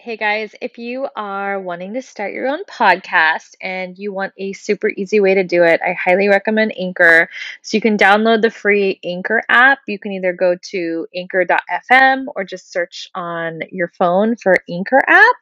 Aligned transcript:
Hey 0.00 0.16
guys, 0.16 0.54
if 0.62 0.78
you 0.78 1.08
are 1.16 1.60
wanting 1.60 1.94
to 1.94 2.02
start 2.02 2.32
your 2.32 2.46
own 2.46 2.62
podcast 2.66 3.56
and 3.60 3.98
you 3.98 4.12
want 4.12 4.32
a 4.38 4.52
super 4.52 4.90
easy 4.90 5.18
way 5.18 5.34
to 5.34 5.42
do 5.42 5.64
it, 5.64 5.80
I 5.84 5.92
highly 5.92 6.28
recommend 6.28 6.72
Anchor. 6.78 7.28
So 7.62 7.76
you 7.76 7.80
can 7.80 7.98
download 7.98 8.42
the 8.42 8.50
free 8.52 9.00
Anchor 9.02 9.42
app. 9.48 9.80
You 9.88 9.98
can 9.98 10.12
either 10.12 10.32
go 10.32 10.54
to 10.70 11.08
anchor.fm 11.16 12.26
or 12.36 12.44
just 12.44 12.70
search 12.72 13.10
on 13.16 13.62
your 13.72 13.88
phone 13.98 14.36
for 14.36 14.54
Anchor 14.70 15.02
app. 15.08 15.36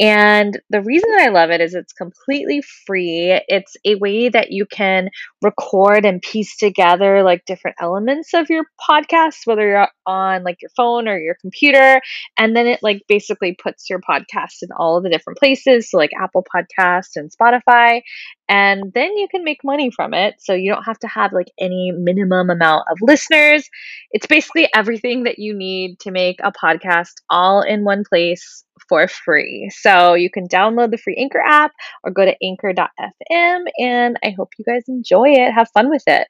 And 0.00 0.58
the 0.70 0.80
reason 0.80 1.10
I 1.18 1.28
love 1.28 1.50
it 1.50 1.60
is 1.60 1.74
it's 1.74 1.92
completely 1.92 2.62
free. 2.62 3.38
It's 3.48 3.76
a 3.84 3.96
way 3.96 4.30
that 4.30 4.50
you 4.50 4.64
can 4.64 5.10
record 5.42 6.06
and 6.06 6.22
piece 6.22 6.56
together 6.56 7.22
like 7.22 7.44
different 7.44 7.76
elements 7.78 8.32
of 8.32 8.48
your 8.48 8.64
podcast, 8.80 9.46
whether 9.46 9.68
you're 9.68 9.88
on 10.06 10.42
like 10.42 10.62
your 10.62 10.70
phone 10.74 11.06
or 11.06 11.18
your 11.18 11.36
computer. 11.38 12.00
And 12.38 12.56
then 12.56 12.66
it 12.66 12.82
like 12.82 13.02
basically 13.06 13.54
puts 13.62 13.89
your 13.90 14.00
podcast 14.00 14.62
in 14.62 14.68
all 14.76 14.96
of 14.96 15.02
the 15.02 15.10
different 15.10 15.38
places, 15.38 15.90
so 15.90 15.98
like 15.98 16.10
Apple 16.18 16.44
Podcast 16.54 17.16
and 17.16 17.30
Spotify, 17.30 18.02
and 18.48 18.92
then 18.94 19.16
you 19.16 19.28
can 19.28 19.44
make 19.44 19.62
money 19.62 19.90
from 19.90 20.14
it. 20.14 20.34
So 20.38 20.54
you 20.54 20.72
don't 20.72 20.84
have 20.84 20.98
to 21.00 21.08
have 21.08 21.32
like 21.32 21.50
any 21.58 21.92
minimum 21.92 22.50
amount 22.50 22.84
of 22.90 22.98
listeners. 23.00 23.68
It's 24.12 24.26
basically 24.26 24.68
everything 24.74 25.24
that 25.24 25.38
you 25.38 25.54
need 25.54 25.98
to 26.00 26.10
make 26.10 26.36
a 26.42 26.52
podcast 26.52 27.12
all 27.28 27.62
in 27.62 27.84
one 27.84 28.04
place 28.08 28.64
for 28.88 29.06
free. 29.06 29.70
So 29.72 30.14
you 30.14 30.30
can 30.30 30.48
download 30.48 30.90
the 30.90 30.98
free 30.98 31.16
Anchor 31.16 31.42
app 31.46 31.72
or 32.02 32.10
go 32.10 32.24
to 32.24 32.34
anchor.fm 32.42 33.64
and 33.78 34.18
I 34.24 34.30
hope 34.30 34.50
you 34.58 34.64
guys 34.64 34.84
enjoy 34.88 35.30
it. 35.30 35.52
Have 35.52 35.68
fun 35.72 35.90
with 35.90 36.02
it. 36.06 36.26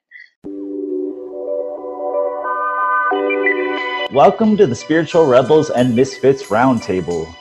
Welcome 4.13 4.57
to 4.57 4.67
the 4.67 4.75
Spiritual 4.75 5.25
Rebels 5.25 5.69
and 5.69 5.95
Misfits 5.95 6.43
Roundtable 6.43 7.33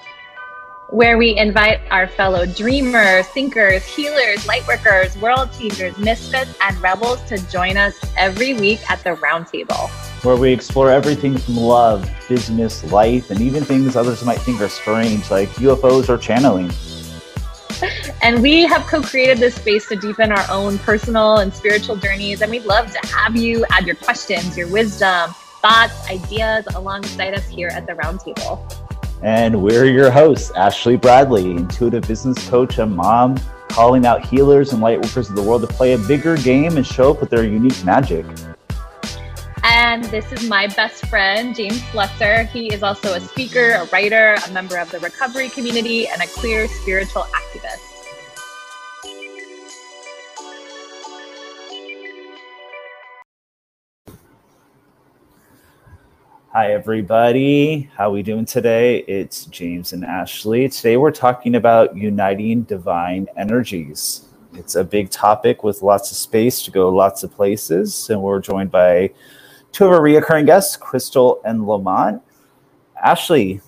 where 0.91 1.17
we 1.17 1.37
invite 1.37 1.81
our 1.91 2.09
fellow 2.09 2.45
dreamers, 2.45 3.25
thinkers, 3.29 3.85
healers, 3.85 4.45
lightworkers, 4.45 5.19
world 5.21 5.49
changers, 5.53 5.97
misfits, 5.99 6.53
and 6.61 6.77
rebels 6.83 7.23
to 7.23 7.39
join 7.49 7.77
us 7.77 7.97
every 8.17 8.55
week 8.55 8.81
at 8.91 9.03
the 9.05 9.11
roundtable. 9.11 9.89
Where 10.25 10.37
we 10.37 10.53
explore 10.53 10.91
everything 10.91 11.39
from 11.39 11.57
love, 11.57 12.11
business, 12.29 12.83
life, 12.91 13.31
and 13.31 13.41
even 13.41 13.65
things 13.65 13.95
others 13.95 14.25
might 14.25 14.41
think 14.41 14.61
are 14.61 14.69
strange, 14.69 15.31
like 15.31 15.49
UFOs 15.51 16.09
or 16.09 16.19
channeling. 16.19 16.71
And 18.23 18.43
we 18.43 18.67
have 18.67 18.87
co 18.87 19.01
created 19.01 19.39
this 19.39 19.55
space 19.55 19.89
to 19.89 19.97
deepen 19.97 20.31
our 20.31 20.45
own 20.51 20.77
personal 20.81 21.39
and 21.39 21.55
spiritual 21.55 21.97
journeys. 21.97 22.43
And 22.43 22.51
we'd 22.51 22.67
love 22.67 22.93
to 22.93 23.07
have 23.07 23.35
you 23.35 23.65
add 23.71 23.87
your 23.87 23.95
questions, 23.95 24.59
your 24.59 24.69
wisdom, 24.69 25.31
thoughts, 25.63 26.07
ideas 26.11 26.67
alongside 26.75 27.33
us 27.33 27.49
here 27.49 27.69
at 27.69 27.87
the 27.87 27.95
roundtable. 27.95 28.61
And 29.23 29.63
we're 29.63 29.85
your 29.85 30.11
hosts, 30.11 30.51
Ashley 30.53 30.97
Bradley, 30.97 31.51
intuitive 31.51 32.09
business 32.09 32.49
coach 32.49 32.79
and 32.79 32.97
mom, 32.97 33.37
calling 33.69 34.07
out 34.07 34.25
healers 34.25 34.73
and 34.73 34.81
light 34.81 35.01
workers 35.01 35.29
of 35.29 35.37
the 35.37 35.43
world 35.43 35.61
to 35.61 35.67
play 35.67 35.93
a 35.93 35.99
bigger 35.99 36.37
game 36.39 36.79
and 36.79 36.87
show 36.87 37.11
up 37.11 37.21
with 37.21 37.29
their 37.29 37.45
unique 37.45 37.85
magic. 37.85 38.25
And 39.63 40.03
this 40.05 40.33
is 40.33 40.49
my 40.49 40.69
best 40.69 41.05
friend, 41.07 41.55
James 41.55 41.81
Slesser. 41.83 42.47
He 42.49 42.73
is 42.73 42.83
also 42.83 43.13
a 43.13 43.21
speaker, 43.21 43.73
a 43.73 43.85
writer, 43.87 44.37
a 44.47 44.51
member 44.53 44.79
of 44.79 44.91
the 44.91 44.99
recovery 45.01 45.51
community, 45.51 46.09
and 46.09 46.23
a 46.23 46.27
queer 46.27 46.67
spiritual 46.67 47.25
activist. 47.25 47.90
Hi, 56.53 56.73
everybody. 56.73 57.89
How 57.97 58.11
we 58.11 58.25
doing 58.25 58.45
today? 58.45 59.05
It's 59.07 59.45
James 59.45 59.93
and 59.93 60.05
Ashley. 60.05 60.69
Today 60.69 60.97
we're 60.97 61.13
talking 61.13 61.55
about 61.55 61.97
uniting 61.97 62.63
divine 62.63 63.29
energies. 63.37 64.23
It's 64.55 64.75
a 64.75 64.83
big 64.83 65.11
topic 65.11 65.63
with 65.63 65.81
lots 65.81 66.11
of 66.11 66.17
space 66.17 66.61
to 66.63 66.73
go 66.73 66.89
lots 66.89 67.23
of 67.23 67.31
places, 67.31 68.11
and 68.11 68.21
we're 68.21 68.41
joined 68.41 68.73
by 68.73 69.13
two 69.71 69.85
of 69.85 69.93
our 69.93 70.01
reoccurring 70.01 70.47
guests, 70.47 70.77
Crystal 70.77 71.41
and 71.45 71.69
Lamont. 71.69 72.21
Ashley, 73.01 73.61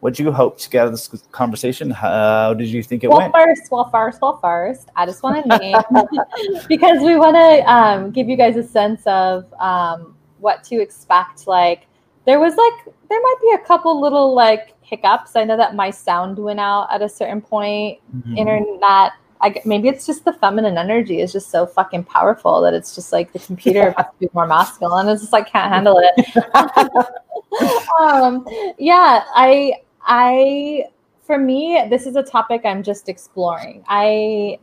what 0.00 0.14
do 0.14 0.22
you 0.22 0.32
hope 0.32 0.56
to 0.60 0.70
get 0.70 0.80
out 0.80 0.86
of 0.86 0.92
this 0.94 1.08
conversation? 1.30 1.90
How 1.90 2.54
did 2.54 2.68
you 2.68 2.82
think 2.82 3.04
it 3.04 3.08
well, 3.08 3.18
went? 3.18 3.34
First, 3.34 3.70
well, 3.70 3.90
first, 3.90 4.22
well, 4.22 4.38
first, 4.38 4.88
I 4.96 5.04
just 5.04 5.22
want 5.22 5.44
to 5.44 5.58
name 5.58 5.76
because 6.68 7.02
we 7.02 7.16
want 7.16 7.36
to 7.36 7.70
um, 7.70 8.12
give 8.12 8.30
you 8.30 8.36
guys 8.38 8.56
a 8.56 8.62
sense 8.62 9.02
of 9.06 9.44
um, 9.60 10.16
what 10.38 10.64
to 10.64 10.80
expect, 10.80 11.46
like 11.46 11.86
there 12.26 12.40
was 12.40 12.54
like 12.56 12.94
there 13.08 13.20
might 13.20 13.36
be 13.42 13.52
a 13.54 13.66
couple 13.66 14.00
little 14.00 14.34
like 14.34 14.74
hiccups. 14.82 15.36
I 15.36 15.44
know 15.44 15.56
that 15.56 15.74
my 15.74 15.90
sound 15.90 16.38
went 16.38 16.60
out 16.60 16.88
at 16.92 17.02
a 17.02 17.08
certain 17.08 17.40
point. 17.40 18.00
Mm-hmm. 18.14 18.36
Internet. 18.38 19.12
I, 19.40 19.60
maybe 19.66 19.88
it's 19.88 20.06
just 20.06 20.24
the 20.24 20.32
feminine 20.32 20.78
energy 20.78 21.20
is 21.20 21.32
just 21.32 21.50
so 21.50 21.66
fucking 21.66 22.04
powerful 22.04 22.62
that 22.62 22.72
it's 22.72 22.94
just 22.94 23.12
like 23.12 23.32
the 23.32 23.38
computer 23.38 23.92
has 23.96 24.06
to 24.06 24.12
be 24.18 24.28
more 24.32 24.46
masculine. 24.46 25.06
It's 25.08 25.20
just 25.20 25.32
like 25.32 25.50
can't 25.50 25.70
handle 25.70 26.00
it. 26.02 26.36
um, 28.00 28.46
yeah, 28.78 29.24
I 29.34 29.74
I 30.02 30.84
for 31.22 31.38
me 31.38 31.84
this 31.90 32.06
is 32.06 32.16
a 32.16 32.22
topic 32.22 32.62
I'm 32.64 32.82
just 32.82 33.08
exploring. 33.08 33.84
I 33.86 34.58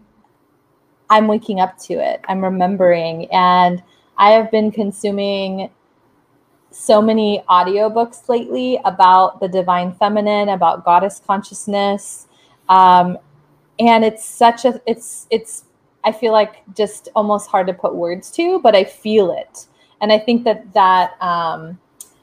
I'm 1.11 1.27
waking 1.27 1.59
up 1.59 1.77
to 1.79 1.93
it. 1.93 2.21
I'm 2.27 2.43
remembering 2.43 3.29
and 3.31 3.83
I 4.17 4.31
have 4.31 4.49
been 4.49 4.71
consuming 4.71 5.69
so 6.71 7.01
many 7.01 7.43
audiobooks 7.49 8.27
lately 8.29 8.79
about 8.85 9.39
the 9.39 9.47
divine 9.47 9.93
feminine, 9.93 10.49
about 10.49 10.85
goddess 10.85 11.21
consciousness. 11.25 12.27
Um, 12.69 13.17
and 13.79 14.03
it's 14.03 14.25
such 14.25 14.65
a 14.65 14.81
it's 14.85 15.27
it's 15.29 15.65
I 16.03 16.11
feel 16.11 16.31
like 16.31 16.63
just 16.75 17.09
almost 17.15 17.49
hard 17.49 17.67
to 17.67 17.73
put 17.73 17.95
words 17.95 18.31
to, 18.31 18.59
but 18.61 18.75
I 18.75 18.83
feel 18.83 19.31
it. 19.31 19.67
And 20.01 20.11
I 20.11 20.17
think 20.17 20.43
that 20.45 20.73
that 20.73 21.21
um, 21.21 21.77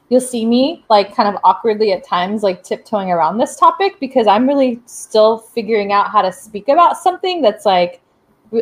you'll 0.09 0.19
see 0.19 0.45
me 0.45 0.83
like 0.89 1.15
kind 1.15 1.33
of 1.33 1.39
awkwardly 1.43 1.93
at 1.93 2.03
times 2.03 2.43
like 2.43 2.63
tiptoeing 2.63 3.11
around 3.11 3.37
this 3.37 3.55
topic 3.55 3.99
because 3.99 4.27
I'm 4.27 4.47
really 4.47 4.81
still 4.85 5.37
figuring 5.37 5.93
out 5.93 6.09
how 6.09 6.21
to 6.21 6.31
speak 6.31 6.67
about 6.67 6.97
something 6.97 7.41
that's 7.41 7.65
like 7.65 8.01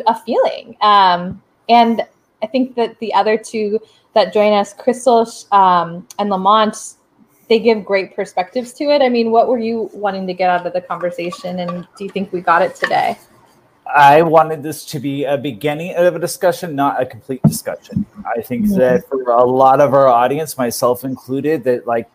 a 0.06 0.14
feeling. 0.14 0.76
Um, 0.82 1.42
and 1.68 2.02
I 2.42 2.46
think 2.46 2.76
that 2.76 2.98
the 2.98 3.12
other 3.14 3.36
two 3.36 3.80
that 4.18 4.32
join 4.32 4.52
us, 4.52 4.74
Crystal 4.74 5.26
um, 5.52 6.06
and 6.18 6.28
Lamont, 6.30 6.94
they 7.48 7.58
give 7.58 7.84
great 7.84 8.14
perspectives 8.14 8.72
to 8.74 8.84
it. 8.84 9.00
I 9.00 9.08
mean, 9.08 9.30
what 9.30 9.48
were 9.48 9.58
you 9.58 9.88
wanting 9.92 10.26
to 10.26 10.34
get 10.34 10.50
out 10.50 10.66
of 10.66 10.72
the 10.72 10.80
conversation, 10.80 11.60
and 11.60 11.86
do 11.96 12.04
you 12.04 12.10
think 12.10 12.32
we 12.32 12.40
got 12.40 12.62
it 12.62 12.74
today? 12.74 13.16
I 13.94 14.20
wanted 14.20 14.62
this 14.62 14.84
to 14.86 15.00
be 15.00 15.24
a 15.24 15.38
beginning 15.38 15.94
of 15.94 16.14
a 16.14 16.18
discussion, 16.18 16.74
not 16.74 17.00
a 17.00 17.06
complete 17.06 17.42
discussion. 17.42 18.04
I 18.36 18.42
think 18.42 18.66
mm-hmm. 18.66 18.78
that 18.78 19.08
for 19.08 19.22
a 19.30 19.44
lot 19.44 19.80
of 19.80 19.94
our 19.94 20.08
audience, 20.08 20.58
myself 20.58 21.04
included, 21.04 21.64
that 21.64 21.86
like 21.86 22.10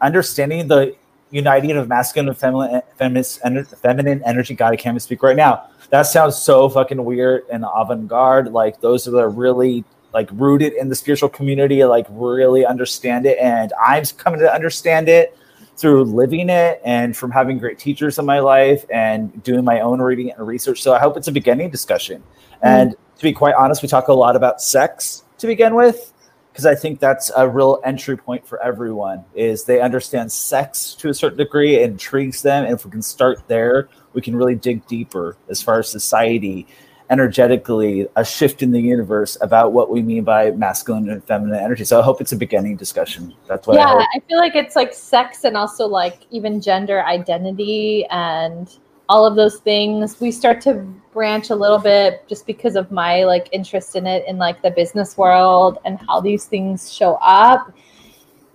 understanding 0.00 0.66
the 0.66 0.96
uniting 1.30 1.72
of 1.72 1.88
masculine 1.88 2.28
and 2.28 2.38
feminine, 2.38 2.82
feminine, 2.96 3.64
feminine 3.64 4.22
energy. 4.24 4.54
God, 4.54 4.72
I 4.72 4.76
can't 4.76 4.94
even 4.94 5.00
speak 5.00 5.22
right 5.22 5.36
now. 5.36 5.64
That 5.90 6.02
sounds 6.02 6.36
so 6.36 6.68
fucking 6.68 7.04
weird 7.04 7.44
and 7.52 7.66
avant 7.74 8.08
garde. 8.08 8.52
Like 8.52 8.80
those 8.80 9.06
are 9.06 9.10
the 9.10 9.28
really 9.28 9.84
like 10.14 10.28
rooted 10.32 10.72
in 10.74 10.88
the 10.88 10.94
spiritual 10.94 11.28
community, 11.28 11.84
like 11.84 12.06
really 12.08 12.64
understand 12.64 13.26
it. 13.26 13.36
And 13.38 13.72
I'm 13.84 14.04
coming 14.16 14.40
to 14.40 14.54
understand 14.54 15.08
it 15.08 15.36
through 15.76 16.04
living 16.04 16.48
it 16.48 16.80
and 16.84 17.16
from 17.16 17.32
having 17.32 17.58
great 17.58 17.78
teachers 17.80 18.18
in 18.18 18.24
my 18.24 18.38
life 18.38 18.84
and 18.90 19.42
doing 19.42 19.64
my 19.64 19.80
own 19.80 20.00
reading 20.00 20.30
and 20.30 20.46
research. 20.46 20.80
So 20.80 20.94
I 20.94 21.00
hope 21.00 21.16
it's 21.16 21.26
a 21.26 21.32
beginning 21.32 21.70
discussion. 21.70 22.20
Mm-hmm. 22.22 22.66
And 22.66 22.90
to 23.16 23.22
be 23.22 23.32
quite 23.32 23.54
honest, 23.56 23.82
we 23.82 23.88
talk 23.88 24.06
a 24.06 24.12
lot 24.12 24.36
about 24.36 24.62
sex 24.62 25.24
to 25.38 25.48
begin 25.48 25.74
with 25.74 26.12
because 26.52 26.66
I 26.66 26.76
think 26.76 27.00
that's 27.00 27.32
a 27.36 27.48
real 27.48 27.80
entry 27.84 28.16
point 28.16 28.46
for 28.46 28.62
everyone 28.62 29.24
is 29.34 29.64
they 29.64 29.80
understand 29.80 30.30
sex 30.30 30.94
to 30.94 31.08
a 31.08 31.14
certain 31.14 31.36
degree, 31.38 31.74
it 31.74 31.90
intrigues 31.90 32.42
them. 32.42 32.64
And 32.64 32.74
if 32.74 32.84
we 32.84 32.92
can 32.92 33.02
start 33.02 33.42
there, 33.48 33.88
we 34.12 34.22
can 34.22 34.36
really 34.36 34.54
dig 34.54 34.86
deeper 34.86 35.36
as 35.48 35.60
far 35.60 35.80
as 35.80 35.88
society 35.88 36.68
energetically 37.10 38.06
a 38.16 38.24
shift 38.24 38.62
in 38.62 38.70
the 38.70 38.80
universe 38.80 39.36
about 39.40 39.72
what 39.72 39.90
we 39.90 40.02
mean 40.02 40.24
by 40.24 40.50
masculine 40.52 41.08
and 41.10 41.22
feminine 41.24 41.58
energy. 41.58 41.84
So 41.84 42.00
I 42.00 42.02
hope 42.02 42.20
it's 42.20 42.32
a 42.32 42.36
beginning 42.36 42.76
discussion. 42.76 43.34
That's 43.46 43.66
what 43.66 43.76
yeah, 43.76 43.86
I, 43.86 44.06
I 44.14 44.20
feel 44.20 44.38
like 44.38 44.54
it's 44.54 44.74
like 44.74 44.94
sex 44.94 45.44
and 45.44 45.56
also 45.56 45.86
like 45.86 46.20
even 46.30 46.60
gender 46.60 47.04
identity 47.04 48.06
and 48.10 48.74
all 49.08 49.26
of 49.26 49.36
those 49.36 49.58
things. 49.58 50.18
We 50.20 50.32
start 50.32 50.60
to 50.62 50.74
branch 51.12 51.50
a 51.50 51.54
little 51.54 51.78
bit 51.78 52.26
just 52.26 52.46
because 52.46 52.74
of 52.74 52.90
my 52.90 53.24
like 53.24 53.48
interest 53.52 53.96
in 53.96 54.06
it 54.06 54.24
in 54.26 54.38
like 54.38 54.62
the 54.62 54.70
business 54.70 55.18
world 55.18 55.78
and 55.84 55.98
how 56.08 56.20
these 56.20 56.46
things 56.46 56.92
show 56.92 57.14
up. 57.20 57.72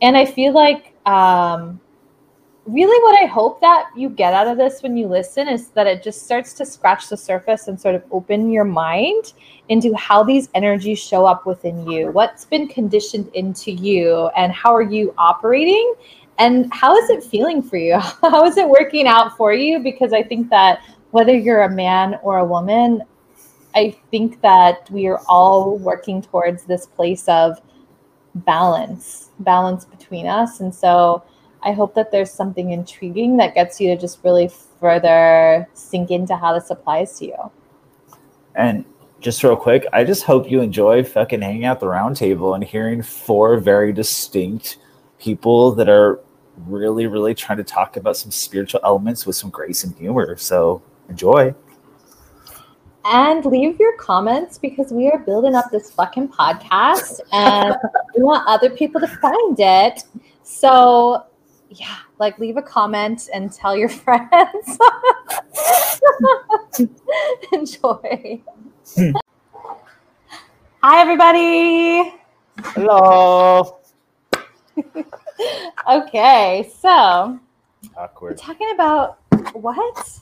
And 0.01 0.17
I 0.17 0.25
feel 0.25 0.53
like 0.53 0.95
um 1.05 1.79
really 2.71 3.01
what 3.03 3.23
I 3.23 3.25
hope 3.25 3.59
that 3.61 3.89
you 3.95 4.09
get 4.09 4.33
out 4.33 4.47
of 4.47 4.57
this 4.57 4.83
when 4.83 4.95
you 4.95 5.07
listen 5.07 5.47
is 5.47 5.69
that 5.69 5.87
it 5.87 6.03
just 6.03 6.23
starts 6.23 6.53
to 6.53 6.65
scratch 6.65 7.09
the 7.09 7.17
surface 7.17 7.67
and 7.67 7.79
sort 7.79 7.95
of 7.95 8.03
open 8.11 8.51
your 8.51 8.63
mind 8.63 9.33
into 9.69 9.93
how 9.95 10.23
these 10.23 10.49
energies 10.53 10.99
show 10.99 11.25
up 11.25 11.45
within 11.45 11.89
you. 11.89 12.11
What's 12.11 12.45
been 12.45 12.67
conditioned 12.67 13.29
into 13.33 13.71
you 13.71 14.27
and 14.35 14.51
how 14.51 14.75
are 14.75 14.83
you 14.83 15.13
operating? 15.17 15.93
And 16.37 16.71
how 16.73 16.95
is 16.95 17.09
it 17.09 17.23
feeling 17.23 17.61
for 17.61 17.75
you? 17.75 17.99
How 18.21 18.45
is 18.45 18.55
it 18.55 18.69
working 18.69 19.07
out 19.07 19.35
for 19.35 19.51
you? 19.51 19.79
Because 19.79 20.13
I 20.13 20.23
think 20.23 20.49
that 20.51 20.81
whether 21.11 21.35
you're 21.35 21.63
a 21.63 21.69
man 21.69 22.17
or 22.23 22.37
a 22.37 22.45
woman, 22.45 23.03
I 23.75 23.97
think 24.09 24.39
that 24.41 24.89
we 24.89 25.07
are 25.07 25.19
all 25.27 25.77
working 25.77 26.21
towards 26.21 26.63
this 26.63 26.85
place 26.85 27.27
of 27.27 27.59
balance, 28.35 29.31
balance 29.39 29.83
between 29.83 30.27
us. 30.27 30.61
And 30.61 30.73
so 30.73 31.23
I 31.63 31.73
hope 31.73 31.93
that 31.95 32.11
there's 32.11 32.31
something 32.31 32.71
intriguing 32.71 33.37
that 33.37 33.53
gets 33.53 33.79
you 33.81 33.89
to 33.89 33.97
just 33.99 34.23
really 34.23 34.49
further 34.79 35.67
sink 35.73 36.11
into 36.11 36.35
how 36.35 36.53
this 36.53 36.69
applies 36.69 37.17
to 37.19 37.25
you. 37.25 37.51
And 38.55 38.85
just 39.19 39.43
real 39.43 39.55
quick, 39.55 39.85
I 39.91 40.03
just 40.03 40.23
hope 40.23 40.49
you 40.49 40.61
enjoy 40.61 41.03
fucking 41.03 41.41
hanging 41.41 41.65
out 41.65 41.79
the 41.79 41.87
round 41.87 42.15
table 42.15 42.53
and 42.53 42.63
hearing 42.63 43.01
four 43.01 43.57
very 43.57 43.91
distinct 43.91 44.77
people 45.19 45.73
that 45.73 45.89
are 45.89 46.21
really, 46.65 47.07
really 47.07 47.33
trying 47.33 47.57
to 47.57 47.63
talk 47.63 47.97
about 47.97 48.17
some 48.17 48.31
spiritual 48.31 48.79
elements 48.83 49.25
with 49.25 49.35
some 49.35 49.49
grace 49.49 49.83
and 49.83 49.95
humor. 49.97 50.37
So 50.37 50.81
enjoy. 51.09 51.53
And 53.05 53.45
leave 53.45 53.79
your 53.79 53.95
comments 53.97 54.57
because 54.57 54.91
we 54.91 55.09
are 55.09 55.19
building 55.19 55.55
up 55.55 55.71
this 55.71 55.89
fucking 55.91 56.29
podcast 56.29 57.21
and 57.31 57.75
we 58.15 58.23
want 58.23 58.47
other 58.47 58.69
people 58.69 59.01
to 59.01 59.07
find 59.07 59.59
it. 59.59 60.03
So, 60.43 61.25
yeah, 61.69 61.97
like 62.17 62.37
leave 62.39 62.57
a 62.57 62.61
comment 62.61 63.29
and 63.33 63.51
tell 63.51 63.75
your 63.75 63.89
friends. 64.05 64.77
Enjoy. 67.53 68.41
Hi, 70.81 71.01
everybody. 71.01 72.13
Hello. 72.63 73.77
okay, 75.89 76.71
so 76.79 77.39
we're 77.95 78.03
Awkward. 78.03 78.37
talking 78.37 78.71
about 78.73 79.19
what? 79.53 80.19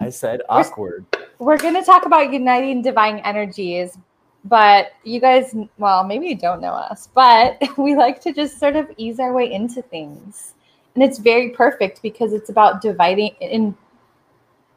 I 0.00 0.10
said 0.10 0.40
awkward. 0.48 1.04
We're 1.38 1.58
going 1.58 1.74
to 1.74 1.82
talk 1.82 2.06
about 2.06 2.32
uniting 2.32 2.82
divine 2.82 3.18
energies, 3.18 3.96
but 4.44 4.92
you 5.04 5.20
guys, 5.20 5.54
well, 5.78 6.04
maybe 6.04 6.26
you 6.26 6.36
don't 6.36 6.60
know 6.60 6.72
us, 6.72 7.08
but 7.14 7.60
we 7.78 7.94
like 7.94 8.20
to 8.22 8.32
just 8.32 8.58
sort 8.58 8.76
of 8.76 8.90
ease 8.96 9.20
our 9.20 9.32
way 9.32 9.52
into 9.52 9.82
things. 9.82 10.54
And 10.94 11.02
it's 11.02 11.18
very 11.18 11.50
perfect 11.50 12.02
because 12.02 12.32
it's 12.32 12.50
about 12.50 12.82
dividing 12.82 13.34
in 13.40 13.74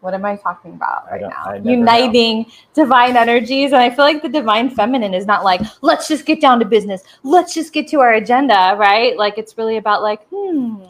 what 0.06 0.14
am 0.14 0.24
I 0.24 0.36
talking 0.36 0.74
about 0.74 1.12
right 1.12 1.22
now? 1.22 1.46
Never 1.46 1.60
know. 1.62 1.72
Uniting 1.72 2.46
divine 2.76 3.18
energies. 3.18 3.72
And 3.72 3.82
I 3.82 3.90
feel 3.90 4.06
like 4.06 4.22
the 4.22 4.30
divine 4.30 4.70
feminine 4.70 5.16
is 5.16 5.26
not 5.26 5.44
like, 5.44 5.62
let's 5.82 6.08
just 6.08 6.28
get 6.28 6.40
down 6.40 6.60
to 6.60 6.66
business. 6.66 7.02
Let's 7.24 7.56
just 7.56 7.74
get 7.74 7.88
to 7.88 8.02
our 8.02 8.14
agenda, 8.14 8.76
right? 8.78 9.18
Like 9.18 9.40
it's 9.40 9.58
really 9.58 9.78
about 9.78 10.04
like, 10.04 10.22
hmm, 10.30 10.84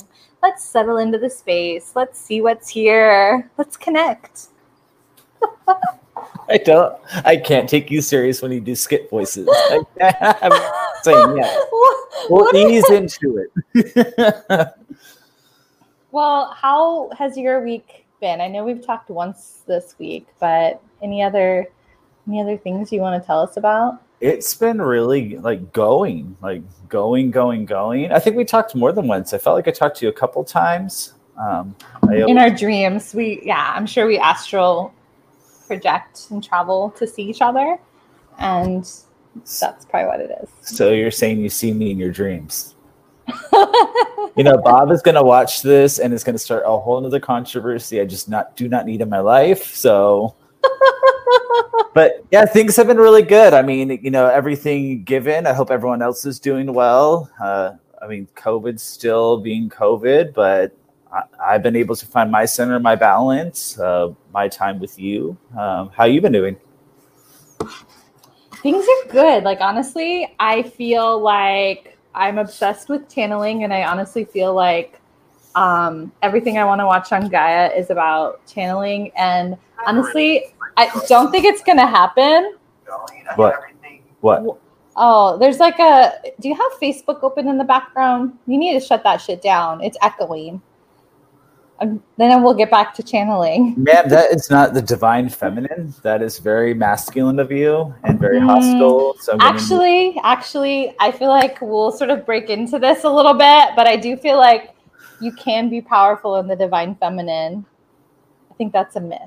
let's 0.43 0.65
settle 0.65 0.97
into 0.97 1.17
the 1.17 1.29
space. 1.29 1.93
Let's 1.95 2.19
see 2.19 2.41
what's 2.41 2.67
here. 2.67 3.49
Let's 3.57 3.77
connect. 3.77 4.47
I 6.49 6.57
don't. 6.57 6.95
I 7.25 7.37
can't 7.37 7.69
take 7.69 7.89
you 7.89 8.01
serious 8.01 8.41
when 8.41 8.51
you 8.51 8.59
do 8.59 8.75
skit 8.75 9.09
voices. 9.09 9.47
I, 10.01 10.35
am 10.41 10.51
saying 11.03 11.37
yes. 11.37 11.65
What- 11.71 12.01
We'll 12.29 12.45
what 12.45 12.55
is- 12.55 12.71
ease 12.71 12.89
into 12.89 13.45
it. 13.75 14.73
Well, 16.11 16.53
how 16.55 17.09
has 17.17 17.37
your 17.37 17.61
week 17.61 18.05
been? 18.21 18.39
I 18.39 18.47
know 18.47 18.63
we've 18.63 18.83
talked 18.83 19.09
once 19.09 19.63
this 19.67 19.95
week, 19.99 20.27
but 20.39 20.81
any 21.03 21.21
other 21.21 21.67
any 22.27 22.41
other 22.41 22.57
things 22.57 22.91
you 22.91 23.01
want 23.01 23.21
to 23.21 23.25
tell 23.25 23.41
us 23.41 23.57
about? 23.57 24.01
it's 24.21 24.55
been 24.55 24.81
really 24.81 25.37
like 25.37 25.73
going, 25.73 26.35
like 26.41 26.61
going, 26.89 27.31
going, 27.31 27.65
going. 27.65 28.11
I 28.11 28.19
think 28.19 28.35
we 28.35 28.45
talked 28.45 28.75
more 28.75 28.91
than 28.91 29.07
once. 29.07 29.33
I 29.33 29.37
felt 29.37 29.55
like 29.55 29.67
I 29.67 29.71
talked 29.71 29.97
to 29.97 30.05
you 30.05 30.09
a 30.09 30.13
couple 30.13 30.43
times. 30.43 31.13
Um, 31.37 31.75
I, 32.09 32.23
In 32.27 32.37
our 32.37 32.49
dreams, 32.49 33.13
we 33.13 33.41
yeah, 33.43 33.73
I'm 33.75 33.85
sure 33.85 34.07
we 34.07 34.17
astral 34.17 34.93
project 35.67 36.27
and 36.29 36.43
travel 36.43 36.91
to 36.97 37.07
see 37.07 37.23
each 37.23 37.41
other, 37.41 37.77
and 38.39 38.83
that's 39.59 39.85
probably 39.85 40.07
what 40.07 40.21
it 40.21 40.31
is. 40.43 40.49
so 40.77 40.91
you're 40.91 41.11
saying 41.11 41.39
you 41.39 41.49
see 41.49 41.73
me 41.73 41.91
in 41.91 41.97
your 41.97 42.11
dreams? 42.11 42.75
You 44.35 44.43
know, 44.43 44.57
Bob 44.57 44.91
is 44.91 45.01
to 45.15 45.23
watch 45.23 45.61
this 45.61 45.97
and 45.97 46.13
it's 46.13 46.25
to 46.33 46.39
start 46.39 46.63
a 46.65 46.77
whole 46.77 46.99
nother 46.99 47.21
controversy. 47.21 48.01
I 48.01 48.05
just 48.05 48.27
not 48.27 48.57
do 48.57 48.67
not 48.67 48.85
need 48.85 48.99
in 48.99 49.07
my 49.07 49.19
life. 49.19 49.73
So, 49.73 50.35
but 51.93 52.25
yeah, 52.31 52.45
things 52.45 52.75
have 52.75 52.87
been 52.87 52.97
really 52.97 53.21
good. 53.21 53.53
I 53.53 53.61
mean, 53.61 53.97
you 54.03 54.11
know, 54.11 54.27
everything 54.27 55.03
given. 55.03 55.47
I 55.47 55.53
hope 55.53 55.71
everyone 55.71 56.01
else 56.01 56.25
is 56.25 56.37
doing 56.37 56.73
well. 56.73 57.31
Uh, 57.41 57.71
I 58.01 58.07
mean, 58.07 58.27
COVID's 58.35 58.83
still 58.83 59.37
being 59.37 59.69
COVID, 59.69 60.33
but 60.33 60.75
I, 61.15 61.23
I've 61.43 61.63
been 61.63 61.75
able 61.75 61.95
to 61.95 62.05
find 62.05 62.29
my 62.29 62.45
center, 62.45 62.79
my 62.79 62.95
balance, 62.95 63.79
uh, 63.79 64.13
my 64.33 64.47
time 64.47 64.79
with 64.79 64.99
you. 64.99 65.37
Um, 65.57 65.89
how 65.95 66.03
you 66.05 66.19
been 66.21 66.33
doing? 66.33 66.57
Things 68.61 68.85
are 68.85 69.11
good. 69.11 69.43
Like 69.43 69.61
honestly, 69.61 70.35
I 70.39 70.63
feel 70.63 71.19
like 71.19 71.97
I'm 72.13 72.37
obsessed 72.37 72.89
with 72.89 73.13
channeling, 73.13 73.63
and 73.63 73.73
I 73.73 73.83
honestly 73.83 74.25
feel 74.25 74.53
like 74.53 74.99
um, 75.55 76.11
everything 76.21 76.57
I 76.57 76.65
want 76.65 76.81
to 76.81 76.85
watch 76.85 77.11
on 77.11 77.29
Gaia 77.29 77.71
is 77.71 77.89
about 77.89 78.45
channeling. 78.45 79.11
And 79.15 79.57
honestly, 79.87 80.45
I 80.77 80.89
don't 81.07 81.31
think 81.31 81.45
it's 81.45 81.63
gonna 81.63 81.87
happen. 81.87 82.55
What? 83.35 83.55
What? 84.21 84.59
Oh, 84.97 85.37
there's 85.37 85.59
like 85.59 85.79
a. 85.79 86.13
Do 86.39 86.47
you 86.49 86.55
have 86.55 86.79
Facebook 86.81 87.23
open 87.23 87.47
in 87.47 87.57
the 87.57 87.63
background? 87.63 88.37
You 88.47 88.57
need 88.57 88.79
to 88.79 88.85
shut 88.85 89.03
that 89.03 89.17
shit 89.17 89.41
down. 89.41 89.83
It's 89.83 89.97
echoing. 90.01 90.61
Then 91.79 92.41
we'll 92.41 92.53
get 92.53 92.71
back 92.71 92.93
to 92.95 93.03
channeling. 93.03 93.73
Ma'am, 93.77 94.07
that 94.09 94.31
is 94.31 94.49
not 94.49 94.73
the 94.73 94.81
divine 94.81 95.27
feminine. 95.29 95.93
That 96.03 96.21
is 96.21 96.39
very 96.39 96.73
masculine 96.73 97.39
of 97.39 97.51
you 97.51 97.93
and 98.03 98.19
very 98.19 98.39
Mm, 98.39 98.45
hostile. 98.45 99.15
So 99.19 99.37
Actually, 99.41 100.19
actually, 100.23 100.95
I 100.99 101.11
feel 101.11 101.29
like 101.29 101.59
we'll 101.61 101.91
sort 101.91 102.09
of 102.09 102.25
break 102.25 102.49
into 102.49 102.79
this 102.79 103.03
a 103.03 103.09
little 103.09 103.33
bit, 103.33 103.69
but 103.75 103.87
I 103.87 103.97
do 103.97 104.15
feel 104.15 104.37
like 104.37 104.73
you 105.19 105.31
can 105.33 105.69
be 105.69 105.81
powerful 105.81 106.37
in 106.37 106.47
the 106.47 106.55
divine 106.55 106.95
feminine. 106.95 107.65
I 108.49 108.53
think 108.53 108.71
that's 108.71 108.95
a 108.95 109.01
myth. 109.01 109.19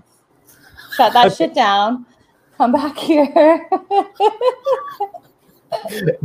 Shut 0.97 1.13
that 1.13 1.27
Okay. 1.27 1.35
shit 1.37 1.55
down. 1.55 2.07
Come 2.57 2.73
back 2.73 2.97
here. 2.97 3.69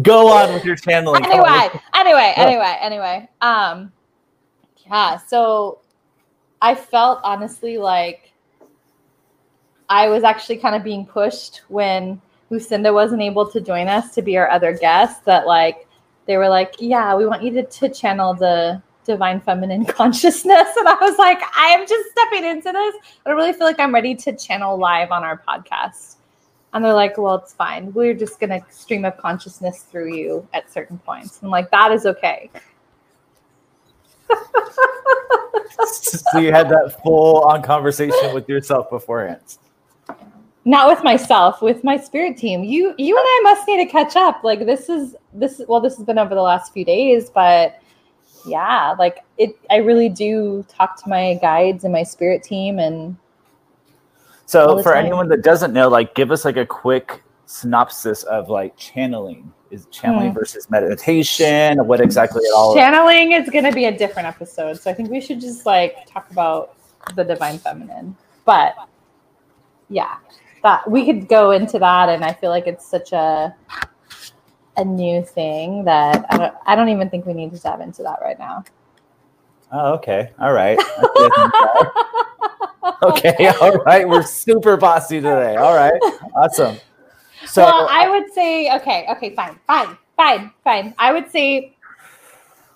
go 0.02 0.32
on 0.32 0.54
with 0.54 0.64
your 0.64 0.76
channeling. 0.76 1.24
Anyway, 1.26 1.70
anyway, 1.94 2.34
Oh. 2.38 2.44
anyway, 2.44 2.78
anyway. 2.82 3.30
Um, 3.42 3.92
yeah. 4.88 5.18
So 5.18 5.80
I 6.64 6.76
felt 6.76 7.20
honestly 7.24 7.78
like 7.78 8.32
I 9.90 10.08
was 10.08 10.24
actually 10.24 10.58
kind 10.58 10.76
of 10.76 10.84
being 10.84 11.06
pushed 11.06 11.62
when 11.68 12.22
Lucinda 12.50 12.94
wasn't 12.94 13.22
able 13.22 13.46
to 13.52 13.60
join 13.60 13.90
us 13.90 14.16
to 14.16 14.22
be 14.22 14.38
our 14.38 14.50
other 14.50 14.72
guest. 14.72 15.26
That 15.26 15.46
like 15.46 15.90
they 16.26 16.38
were 16.38 16.48
like, 16.48 16.76
yeah, 16.80 17.16
we 17.16 17.26
want 17.26 17.44
you 17.44 17.52
to, 17.52 17.64
to 17.64 17.90
channel 17.90 18.34
the 18.34 18.82
divine 19.04 19.42
feminine 19.42 19.84
consciousness, 20.00 20.70
and 20.78 20.88
I 20.88 20.96
was 21.02 21.18
like, 21.18 21.42
I 21.54 21.68
am 21.68 21.86
just 21.86 22.10
stepping 22.12 22.46
into 22.46 22.72
this. 22.72 22.96
I 23.26 23.30
don't 23.30 23.36
really 23.36 23.52
feel 23.52 23.68
like 23.68 23.82
I'm 23.82 23.94
ready 23.94 24.16
to 24.16 24.34
channel 24.34 24.78
live 24.78 25.12
on 25.12 25.26
our 25.26 25.44
podcast. 25.46 26.16
And 26.72 26.84
they're 26.84 26.94
like, 26.94 27.18
well, 27.18 27.36
it's 27.36 27.54
fine. 27.54 27.92
We're 27.94 28.14
just 28.14 28.40
going 28.40 28.50
to 28.50 28.66
stream 28.72 29.04
of 29.04 29.18
consciousness 29.18 29.84
through 29.84 30.16
you 30.16 30.48
at 30.54 30.72
certain 30.72 30.98
points. 31.00 31.40
I'm 31.44 31.50
like, 31.50 31.70
that 31.72 31.92
is 31.92 32.06
okay. 32.06 32.50
so 35.86 36.40
you 36.40 36.52
had 36.52 36.70
that 36.70 37.02
full 37.04 37.42
on 37.42 37.62
conversation 37.62 38.34
with 38.34 38.48
yourself 38.48 38.90
beforehand. 38.90 39.58
Not 40.66 40.88
with 40.88 41.04
myself, 41.04 41.62
with 41.62 41.84
my 41.84 41.98
spirit 41.98 42.38
team. 42.38 42.64
You 42.64 42.94
you 42.98 43.18
and 43.18 43.26
I 43.26 43.40
must 43.44 43.68
need 43.68 43.84
to 43.84 43.92
catch 43.92 44.16
up. 44.16 44.44
Like 44.44 44.66
this 44.66 44.88
is 44.88 45.16
this 45.34 45.62
well, 45.68 45.82
this 45.82 45.98
has 45.98 46.06
been 46.06 46.18
over 46.18 46.34
the 46.34 46.42
last 46.42 46.72
few 46.72 46.86
days, 46.86 47.30
but 47.30 47.82
yeah, 48.46 48.96
like 48.98 49.20
it 49.38 49.58
I 49.70 49.78
really 49.78 50.10
do 50.10 50.66
talk 50.70 51.02
to 51.04 51.10
my 51.10 51.38
guides 51.42 51.84
and 51.84 51.92
my 51.92 52.04
spirit 52.04 52.44
team 52.44 52.80
and 52.80 53.18
So 54.46 54.82
for 54.82 54.94
time. 54.94 55.06
anyone 55.06 55.28
that 55.30 55.44
doesn't 55.44 55.74
know, 55.74 55.90
like 55.90 56.16
give 56.16 56.32
us 56.32 56.46
like 56.46 56.58
a 56.58 56.66
quick 56.66 57.24
synopsis 57.46 58.24
of 58.24 58.50
like 58.50 58.76
channeling. 58.78 59.52
Is 59.72 59.88
channeling 59.88 60.30
Hmm. 60.30 60.36
versus 60.36 60.70
meditation? 60.70 61.88
What 61.88 62.00
exactly 62.00 62.44
it 62.44 62.54
all 62.56 62.76
channeling 62.76 63.32
is 63.32 63.50
going 63.50 63.66
to 63.66 63.72
be 63.72 63.86
a 63.86 63.98
different 63.98 64.28
episode. 64.28 64.80
So 64.80 64.92
I 64.92 64.94
think 64.94 65.10
we 65.10 65.20
should 65.20 65.42
just 65.42 65.66
like 65.66 66.06
talk 66.08 66.30
about 66.30 66.76
the 67.16 67.24
divine 67.24 67.58
feminine. 67.58 68.16
But 68.46 68.76
yeah, 69.90 70.18
that 70.64 70.88
we 70.90 71.06
could 71.06 71.28
go 71.28 71.52
into 71.52 71.80
that 71.80 72.10
and 72.10 72.24
I 72.24 72.34
feel 72.34 72.52
like 72.52 72.68
it's 72.68 72.86
such 72.86 73.14
a 73.14 73.56
a 74.78 74.86
new 74.86 75.24
thing 75.24 75.86
that 75.86 76.24
I 76.30 76.38
don't 76.38 76.54
I 76.68 76.76
don't 76.76 76.90
even 76.90 77.10
think 77.10 77.26
we 77.26 77.34
need 77.34 77.52
to 77.54 77.60
dive 77.60 77.82
into 77.82 78.04
that 78.04 78.20
right 78.22 78.38
now. 78.38 78.64
Oh, 79.72 79.94
okay. 79.94 80.30
All 80.40 80.54
right. 80.54 80.78
okay. 83.02 83.48
All 83.60 83.72
right. 83.80 84.08
We're 84.08 84.22
super 84.22 84.78
bossy 84.78 85.16
today. 85.20 85.56
All 85.56 85.74
right. 85.76 86.00
Awesome. 86.36 86.78
So 87.54 87.62
well, 87.62 87.88
I 87.88 88.10
would 88.10 88.34
say 88.34 88.76
okay, 88.78 89.06
okay, 89.12 89.36
fine, 89.36 89.60
fine, 89.68 89.96
fine, 90.18 90.52
fine. 90.64 90.96
I 90.98 91.14
would 91.14 91.30
say 91.30 91.76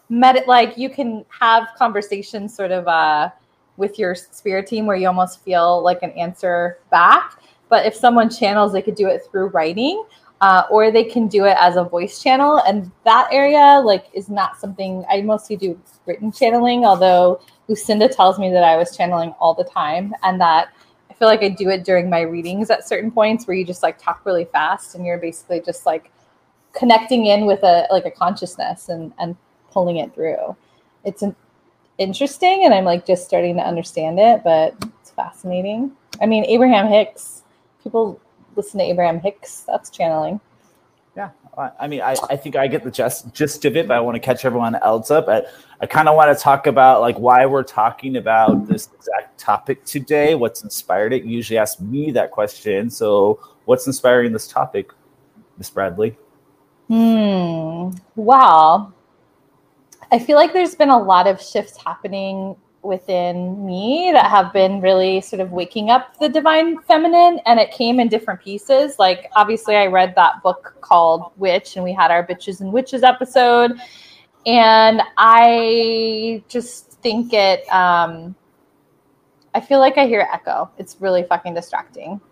med 0.09 0.43
like 0.45 0.77
you 0.77 0.87
can 0.87 1.25
have 1.29 1.69
conversations 1.75 2.55
sort 2.55 2.71
of 2.71 2.87
uh 2.87 3.31
with 3.77 3.97
your 3.97 4.13
spirit 4.13 4.67
team 4.67 4.85
where 4.85 4.95
you 4.95 5.07
almost 5.07 5.43
feel 5.43 5.81
like 5.81 6.03
an 6.03 6.11
answer 6.11 6.77
back. 6.91 7.41
But 7.69 7.87
if 7.87 7.95
someone 7.95 8.29
channels, 8.29 8.71
they 8.71 8.83
could 8.83 8.93
do 8.93 9.07
it 9.07 9.23
through 9.31 9.47
writing. 9.47 10.03
Uh, 10.39 10.61
or 10.69 10.91
they 10.91 11.03
can 11.03 11.27
do 11.27 11.45
it 11.45 11.57
as 11.59 11.77
a 11.77 11.83
voice 11.83 12.21
channel 12.21 12.61
and 12.67 12.91
that 13.05 13.27
area 13.31 13.81
like 13.83 14.05
is 14.13 14.29
not 14.29 14.55
something 14.59 15.03
i 15.09 15.19
mostly 15.19 15.55
do 15.55 15.75
written 16.05 16.31
channeling 16.31 16.85
although 16.85 17.41
lucinda 17.67 18.07
tells 18.07 18.37
me 18.37 18.51
that 18.51 18.63
i 18.63 18.77
was 18.77 18.95
channeling 18.95 19.33
all 19.39 19.55
the 19.55 19.63
time 19.63 20.13
and 20.21 20.39
that 20.39 20.67
feel 21.17 21.27
like 21.27 21.43
i 21.43 21.49
do 21.49 21.69
it 21.69 21.83
during 21.83 22.09
my 22.09 22.21
readings 22.21 22.69
at 22.69 22.87
certain 22.87 23.11
points 23.11 23.47
where 23.47 23.55
you 23.55 23.65
just 23.65 23.83
like 23.83 23.97
talk 23.97 24.25
really 24.25 24.45
fast 24.45 24.95
and 24.95 25.05
you're 25.05 25.17
basically 25.17 25.61
just 25.61 25.85
like 25.85 26.11
connecting 26.73 27.25
in 27.25 27.45
with 27.45 27.63
a 27.63 27.87
like 27.91 28.05
a 28.05 28.11
consciousness 28.11 28.89
and 28.89 29.11
and 29.19 29.35
pulling 29.71 29.97
it 29.97 30.13
through 30.13 30.55
it's 31.03 31.21
an 31.21 31.35
interesting 31.97 32.63
and 32.65 32.73
i'm 32.73 32.85
like 32.85 33.05
just 33.05 33.25
starting 33.25 33.55
to 33.55 33.61
understand 33.61 34.19
it 34.19 34.43
but 34.43 34.75
it's 34.99 35.11
fascinating 35.11 35.91
i 36.21 36.25
mean 36.25 36.45
abraham 36.45 36.87
hicks 36.87 37.43
people 37.81 38.19
listen 38.57 38.79
to 38.79 38.85
Abraham 38.85 39.19
Hicks. 39.19 39.61
That's 39.61 39.89
channeling. 39.89 40.41
Yeah, 41.17 41.31
I 41.79 41.87
mean, 41.87 42.01
I, 42.01 42.15
I 42.29 42.35
think 42.35 42.55
I 42.55 42.67
get 42.67 42.83
the 42.83 42.91
gist, 42.91 43.33
gist 43.33 43.65
of 43.65 43.75
it, 43.75 43.87
but 43.87 43.97
I 43.97 43.99
want 43.99 44.13
to 44.13 44.19
catch 44.19 44.45
everyone 44.45 44.75
else 44.75 45.09
up. 45.09 45.27
I, 45.27 45.41
I 45.81 45.87
kind 45.87 46.07
of 46.07 46.15
want 46.15 46.37
to 46.37 46.39
talk 46.39 46.67
about 46.67 47.01
like 47.01 47.17
why 47.17 47.47
we're 47.47 47.63
talking 47.63 48.17
about 48.17 48.67
this 48.67 48.89
exact 48.93 49.39
topic 49.39 49.83
today. 49.83 50.35
What's 50.35 50.63
inspired 50.63 51.13
it? 51.13 51.23
You 51.23 51.31
usually 51.31 51.57
ask 51.57 51.79
me 51.79 52.11
that 52.11 52.29
question. 52.29 52.91
So, 52.91 53.39
what's 53.65 53.87
inspiring 53.87 54.31
this 54.31 54.47
topic, 54.47 54.91
Miss 55.57 55.71
Bradley? 55.71 56.15
Hmm. 56.87 57.97
Well, 58.15 58.93
I 60.11 60.19
feel 60.19 60.35
like 60.37 60.53
there's 60.53 60.75
been 60.75 60.91
a 60.91 61.01
lot 61.01 61.25
of 61.25 61.41
shifts 61.41 61.77
happening 61.83 62.55
within 62.87 63.65
me 63.65 64.09
that 64.13 64.29
have 64.31 64.51
been 64.53 64.81
really 64.81 65.21
sort 65.21 65.39
of 65.39 65.51
waking 65.51 65.89
up 65.91 66.17
the 66.17 66.29
divine 66.29 66.79
feminine 66.81 67.39
and 67.45 67.59
it 67.59 67.71
came 67.71 67.99
in 67.99 68.07
different 68.07 68.41
pieces. 68.41 68.97
Like 68.97 69.29
obviously 69.35 69.75
i 69.75 69.85
read 69.85 70.15
that 70.15 70.41
book 70.41 70.75
called 70.81 71.31
witch 71.37 71.75
and 71.75 71.83
we 71.83 71.93
had 71.93 72.09
our 72.09 72.25
bitches 72.25 72.61
and 72.61 72.71
witches 72.71 73.03
episode 73.03 73.73
and 74.45 75.01
i 75.17 76.41
just 76.47 76.93
think 77.03 77.33
it 77.33 77.67
um 77.71 78.33
i 79.53 79.59
feel 79.59 79.79
like 79.79 79.97
i 79.97 80.07
hear 80.07 80.27
echo. 80.33 80.69
It's 80.77 80.97
really 80.99 81.23
fucking 81.23 81.53
distracting. 81.53 82.19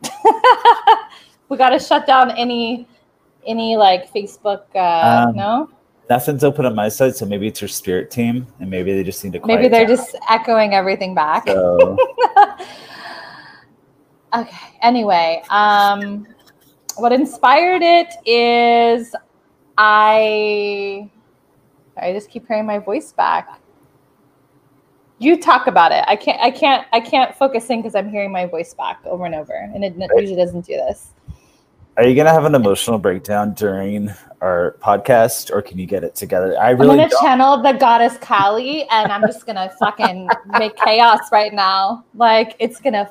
We 1.50 1.58
got 1.58 1.70
to 1.70 1.80
shut 1.80 2.08
down 2.08 2.32
any 2.32 2.88
any 3.46 3.78
like 3.78 4.12
facebook 4.12 4.64
uh 4.74 5.28
um, 5.28 5.36
no 5.36 5.70
nothing's 6.10 6.44
open 6.44 6.66
on 6.66 6.76
my 6.76 6.90
side, 6.90 7.16
so 7.16 7.26
maybe 7.26 7.48
it's 7.48 7.62
your 7.62 7.68
spirit 7.68 8.12
team, 8.12 8.48
and 8.60 8.70
maybe 8.70 8.94
they 8.94 9.04
just 9.04 9.24
need 9.24 9.34
to. 9.34 9.46
Maybe 9.46 9.68
they're 9.68 9.86
down. 9.86 9.96
just 9.96 10.16
echoing 10.30 10.74
everything 10.74 11.16
back. 11.16 11.48
So. 11.48 11.98
okay. 14.36 14.78
Anyway, 14.82 15.42
um, 15.50 16.28
what 16.98 17.12
inspired 17.12 17.82
it 17.82 18.14
is 18.26 19.16
I. 19.78 21.10
I 21.98 22.12
just 22.12 22.30
keep 22.30 22.48
hearing 22.48 22.66
my 22.66 22.80
voice 22.80 23.14
back. 23.14 23.62
You 25.18 25.40
talk 25.40 25.68
about 25.68 25.94
it. 25.94 26.04
I 26.08 26.16
can't. 26.16 26.42
I 26.42 26.52
can't. 26.52 26.86
I 26.92 27.00
can't 27.00 27.34
focus 27.36 27.70
in 27.70 27.82
because 27.82 27.96
I'm 27.96 28.10
hearing 28.10 28.32
my 28.32 28.46
voice 28.46 28.74
back 28.74 29.00
over 29.06 29.26
and 29.26 29.34
over, 29.34 29.54
and 29.54 29.84
it 29.84 29.96
usually 29.96 30.36
doesn't 30.36 30.66
do 30.66 30.74
this. 30.74 31.15
Are 31.98 32.06
you 32.06 32.14
gonna 32.14 32.34
have 32.34 32.44
an 32.44 32.56
emotional 32.56 32.98
breakdown 32.98 33.54
during 33.54 34.14
our 34.42 34.76
podcast, 34.82 35.50
or 35.50 35.62
can 35.62 35.78
you 35.80 35.86
get 35.86 36.04
it 36.04 36.14
together? 36.14 36.60
I 36.60 36.72
really. 36.72 36.92
I'm 36.92 36.98
gonna 36.98 37.10
don't. 37.10 37.22
channel 37.22 37.62
the 37.62 37.72
goddess 37.72 38.18
Kali, 38.18 38.86
and 38.90 39.10
I'm 39.14 39.22
just 39.22 39.46
gonna 39.46 39.72
fucking 39.80 40.28
make 40.60 40.76
chaos 40.76 41.32
right 41.32 41.54
now. 41.54 42.04
Like 42.14 42.58
it's 42.60 42.82
gonna. 42.82 43.10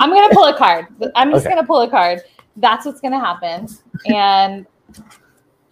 I'm 0.00 0.10
gonna 0.10 0.34
pull 0.34 0.44
a 0.44 0.54
card. 0.54 0.88
I'm 1.14 1.30
just 1.30 1.46
okay. 1.46 1.54
gonna 1.54 1.66
pull 1.66 1.80
a 1.80 1.88
card. 1.88 2.20
That's 2.56 2.84
what's 2.84 3.00
gonna 3.00 3.18
happen, 3.18 3.68
and 4.04 4.66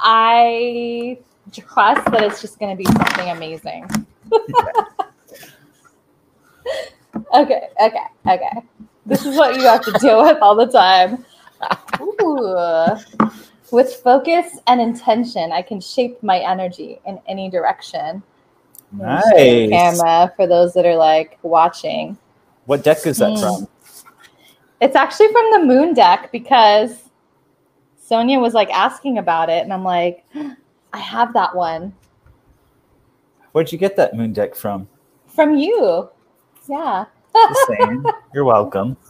I 0.01 1.19
trust 1.53 2.11
that 2.12 2.23
it's 2.23 2.41
just 2.41 2.59
gonna 2.59 2.77
be 2.77 2.87
something 2.87 3.29
amazing. 3.29 3.85
okay, 7.35 7.69
okay, 7.79 8.07
okay. 8.27 8.62
This 9.05 9.27
is 9.27 9.37
what 9.37 9.57
you 9.57 9.62
have 9.62 9.83
to 9.83 9.93
deal 10.01 10.23
with 10.23 10.39
all 10.41 10.57
the 10.57 10.67
time. 10.67 11.27
Ooh. 12.00 12.97
With 13.71 13.95
focus 13.95 14.59
and 14.66 14.81
intention, 14.81 15.50
I 15.52 15.62
can 15.62 15.81
shape 15.81 16.23
my 16.23 16.38
energy 16.38 17.00
in 17.07 17.19
any 17.26 17.49
direction. 17.49 18.23
Nice. 18.92 19.71
Camera 19.71 20.33
for 20.37 20.47
those 20.47 20.75
that 20.75 20.85
are 20.85 20.97
like 20.97 21.38
watching. 21.42 22.19
What 22.66 22.85
deck 22.85 23.07
is 23.07 23.19
that 23.19 23.31
mm. 23.31 23.40
from? 23.40 23.69
It's 24.81 24.97
actually 24.97 25.28
from 25.28 25.50
the 25.52 25.61
moon 25.64 25.95
deck 25.95 26.31
because 26.33 27.09
Sonia 27.97 28.38
was 28.38 28.52
like 28.52 28.69
asking 28.71 29.19
about 29.19 29.49
it, 29.49 29.62
and 29.62 29.73
I'm 29.73 29.85
like, 29.85 30.25
I 30.92 30.99
have 30.99 31.33
that 31.33 31.54
one. 31.54 31.95
Where'd 33.52 33.73
you 33.73 33.78
get 33.78 33.97
that 33.97 34.14
moon 34.14 34.33
deck 34.33 34.54
from? 34.54 34.88
From 35.28 35.57
you. 35.57 36.11
Yeah. 36.69 37.07
You're 38.35 38.45
welcome. 38.45 38.97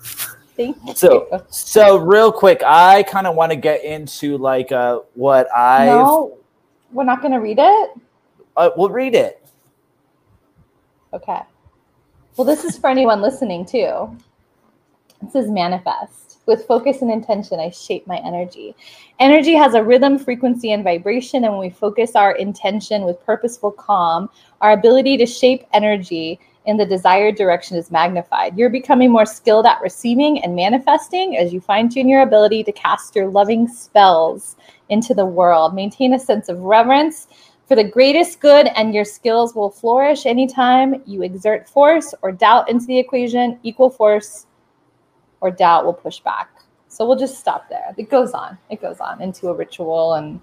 Thank 0.66 0.87
you. 0.87 0.95
So, 0.95 1.47
so 1.50 1.97
real 1.97 2.33
quick, 2.33 2.62
I 2.64 3.02
kind 3.04 3.26
of 3.26 3.35
want 3.35 3.50
to 3.52 3.57
get 3.57 3.85
into 3.85 4.38
like 4.38 4.73
uh, 4.73 5.00
what 5.14 5.49
I. 5.54 5.87
No, 5.87 6.38
we're 6.92 7.04
not 7.04 7.21
going 7.21 7.33
to 7.33 7.38
read 7.38 7.59
it. 7.61 7.90
Uh, 8.57 8.71
we'll 8.76 8.90
read 8.90 9.14
it. 9.14 9.45
Okay. 11.12 11.40
Well, 12.37 12.47
this 12.47 12.64
is 12.64 12.78
for 12.78 12.88
anyone 12.88 13.21
listening 13.21 13.66
too. 13.66 14.16
This 15.23 15.35
is 15.35 15.50
manifest. 15.50 16.38
With 16.47 16.66
focus 16.66 17.02
and 17.02 17.11
intention, 17.12 17.61
I 17.61 17.71
shape 17.71 18.07
my 18.07 18.16
energy. 18.16 18.75
Energy 19.21 19.54
has 19.54 19.75
a 19.75 19.83
rhythm, 19.83 20.19
frequency, 20.19 20.73
and 20.73 20.83
vibration. 20.83 21.45
And 21.45 21.52
when 21.52 21.61
we 21.61 21.71
focus 21.71 22.16
our 22.16 22.33
intention 22.33 23.02
with 23.02 23.25
purposeful 23.25 23.71
calm, 23.71 24.28
our 24.61 24.73
ability 24.73 25.16
to 25.19 25.26
shape 25.26 25.64
energy 25.73 26.40
in 26.66 26.76
the 26.76 26.87
desired 26.87 27.37
direction 27.37 27.76
is 27.76 27.90
magnified. 27.90 28.57
You're 28.57 28.71
becoming 28.71 29.11
more 29.11 29.26
skilled 29.26 29.66
at 29.66 29.81
receiving 29.81 30.42
and 30.42 30.54
manifesting 30.54 31.37
as 31.37 31.52
you 31.52 31.61
fine 31.61 31.88
tune 31.88 32.09
your 32.09 32.23
ability 32.23 32.62
to 32.64 32.73
cast 32.73 33.16
your 33.16 33.28
loving 33.28 33.66
spells 33.66 34.57
into 34.88 35.14
the 35.14 35.26
world. 35.26 35.75
Maintain 35.75 36.14
a 36.14 36.19
sense 36.19 36.49
of 36.49 36.61
reverence 36.61 37.26
for 37.66 37.76
the 37.76 37.85
greatest 37.85 38.40
good, 38.40 38.69
and 38.76 38.95
your 38.95 39.04
skills 39.04 39.54
will 39.54 39.71
flourish 39.71 40.26
anytime 40.26 41.02
you 41.07 41.23
exert 41.23 41.69
force 41.69 42.14
or 42.23 42.31
doubt 42.31 42.69
into 42.69 42.87
the 42.87 42.99
equation. 42.99 43.59
Equal 43.62 43.88
force 43.90 44.47
or 45.40 45.50
doubt 45.50 45.85
will 45.85 45.95
push 45.95 46.21
back. 46.21 46.50
So 46.88 47.07
we'll 47.07 47.19
just 47.19 47.38
stop 47.38 47.69
there. 47.71 47.95
It 47.97 48.11
goes 48.11 48.33
on. 48.33 48.59
It 48.69 48.83
goes 48.83 49.00
on 49.00 49.23
into 49.23 49.49
a 49.49 49.54
ritual 49.54 50.14
and 50.14 50.40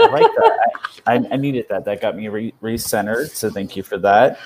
I 0.00 0.08
like 0.10 0.22
that. 0.22 0.70
I, 1.06 1.14
I, 1.32 1.36
needed 1.36 1.66
that. 1.70 1.84
That 1.84 2.00
got 2.00 2.16
me 2.16 2.28
re- 2.28 2.54
recentered. 2.62 3.30
So 3.30 3.50
thank 3.50 3.76
you 3.76 3.82
for 3.82 3.98
that. 3.98 4.38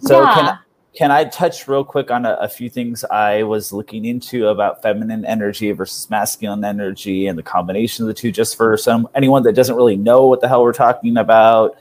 So 0.00 0.22
yeah. 0.22 0.34
can 0.34 0.44
I, 0.46 0.58
can 0.94 1.10
I 1.10 1.24
touch 1.24 1.68
real 1.68 1.84
quick 1.84 2.10
on 2.10 2.26
a, 2.26 2.34
a, 2.34 2.48
few 2.48 2.68
things 2.68 3.04
I 3.04 3.44
was 3.44 3.72
looking 3.72 4.04
into 4.04 4.48
about 4.48 4.82
feminine 4.82 5.24
energy 5.24 5.70
versus 5.72 6.10
masculine 6.10 6.64
energy 6.64 7.26
and 7.28 7.38
the 7.38 7.42
combination 7.42 8.04
of 8.04 8.08
the 8.08 8.14
two, 8.14 8.32
just 8.32 8.56
for 8.56 8.76
some 8.76 9.08
anyone 9.14 9.44
that 9.44 9.54
doesn't 9.54 9.76
really 9.76 9.96
know 9.96 10.26
what 10.26 10.40
the 10.40 10.48
hell 10.48 10.62
we're 10.62 10.72
talking 10.72 11.16
about, 11.16 11.76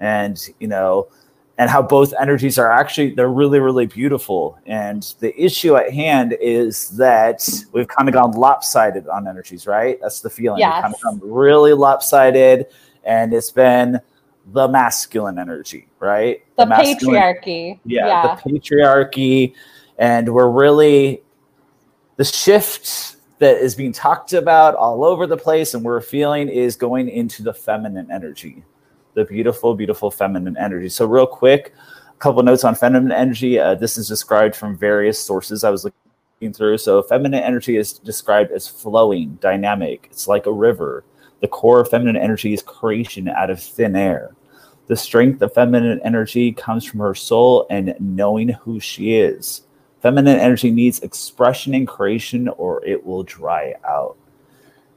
and 0.00 0.38
you 0.58 0.66
know, 0.66 1.08
and 1.58 1.68
how 1.68 1.82
both 1.82 2.14
energies 2.20 2.56
are 2.56 2.70
actually 2.70 3.10
they're 3.10 3.28
really 3.28 3.58
really 3.58 3.86
beautiful. 3.86 4.58
And 4.64 5.02
the 5.18 5.38
issue 5.40 5.76
at 5.76 5.92
hand 5.92 6.36
is 6.40 6.90
that 6.90 7.46
we've 7.72 7.88
kind 7.88 8.08
of 8.08 8.14
gone 8.14 8.32
lopsided 8.32 9.08
on 9.08 9.28
energies 9.28 9.66
right? 9.66 9.98
That's 10.00 10.20
the 10.20 10.30
feeling. 10.30 10.60
Yes. 10.60 10.74
we've 10.74 10.82
kind 10.82 10.94
of 10.94 11.20
gone 11.20 11.30
really 11.30 11.72
lopsided 11.72 12.66
and 13.04 13.34
it's 13.34 13.50
been 13.50 14.00
the 14.52 14.68
masculine 14.68 15.38
energy 15.38 15.88
right? 15.98 16.42
The, 16.56 16.64
the 16.64 16.74
patriarchy. 16.74 17.80
Yeah, 17.84 18.06
yeah. 18.06 18.36
the 18.36 18.50
patriarchy. 18.50 19.54
And 19.98 20.32
we're 20.32 20.48
really 20.48 21.22
the 22.16 22.24
shift 22.24 23.16
that 23.40 23.56
is 23.56 23.74
being 23.74 23.92
talked 23.92 24.32
about 24.32 24.76
all 24.76 25.04
over 25.04 25.26
the 25.26 25.36
place 25.36 25.74
and 25.74 25.84
we're 25.84 26.00
feeling 26.00 26.48
is 26.48 26.76
going 26.76 27.08
into 27.08 27.42
the 27.42 27.52
feminine 27.52 28.08
energy 28.10 28.64
the 29.18 29.24
beautiful, 29.24 29.74
beautiful 29.74 30.10
feminine 30.10 30.56
energy. 30.56 30.88
So, 30.88 31.04
real 31.04 31.26
quick, 31.26 31.74
a 32.08 32.18
couple 32.18 32.42
notes 32.42 32.64
on 32.64 32.74
feminine 32.76 33.12
energy. 33.12 33.58
Uh, 33.58 33.74
this 33.74 33.98
is 33.98 34.06
described 34.06 34.54
from 34.54 34.76
various 34.76 35.18
sources 35.18 35.64
I 35.64 35.70
was 35.70 35.84
looking 35.84 36.52
through. 36.52 36.78
So, 36.78 37.02
feminine 37.02 37.42
energy 37.42 37.76
is 37.76 37.94
described 37.94 38.52
as 38.52 38.68
flowing, 38.68 39.34
dynamic. 39.40 40.06
It's 40.10 40.28
like 40.28 40.46
a 40.46 40.52
river. 40.52 41.04
The 41.40 41.48
core 41.48 41.80
of 41.80 41.90
feminine 41.90 42.16
energy 42.16 42.52
is 42.52 42.62
creation 42.62 43.28
out 43.28 43.50
of 43.50 43.60
thin 43.60 43.96
air. 43.96 44.34
The 44.86 44.96
strength 44.96 45.42
of 45.42 45.52
feminine 45.52 46.00
energy 46.04 46.52
comes 46.52 46.84
from 46.84 47.00
her 47.00 47.14
soul 47.14 47.66
and 47.68 47.94
knowing 47.98 48.48
who 48.48 48.80
she 48.80 49.16
is. 49.16 49.62
Feminine 50.00 50.38
energy 50.38 50.70
needs 50.70 51.00
expression 51.00 51.74
and 51.74 51.86
creation 51.86 52.48
or 52.48 52.84
it 52.84 53.04
will 53.04 53.24
dry 53.24 53.74
out. 53.86 54.16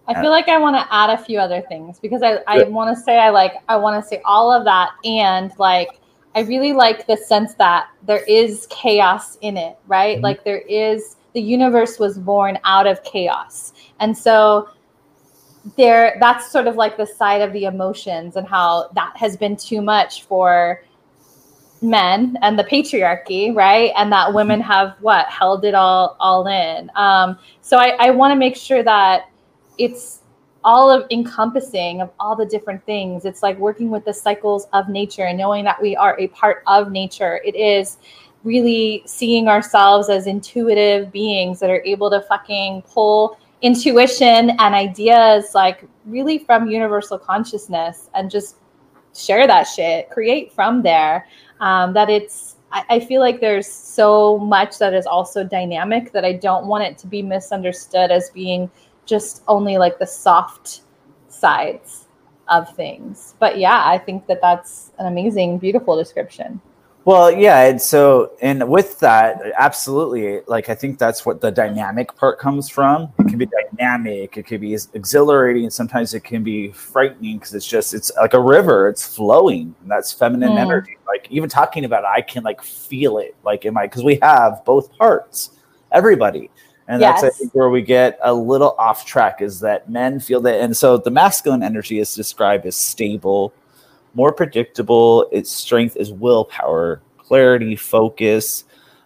I 0.08 0.22
feel 0.22 0.31
like 0.31 0.50
I 0.50 0.58
want 0.58 0.75
to 0.75 0.93
add 0.93 1.10
a 1.10 1.17
few 1.17 1.39
other 1.39 1.62
things 1.62 2.00
because 2.00 2.22
I, 2.22 2.39
I 2.48 2.63
want 2.63 2.96
to 2.96 3.01
say 3.01 3.17
I 3.17 3.29
like 3.29 3.53
I 3.70 3.77
want 3.77 4.03
to 4.03 4.08
say 4.08 4.22
all 4.25 4.51
of 4.51 4.65
that 4.65 4.91
and 5.05 5.51
like 5.58 5.89
I 6.36 6.41
really 6.41 6.74
like 6.74 7.08
the 7.08 7.17
sense 7.17 7.53
that 7.55 7.89
there 8.03 8.24
is 8.24 8.67
chaos 8.70 9.38
in 9.41 9.58
it, 9.58 9.77
right? 9.88 10.15
Mm-hmm. 10.15 10.24
Like 10.24 10.43
there 10.43 10.60
is 10.60 11.17
the 11.34 11.41
universe 11.41 12.00
was 12.00 12.17
born 12.17 12.60
out 12.63 12.88
of 12.88 13.03
chaos. 13.03 13.74
And 14.00 14.17
so 14.17 14.70
there 15.77 16.17
that's 16.20 16.51
sort 16.51 16.67
of 16.67 16.75
like 16.75 16.98
the 16.98 17.05
side 17.05 17.41
of 17.41 17.53
the 17.53 17.65
emotions 17.65 18.36
and 18.36 18.48
how 18.48 18.89
that 18.96 19.15
has 19.15 19.38
been 19.38 19.55
too 19.55 19.81
much 19.81 20.24
for 20.24 20.84
men 21.84 22.38
and 22.41 22.58
the 22.58 22.63
patriarchy 22.63 23.55
right 23.55 23.91
and 23.96 24.12
that 24.12 24.34
women 24.34 24.60
mm-hmm. 24.60 24.72
have 24.72 24.96
what 25.01 25.27
held 25.27 25.63
it 25.65 25.75
all 25.75 26.15
all 26.20 26.48
in 26.48 26.89
um, 26.96 27.38
so 27.62 27.77
i, 27.77 27.96
I 28.00 28.10
want 28.10 28.31
to 28.31 28.36
make 28.36 28.55
sure 28.55 28.81
that 28.81 29.29
it's 29.82 30.22
all 30.64 30.92
of 30.92 31.08
encompassing 31.10 32.02
of 32.02 32.12
all 32.20 32.36
the 32.36 32.46
different 32.46 32.86
things. 32.86 33.26
It's 33.26 33.42
like 33.42 33.58
working 33.58 33.90
with 33.90 34.06
the 34.06 34.14
cycles 34.14 34.68
of 34.74 34.90
nature 34.90 35.24
and 35.24 35.38
knowing 35.38 35.64
that 35.66 35.82
we 35.82 35.96
are 35.96 36.20
a 36.20 36.28
part 36.28 36.62
of 36.68 36.92
nature. 36.92 37.42
It 37.44 37.56
is 37.56 37.98
really 38.44 39.02
seeing 39.08 39.48
ourselves 39.48 40.10
as 40.10 40.28
intuitive 40.28 41.12
beings 41.12 41.60
that 41.60 41.72
are 41.72 41.82
able 41.84 42.12
to 42.12 42.22
fucking 42.22 42.84
pull 42.84 43.38
intuition 43.64 44.52
and 44.60 44.74
ideas 44.76 45.54
like 45.54 45.88
really 46.06 46.40
from 46.40 46.68
universal 46.68 47.18
consciousness 47.18 48.10
and 48.14 48.30
just 48.30 48.58
share 49.16 49.46
that 49.48 49.64
shit 49.64 50.10
create 50.10 50.54
from 50.54 50.84
there. 50.84 51.28
Um, 51.60 51.94
that 51.94 52.10
it's 52.10 52.58
I, 52.72 52.84
I 52.90 53.00
feel 53.00 53.22
like 53.22 53.40
there's 53.40 53.68
so 53.68 54.38
much 54.38 54.78
that 54.80 54.94
is 54.94 55.06
also 55.06 55.44
dynamic 55.44 56.12
that 56.14 56.26
i 56.26 56.34
don't 56.34 56.66
want 56.66 56.84
it 56.84 56.98
to 57.00 57.08
be 57.08 57.22
misunderstood 57.22 58.12
as 58.12 58.30
being 58.30 58.70
just 59.05 59.43
only 59.48 59.77
like 59.77 60.00
the 60.00 60.08
soft 60.08 60.81
sides 61.27 62.08
of 62.48 62.74
things 62.75 63.36
but 63.39 63.58
yeah 63.58 63.84
i 63.86 63.98
think 63.98 64.27
that 64.27 64.39
that's 64.41 64.91
an 65.00 65.08
amazing 65.08 65.58
beautiful 65.58 65.96
description 65.96 66.62
well, 67.03 67.31
yeah, 67.31 67.62
and 67.63 67.81
so 67.81 68.34
and 68.43 68.70
with 68.70 69.00
that, 69.00 69.41
absolutely, 69.58 70.41
like 70.46 70.70
I 70.70 70.75
think 70.75 71.00
that's 71.00 71.25
what 71.25 71.41
the 71.41 71.50
dynamic 71.51 72.15
part 72.15 72.38
comes 72.38 72.70
from. 72.70 73.12
It 73.17 73.27
can 73.27 73.39
be 73.39 73.48
dynamic, 73.48 74.38
it 74.38 74.46
can 74.46 74.62
be 74.62 74.74
exhilarating, 74.74 75.63
and 75.63 75.74
sometimes 75.74 76.13
it 76.13 76.24
can 76.24 76.43
be 76.43 76.72
frightening 76.72 77.39
because 77.39 77.55
it's 77.55 77.65
just 77.65 77.96
it's 77.96 78.12
like 78.17 78.36
a 78.36 78.39
river, 78.39 78.88
it's 78.88 79.15
flowing, 79.15 79.74
and 79.81 79.89
that's 79.89 80.13
feminine 80.13 80.51
mm. 80.51 80.60
energy. 80.60 80.96
Like 81.08 81.27
even 81.31 81.50
talking 81.50 81.86
about 81.86 82.03
it, 82.03 82.08
I 82.08 82.22
can 82.22 82.43
like 82.43 82.62
feel 82.62 83.17
it, 83.17 83.36
like 83.43 83.65
in 83.65 83.74
my 83.74 83.88
because 83.88 84.03
we 84.03 84.20
have 84.22 84.63
both 84.63 84.96
parts, 84.96 85.58
everybody. 85.91 86.51
And 86.92 87.00
yes. 87.00 87.22
that's 87.22 87.36
I 87.36 87.38
think 87.38 87.56
where 87.56 87.70
we 87.70 87.82
get 87.82 88.20
a 88.22 88.34
little 88.34 88.76
off 88.78 89.06
track 89.06 89.42
is 89.42 89.62
that 89.62 89.90
men 89.90 90.20
feel 90.20 90.42
that, 90.42 90.60
and 90.60 90.76
so 90.76 90.98
the 90.98 91.10
masculine 91.10 91.64
energy 91.64 92.00
is 92.00 92.14
described 92.14 92.66
as 92.66 92.76
stable, 92.76 93.54
more 94.14 94.34
predictable. 94.34 95.30
Its 95.32 95.50
strength 95.50 95.96
is 95.96 96.12
willpower, 96.12 97.02
clarity, 97.18 97.78
focus. 97.78 98.66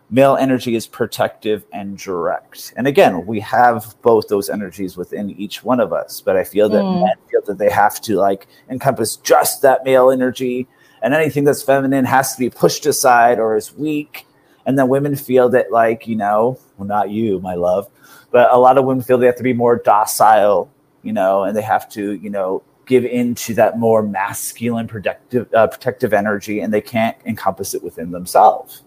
Male 0.09 0.35
energy 0.35 0.73
is 0.73 0.87
protective 0.87 1.63
and 1.73 1.95
direct. 1.95 2.73
And 2.75 2.87
again, 2.87 3.23
we 3.27 3.39
have 3.41 3.95
both 4.01 4.29
those 4.29 4.49
energies 4.49 4.97
within 4.97 5.29
each 5.29 5.63
one 5.63 5.79
of 5.79 5.93
us. 5.93 6.21
But 6.21 6.37
I 6.37 6.43
feel 6.43 6.69
that 6.69 6.81
mm. 6.81 7.01
men 7.01 7.17
feel 7.29 7.41
that 7.45 7.59
they 7.59 7.69
have 7.69 8.01
to 8.01 8.15
like 8.15 8.47
encompass 8.67 9.17
just 9.17 9.61
that 9.61 9.85
male 9.85 10.09
energy, 10.09 10.67
and 11.03 11.13
anything 11.13 11.43
that's 11.43 11.61
feminine 11.61 12.05
has 12.05 12.33
to 12.33 12.39
be 12.39 12.49
pushed 12.49 12.87
aside 12.87 13.37
or 13.37 13.55
is 13.55 13.75
weak. 13.75 14.25
And 14.65 14.77
then 14.77 14.87
women 14.87 15.15
feel 15.15 15.49
that, 15.49 15.71
like, 15.71 16.07
you 16.07 16.15
know, 16.15 16.59
well, 16.77 16.87
not 16.87 17.09
you, 17.09 17.39
my 17.39 17.55
love, 17.55 17.89
but 18.31 18.51
a 18.51 18.57
lot 18.57 18.77
of 18.77 18.85
women 18.85 19.03
feel 19.03 19.17
they 19.17 19.27
have 19.27 19.35
to 19.35 19.43
be 19.43 19.53
more 19.53 19.77
docile, 19.77 20.71
you 21.03 21.13
know, 21.13 21.43
and 21.43 21.55
they 21.55 21.61
have 21.61 21.87
to, 21.89 22.13
you 22.13 22.29
know, 22.29 22.63
give 22.85 23.05
into 23.05 23.53
that 23.55 23.79
more 23.79 24.03
masculine 24.03 24.87
protective 24.87 25.51
uh, 25.53 25.67
protective 25.67 26.13
energy 26.13 26.59
and 26.59 26.73
they 26.73 26.81
can't 26.81 27.17
encompass 27.25 27.73
it 27.73 27.83
within 27.83 28.11
themselves. 28.11 28.83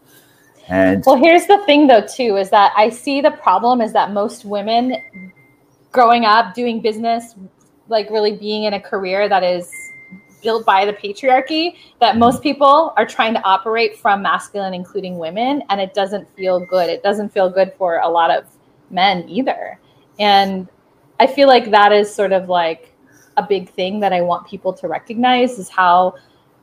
And 0.68 1.02
well 1.06 1.16
here's 1.16 1.46
the 1.46 1.58
thing 1.64 1.86
though 1.86 2.06
too 2.06 2.36
is 2.36 2.50
that 2.50 2.74
i 2.76 2.90
see 2.90 3.22
the 3.22 3.30
problem 3.30 3.80
is 3.80 3.94
that 3.94 4.12
most 4.12 4.44
women 4.44 4.96
growing 5.92 6.26
up 6.26 6.54
doing 6.54 6.82
business 6.82 7.34
like 7.88 8.10
really 8.10 8.36
being 8.36 8.64
in 8.64 8.74
a 8.74 8.80
career 8.80 9.30
that 9.30 9.42
is 9.42 9.70
built 10.42 10.64
by 10.64 10.84
the 10.84 10.92
patriarchy 10.92 11.76
that 12.00 12.16
most 12.16 12.36
mm-hmm. 12.36 12.44
people 12.44 12.92
are 12.96 13.06
trying 13.06 13.34
to 13.34 13.42
operate 13.44 13.96
from 13.96 14.22
masculine 14.22 14.74
including 14.74 15.18
women 15.18 15.62
and 15.68 15.80
it 15.80 15.94
doesn't 15.94 16.28
feel 16.36 16.60
good 16.66 16.88
it 16.88 17.02
doesn't 17.02 17.30
feel 17.30 17.50
good 17.50 17.72
for 17.76 17.98
a 17.98 18.08
lot 18.08 18.30
of 18.30 18.44
men 18.90 19.28
either 19.28 19.78
and 20.18 20.68
i 21.20 21.26
feel 21.26 21.48
like 21.48 21.70
that 21.70 21.92
is 21.92 22.12
sort 22.12 22.32
of 22.32 22.48
like 22.48 22.94
a 23.38 23.46
big 23.48 23.70
thing 23.70 24.00
that 24.00 24.12
I 24.12 24.20
want 24.20 24.46
people 24.46 24.72
to 24.74 24.88
recognize 24.88 25.58
is 25.58 25.68
how 25.68 26.14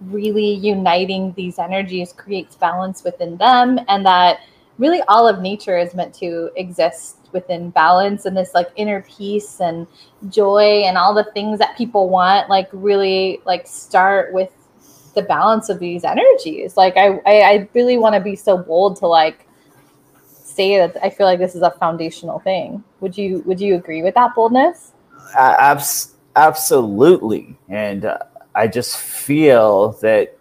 really 0.01 0.53
uniting 0.53 1.33
these 1.35 1.57
energies 1.57 2.11
creates 2.11 2.55
balance 2.55 3.03
within 3.03 3.37
them 3.37 3.79
and 3.87 4.05
that 4.05 4.41
really 4.77 5.01
all 5.07 5.25
of 5.25 5.39
nature 5.39 5.77
is 5.77 5.95
meant 5.95 6.13
to 6.15 6.51
exist 6.57 7.24
within 7.35 7.69
balance 7.69 8.25
and 8.25 8.35
this 8.35 8.55
like 8.55 8.69
inner 8.75 9.01
peace 9.03 9.61
and 9.61 9.85
joy 10.29 10.81
and 10.85 10.97
all 10.97 11.13
the 11.13 11.29
things 11.35 11.59
that 11.59 11.77
people 11.77 12.09
want 12.09 12.49
like 12.49 12.67
really 12.71 13.39
like 13.45 13.67
start 13.67 14.33
with 14.33 14.49
the 15.13 15.21
balance 15.21 15.69
of 15.69 15.77
these 15.77 16.03
energies. 16.03 16.75
Like 16.75 16.97
i 16.97 17.19
i, 17.27 17.41
I 17.41 17.69
really 17.75 17.99
want 17.99 18.15
to 18.15 18.21
be 18.21 18.35
so 18.35 18.57
bold 18.57 18.97
to 18.97 19.07
like 19.07 19.47
say 20.27 20.77
that 20.77 20.95
i 21.03 21.09
feel 21.09 21.27
like 21.27 21.39
this 21.39 21.53
is 21.53 21.61
a 21.61 21.71
foundational 21.71 22.39
thing. 22.39 22.83
Would 23.01 23.15
you 23.15 23.43
would 23.45 23.61
you 23.61 23.75
agree 23.75 24.01
with 24.01 24.15
that 24.15 24.33
boldness? 24.33 24.93
Uh, 25.37 25.55
abs- 25.59 26.15
Absolutely. 26.35 27.57
And 27.69 28.05
uh, 28.05 28.19
I 28.53 28.67
just 28.67 28.97
feel 28.97 29.93
that 30.01 30.37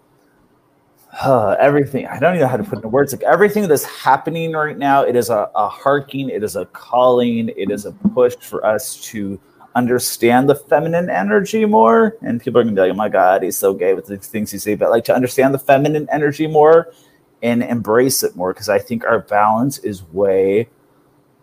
uh, 1.23 1.57
everything, 1.61 2.07
I 2.07 2.19
don't 2.19 2.35
even 2.35 2.43
know 2.43 2.49
how 2.49 2.57
to 2.57 2.65
put 2.65 2.77
into 2.77 2.89
words, 2.89 3.13
like 3.13 3.23
everything 3.23 3.69
that's 3.69 3.85
happening 3.85 4.53
right 4.53 4.77
now, 4.77 5.03
it 5.03 5.17
is 5.17 5.31
a, 5.31 5.51
a 5.55 5.69
harking, 5.69 6.29
it 6.29 6.43
is 6.43 6.57
a 6.57 6.67
calling, 6.67 7.51
it 7.57 7.71
is 7.71 7.87
a 7.87 7.93
push 7.93 8.35
for 8.37 8.65
us 8.67 9.01
to 9.07 9.39
understand 9.75 10.49
the 10.49 10.55
feminine 10.55 11.11
energy 11.11 11.65
more. 11.65 12.17
And 12.23 12.41
people 12.41 12.61
are 12.61 12.65
gonna 12.65 12.75
be 12.75 12.81
like, 12.81 12.93
oh 12.93 12.97
my 12.97 13.09
God, 13.09 13.43
he's 13.43 13.57
so 13.57 13.75
gay 13.75 13.95
with 13.95 14.07
the 14.07 14.19
things 14.19 14.51
he 14.51 14.59
say, 14.59 14.75
but 14.75 14.91
like 14.91 15.05
to 15.05 15.15
understand 15.15 15.55
the 15.55 15.59
feminine 15.59 16.09
energy 16.11 16.47
more 16.47 16.93
and 17.43 17.63
embrace 17.63 18.23
it 18.23 18.35
more 18.37 18.53
because 18.53 18.69
I 18.69 18.79
think 18.79 19.05
our 19.05 19.21
balance 19.21 19.79
is 19.79 20.03
way 20.05 20.69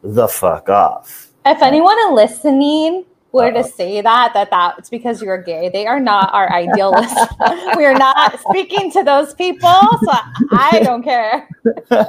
the 0.03 0.27
fuck 0.27 0.69
off. 0.69 1.29
If 1.45 1.61
anyone 1.61 1.97
is 1.99 2.11
listening 2.11 3.05
were 3.31 3.51
to 3.51 3.63
say 3.63 4.01
that 4.01 4.33
that 4.33 4.49
that 4.49 4.75
it's 4.77 4.89
because 4.89 5.21
you're 5.21 5.41
gay. 5.41 5.69
They 5.69 5.87
are 5.87 5.99
not 5.99 6.33
our 6.33 6.51
idealists. 6.51 7.19
We 7.77 7.85
are 7.85 7.95
not 7.95 8.39
speaking 8.39 8.91
to 8.91 9.03
those 9.03 9.33
people 9.33 9.79
so 10.03 10.11
i 10.51 10.81
don't 10.83 11.03
care. 11.03 11.47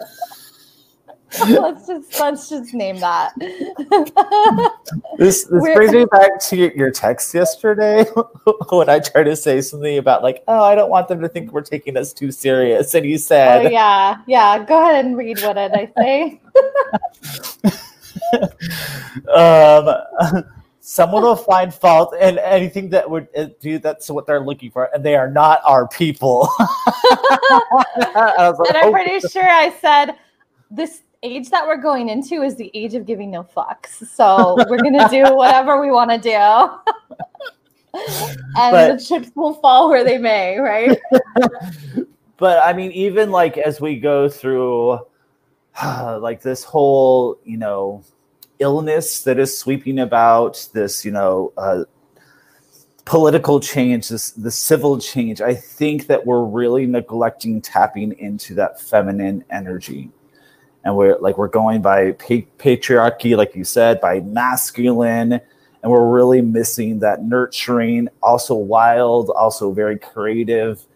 Let's 1.49 1.87
just 1.87 2.21
let's 2.21 2.51
just 2.51 2.75
name 2.75 3.01
that. 3.01 3.33
This 5.17 5.45
this 5.45 5.63
brings 5.63 5.93
me 5.93 6.05
back 6.05 6.39
to 6.41 6.57
your, 6.57 6.73
your 6.73 6.91
text 6.91 7.33
yesterday 7.33 8.05
when 8.71 8.91
i 8.91 8.99
tried 8.99 9.25
to 9.25 9.35
say 9.35 9.63
something 9.63 9.97
about 9.97 10.23
like 10.23 10.45
oh 10.47 10.63
i 10.63 10.75
don't 10.75 10.91
want 10.91 11.09
them 11.09 11.23
to 11.23 11.29
think 11.29 11.51
we're 11.53 11.63
taking 11.63 11.97
us 11.97 12.13
too 12.13 12.31
serious 12.31 12.95
and 12.95 13.07
you 13.07 13.17
said 13.17 13.67
oh 13.67 13.71
yeah. 13.71 14.19
Yeah 14.27 14.63
go 14.65 14.83
ahead 14.83 15.07
and 15.07 15.17
read 15.17 15.41
what 15.41 15.55
did 15.55 15.73
i 15.73 15.91
say? 15.97 16.41
Um 19.35 20.45
someone 20.85 21.23
will 21.23 21.37
find 21.37 21.73
fault 21.73 22.13
in 22.21 22.39
anything 22.41 22.89
that 22.89 23.09
would 23.09 23.29
uh, 23.37 23.47
do 23.61 23.79
that's 23.79 24.11
what 24.11 24.27
they're 24.27 24.45
looking 24.45 24.69
for 24.69 24.91
and 24.93 25.05
they 25.05 25.15
are 25.15 25.31
not 25.31 25.61
our 25.65 25.89
people. 25.89 26.49
Like, 27.75 28.57
and 28.69 28.77
i'm 28.77 28.93
pretty 28.93 29.21
sure 29.29 29.49
i 29.49 29.71
said 29.81 30.13
this 30.71 31.03
age 31.23 31.51
that 31.51 31.67
we're 31.67 31.81
going 31.81 32.09
into 32.09 32.43
is 32.43 32.57
the 32.57 32.71
age 32.73 32.95
of 32.95 33.05
giving 33.07 33.31
no 33.31 33.43
fucks 33.43 34.07
so 34.09 34.57
we're 34.69 34.79
gonna 34.79 35.09
do 35.09 35.23
whatever 35.35 35.81
we 35.81 35.91
want 35.91 36.11
to 36.11 36.19
do. 36.19 36.99
And 38.57 38.73
but, 38.73 38.97
the 38.97 39.05
chips 39.05 39.31
will 39.35 39.53
fall 39.53 39.91
where 39.91 40.03
they 40.03 40.17
may 40.17 40.59
right? 40.59 40.99
But 42.39 42.65
i 42.65 42.73
mean 42.73 42.91
even 42.93 43.31
like 43.31 43.59
as 43.59 43.81
we 43.81 44.01
go 44.01 44.31
through 44.31 44.99
like 45.85 46.41
this 46.41 46.65
whole 46.65 47.39
you 47.45 47.59
know 47.59 48.03
illness 48.63 49.23
that 49.25 49.39
is 49.39 49.59
sweeping 49.59 49.99
about, 49.99 50.69
this, 50.73 51.05
you 51.05 51.11
know, 51.11 51.53
uh, 51.57 51.85
political 53.05 53.61
change, 53.61 54.09
this 54.09 54.31
the 54.31 54.51
civil 54.51 54.99
change, 54.99 55.41
I 55.41 55.55
think 55.55 56.07
that 56.07 56.25
we're 56.25 56.45
really 56.45 56.87
neglecting 56.87 57.61
tapping 57.61 58.13
into 58.19 58.55
that 58.55 58.81
feminine 58.81 59.45
energy. 59.51 60.11
And 60.85 60.97
we're 60.97 61.19
like 61.19 61.39
we're 61.39 61.49
going 61.49 61.83
by 61.83 62.13
pa- 62.13 62.49
patriarchy, 62.59 63.37
like 63.37 63.55
you 63.55 63.65
said, 63.65 64.01
by 64.01 64.21
masculine, 64.21 65.33
and 65.33 65.93
we're 65.93 66.09
really 66.09 66.41
missing 66.41 67.01
that 67.01 67.23
nurturing, 67.23 68.09
also 68.23 68.55
wild, 68.55 69.31
also 69.31 69.73
very 69.73 69.99
creative 69.99 70.87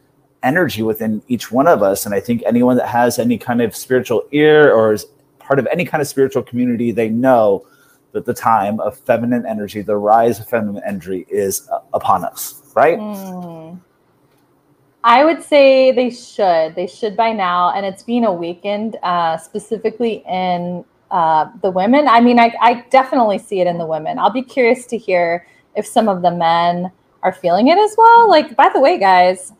energy 0.42 0.82
within 0.82 1.22
each 1.28 1.50
one 1.50 1.66
of 1.66 1.82
us. 1.82 2.06
And 2.06 2.14
I 2.14 2.20
think 2.20 2.42
anyone 2.46 2.76
that 2.76 2.88
has 2.88 3.18
any 3.18 3.38
kind 3.38 3.60
of 3.60 3.74
spiritual 3.74 4.22
ear 4.30 4.72
or 4.72 4.92
is 4.92 5.06
part 5.46 5.58
of 5.58 5.66
any 5.70 5.84
kind 5.84 6.00
of 6.00 6.08
spiritual 6.08 6.42
community, 6.42 6.90
they 6.90 7.08
know 7.08 7.66
that 8.12 8.24
the 8.24 8.34
time 8.34 8.80
of 8.80 8.98
feminine 8.98 9.46
energy, 9.46 9.82
the 9.82 9.96
rise 9.96 10.40
of 10.40 10.48
feminine 10.48 10.82
energy, 10.86 11.26
is 11.30 11.68
uh, 11.70 11.80
upon 11.92 12.24
us, 12.24 12.62
right? 12.74 12.98
Mm. 12.98 13.80
I 15.04 15.24
would 15.24 15.42
say 15.42 15.92
they 15.92 16.10
should. 16.10 16.74
They 16.74 16.88
should 16.88 17.16
by 17.16 17.32
now, 17.32 17.72
and 17.72 17.86
it's 17.86 18.02
being 18.02 18.24
awakened 18.24 18.96
uh, 19.02 19.36
specifically 19.36 20.24
in 20.28 20.84
uh, 21.12 21.50
the 21.62 21.70
women. 21.70 22.08
I 22.08 22.20
mean, 22.20 22.40
I, 22.40 22.52
I 22.60 22.84
definitely 22.90 23.38
see 23.38 23.60
it 23.60 23.68
in 23.68 23.78
the 23.78 23.86
women. 23.86 24.18
I'll 24.18 24.30
be 24.30 24.42
curious 24.42 24.86
to 24.86 24.98
hear 24.98 25.46
if 25.76 25.86
some 25.86 26.08
of 26.08 26.22
the 26.22 26.32
men 26.32 26.90
are 27.22 27.32
feeling 27.32 27.68
it 27.68 27.78
as 27.78 27.94
well. 27.96 28.28
Like, 28.28 28.56
by 28.56 28.68
the 28.68 28.80
way, 28.80 28.98
guys, 28.98 29.52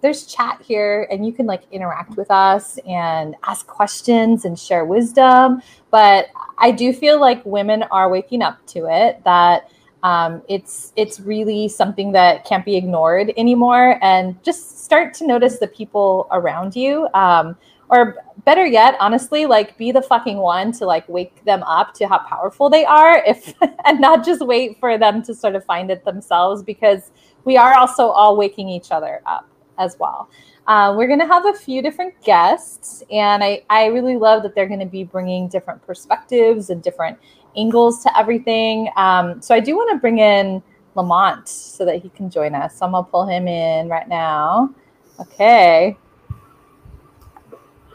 there's 0.00 0.26
chat 0.26 0.60
here 0.62 1.08
and 1.10 1.26
you 1.26 1.32
can 1.32 1.46
like 1.46 1.62
interact 1.72 2.16
with 2.16 2.30
us 2.30 2.78
and 2.86 3.34
ask 3.44 3.66
questions 3.66 4.44
and 4.44 4.58
share 4.58 4.84
wisdom. 4.84 5.62
But 5.90 6.26
I 6.58 6.70
do 6.70 6.92
feel 6.92 7.20
like 7.20 7.44
women 7.44 7.82
are 7.84 8.08
waking 8.08 8.42
up 8.42 8.64
to 8.68 8.86
it 8.86 9.22
that 9.24 9.70
um, 10.02 10.42
it's 10.48 10.92
it's 10.94 11.18
really 11.18 11.68
something 11.68 12.12
that 12.12 12.44
can't 12.44 12.64
be 12.64 12.76
ignored 12.76 13.32
anymore 13.36 13.98
and 14.02 14.40
just 14.44 14.84
start 14.84 15.14
to 15.14 15.26
notice 15.26 15.58
the 15.58 15.66
people 15.66 16.28
around 16.30 16.76
you 16.76 17.08
um, 17.14 17.56
or 17.88 18.16
better 18.44 18.64
yet 18.64 18.94
honestly 19.00 19.46
like 19.46 19.76
be 19.78 19.90
the 19.90 20.02
fucking 20.02 20.36
one 20.36 20.70
to 20.70 20.86
like 20.86 21.08
wake 21.08 21.44
them 21.44 21.62
up 21.64 21.92
to 21.94 22.06
how 22.06 22.18
powerful 22.18 22.70
they 22.70 22.84
are 22.84 23.24
if 23.26 23.54
and 23.84 23.98
not 23.98 24.24
just 24.24 24.46
wait 24.46 24.78
for 24.78 24.96
them 24.96 25.22
to 25.22 25.34
sort 25.34 25.56
of 25.56 25.64
find 25.64 25.90
it 25.90 26.04
themselves 26.04 26.62
because 26.62 27.10
we 27.44 27.56
are 27.56 27.74
also 27.74 28.08
all 28.08 28.36
waking 28.36 28.68
each 28.68 28.92
other 28.92 29.22
up 29.26 29.48
as 29.78 29.96
well. 29.98 30.28
Uh, 30.66 30.94
we're 30.96 31.06
going 31.06 31.20
to 31.20 31.26
have 31.26 31.46
a 31.46 31.52
few 31.52 31.80
different 31.80 32.20
guests, 32.22 33.02
and 33.10 33.44
I, 33.44 33.62
I 33.70 33.86
really 33.86 34.16
love 34.16 34.42
that 34.42 34.54
they're 34.54 34.66
going 34.66 34.80
to 34.80 34.86
be 34.86 35.04
bringing 35.04 35.48
different 35.48 35.84
perspectives 35.86 36.70
and 36.70 36.82
different 36.82 37.18
angles 37.56 38.02
to 38.02 38.18
everything. 38.18 38.90
Um, 38.96 39.40
so 39.40 39.54
I 39.54 39.60
do 39.60 39.76
want 39.76 39.90
to 39.92 39.98
bring 39.98 40.18
in 40.18 40.62
Lamont 40.94 41.48
so 41.48 41.84
that 41.84 42.02
he 42.02 42.08
can 42.10 42.28
join 42.30 42.54
us. 42.54 42.78
So 42.78 42.86
I'm 42.86 42.92
going 42.92 43.04
to 43.04 43.10
pull 43.10 43.26
him 43.26 43.46
in 43.46 43.88
right 43.88 44.08
now. 44.08 44.74
Okay. 45.20 45.96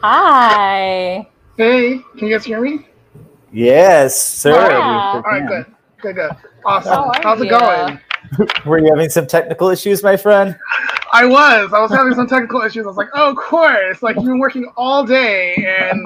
Hi. 0.00 1.28
Hey, 1.56 2.00
can 2.16 2.26
you 2.26 2.34
guys 2.34 2.44
hear 2.44 2.60
me? 2.60 2.86
Yes, 3.52 4.20
sir. 4.20 4.50
Yeah. 4.50 5.12
All 5.14 5.20
right, 5.20 5.46
good, 5.46 5.66
good, 6.00 6.14
good. 6.16 6.30
Awesome. 6.64 6.92
How 6.92 7.04
are 7.04 7.22
How's 7.22 7.40
it 7.42 7.50
going? 7.50 8.00
Were 8.66 8.78
you 8.78 8.88
having 8.88 9.10
some 9.10 9.26
technical 9.26 9.68
issues, 9.68 10.02
my 10.02 10.16
friend? 10.16 10.56
I 11.12 11.26
was. 11.26 11.74
I 11.74 11.80
was 11.80 11.90
having 11.90 12.14
some 12.14 12.26
technical 12.26 12.62
issues. 12.62 12.84
I 12.84 12.88
was 12.88 12.96
like, 12.96 13.10
oh, 13.12 13.30
of 13.30 13.36
course. 13.36 14.02
Like 14.02 14.16
you've 14.16 14.24
been 14.24 14.38
working 14.38 14.72
all 14.78 15.04
day, 15.04 15.54
and 15.56 16.02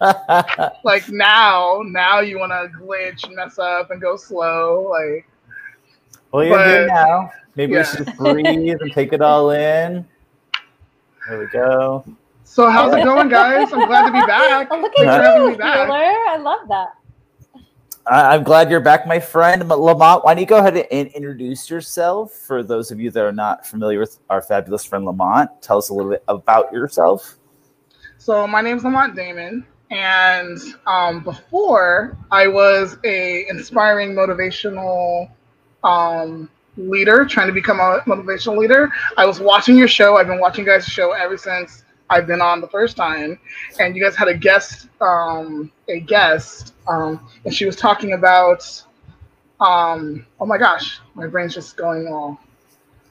like 0.84 1.08
now, 1.10 1.82
now 1.84 2.20
you 2.20 2.38
want 2.38 2.52
to 2.52 2.78
glitch, 2.78 3.30
mess 3.34 3.58
up, 3.58 3.90
and 3.90 4.00
go 4.00 4.16
slow. 4.16 4.88
Like, 4.90 5.28
well, 6.32 6.44
you're 6.44 6.64
here 6.64 6.86
now. 6.86 7.30
Maybe 7.54 7.74
yeah. 7.74 7.80
we 7.80 7.84
should 7.84 8.06
just 8.06 8.18
breathe 8.18 8.80
and 8.80 8.92
take 8.92 9.12
it 9.12 9.20
all 9.20 9.50
in. 9.50 10.06
There 11.28 11.38
we 11.38 11.46
go. 11.48 12.04
so 12.44 12.70
how's 12.70 12.94
it 12.94 13.04
going, 13.04 13.28
guys? 13.28 13.72
I'm 13.72 13.86
glad 13.86 14.06
to 14.06 14.12
be 14.12 14.26
back. 14.26 14.68
Oh, 14.70 14.76
look 14.80 14.92
Thanks 14.96 15.12
at 15.12 15.18
for 15.18 15.24
having 15.24 15.42
you, 15.42 15.50
me 15.50 15.56
back. 15.56 15.86
Healer. 15.86 15.98
I 15.98 16.36
love 16.38 16.68
that. 16.68 16.95
I'm 18.08 18.44
glad 18.44 18.70
you're 18.70 18.78
back, 18.80 19.04
my 19.04 19.18
friend. 19.18 19.68
Lamont, 19.68 20.24
why 20.24 20.34
don't 20.34 20.40
you 20.40 20.46
go 20.46 20.58
ahead 20.58 20.76
and 20.92 21.08
introduce 21.08 21.68
yourself 21.68 22.32
for 22.32 22.62
those 22.62 22.92
of 22.92 23.00
you 23.00 23.10
that 23.10 23.24
are 23.24 23.32
not 23.32 23.66
familiar 23.66 23.98
with 23.98 24.20
our 24.30 24.40
fabulous 24.40 24.84
friend 24.84 25.04
Lamont? 25.04 25.50
Tell 25.60 25.78
us 25.78 25.88
a 25.88 25.94
little 25.94 26.12
bit 26.12 26.22
about 26.28 26.72
yourself. 26.72 27.36
So 28.18 28.46
my 28.46 28.60
name's 28.60 28.84
Lamont 28.84 29.16
Damon, 29.16 29.66
and 29.90 30.56
um, 30.86 31.24
before 31.24 32.16
I 32.30 32.46
was 32.46 32.96
a 33.04 33.48
inspiring 33.48 34.14
motivational 34.14 35.28
um, 35.82 36.48
leader, 36.76 37.24
trying 37.24 37.48
to 37.48 37.52
become 37.52 37.80
a 37.80 38.02
motivational 38.06 38.56
leader. 38.56 38.88
I 39.16 39.26
was 39.26 39.40
watching 39.40 39.76
your 39.76 39.88
show. 39.88 40.16
I've 40.16 40.28
been 40.28 40.40
watching 40.40 40.64
guys' 40.64 40.86
show 40.86 41.10
ever 41.10 41.36
since 41.36 41.82
I've 42.08 42.26
been 42.26 42.40
on 42.40 42.60
the 42.60 42.68
first 42.68 42.96
time, 42.96 43.38
and 43.80 43.96
you 43.96 44.02
guys 44.02 44.16
had 44.16 44.28
a 44.28 44.34
guest, 44.34 44.88
um, 45.00 45.72
a 45.88 46.00
guest, 46.00 46.74
um, 46.88 47.28
and 47.44 47.54
she 47.54 47.66
was 47.66 47.76
talking 47.76 48.12
about. 48.12 48.82
Um, 49.58 50.26
oh 50.38 50.44
my 50.44 50.58
gosh, 50.58 51.00
my 51.14 51.26
brain's 51.26 51.54
just 51.54 51.76
going 51.76 52.08
all. 52.08 52.38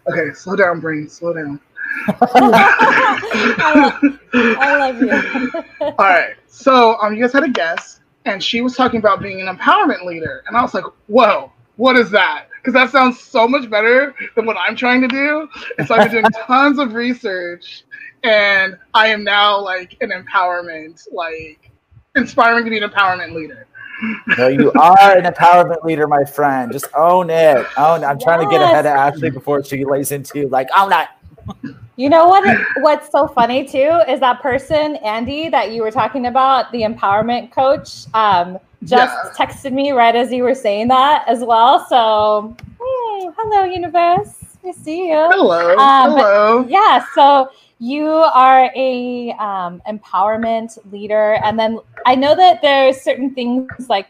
Okay, 0.08 0.34
slow 0.34 0.55
down, 0.55 0.79
brain, 0.79 1.10
slow 1.10 1.34
down. 1.34 1.60
I, 2.08 2.39
love, 4.01 4.19
I 4.34 4.77
love 4.77 5.01
you. 5.01 5.63
All 5.81 5.93
right. 5.97 6.36
So 6.47 6.97
um, 7.01 7.15
you 7.15 7.21
guys 7.21 7.34
had 7.34 7.43
a 7.43 7.49
guest, 7.49 8.01
and 8.25 8.43
she 8.43 8.62
was 8.62 8.75
talking 8.75 8.99
about 8.99 9.21
being 9.21 9.41
an 9.41 9.55
empowerment 9.55 10.05
leader, 10.05 10.43
and 10.47 10.55
I 10.55 10.62
was 10.62 10.73
like, 10.73 10.86
"Whoa, 11.08 11.51
what 11.77 11.95
is 11.95 12.12
that?" 12.12 12.47
Because 12.58 12.73
that 12.73 12.91
sounds 12.91 13.19
so 13.19 13.47
much 13.47 13.69
better 13.69 14.15
than 14.36 14.45
what 14.45 14.58
I'm 14.58 14.75
trying 14.75 15.01
to 15.01 15.08
do. 15.08 15.47
And 15.77 15.88
so 15.88 15.95
I've 15.95 16.12
been 16.12 16.21
doing 16.21 16.31
tons 16.47 16.79
of 16.79 16.93
research, 16.93 17.84
and 18.26 18.78
I 18.94 19.08
am 19.08 19.24
now 19.24 19.60
like 19.60 19.98
an 20.02 20.10
empowerment, 20.12 21.08
like 21.12 21.72
inspiring 22.16 22.64
to 22.66 22.70
be 22.70 22.78
an 22.78 22.90
empowerment 22.90 23.34
leader. 23.34 23.68
No, 24.38 24.48
you 24.48 24.72
are 24.74 25.18
an 25.18 25.26
empowerment 25.26 25.84
leader, 25.84 26.08
my 26.08 26.26
friend. 26.26 26.72
Just 26.72 26.88
own 26.96 27.30
it. 27.30 27.66
Own 27.78 28.04
it. 28.04 28.06
I'm 28.06 28.20
trying 28.20 28.40
to 28.40 28.46
get 28.48 28.62
ahead 28.62 28.86
of 28.86 28.92
Ashley 28.92 29.30
before 29.30 29.64
she 29.64 29.86
lays 29.86 30.12
into 30.12 30.48
like 30.50 30.68
own 30.76 30.90
not. 30.90 31.10
You 31.96 32.10
know 32.10 32.28
what? 32.28 32.44
What's 32.74 33.10
so 33.12 33.28
funny 33.28 33.64
too 33.66 34.02
is 34.10 34.20
that 34.20 34.42
person, 34.42 34.98
Andy, 34.98 35.48
that 35.50 35.72
you 35.72 35.82
were 35.82 35.92
talking 35.92 36.26
about, 36.26 36.72
the 36.74 36.82
empowerment 36.82 37.52
coach, 37.54 38.06
um, 38.14 38.58
just 38.84 39.14
Yeah. 39.14 39.46
texted 39.46 39.72
me 39.72 39.92
right 39.92 40.16
as 40.16 40.32
you 40.32 40.44
were 40.44 40.56
saying 40.56 40.90
that 40.90 41.24
as 41.28 41.40
well. 41.44 41.86
So, 41.88 42.58
hey, 42.60 43.30
hello, 43.38 43.64
universe. 43.64 44.58
We 44.62 44.74
see 44.74 45.08
you. 45.10 45.16
Hello, 45.16 45.76
Um, 45.78 46.12
hello. 46.18 46.66
Yeah. 46.68 47.06
So 47.14 47.50
you 47.80 48.08
are 48.08 48.72
a 48.76 49.32
um, 49.32 49.82
empowerment 49.88 50.78
leader, 50.92 51.40
and 51.44 51.60
then 51.60 51.80
I 52.06 52.16
know 52.16 52.36
that 52.36 52.62
there's 52.62 53.02
certain 53.02 53.34
things 53.34 53.70
like 53.90 54.08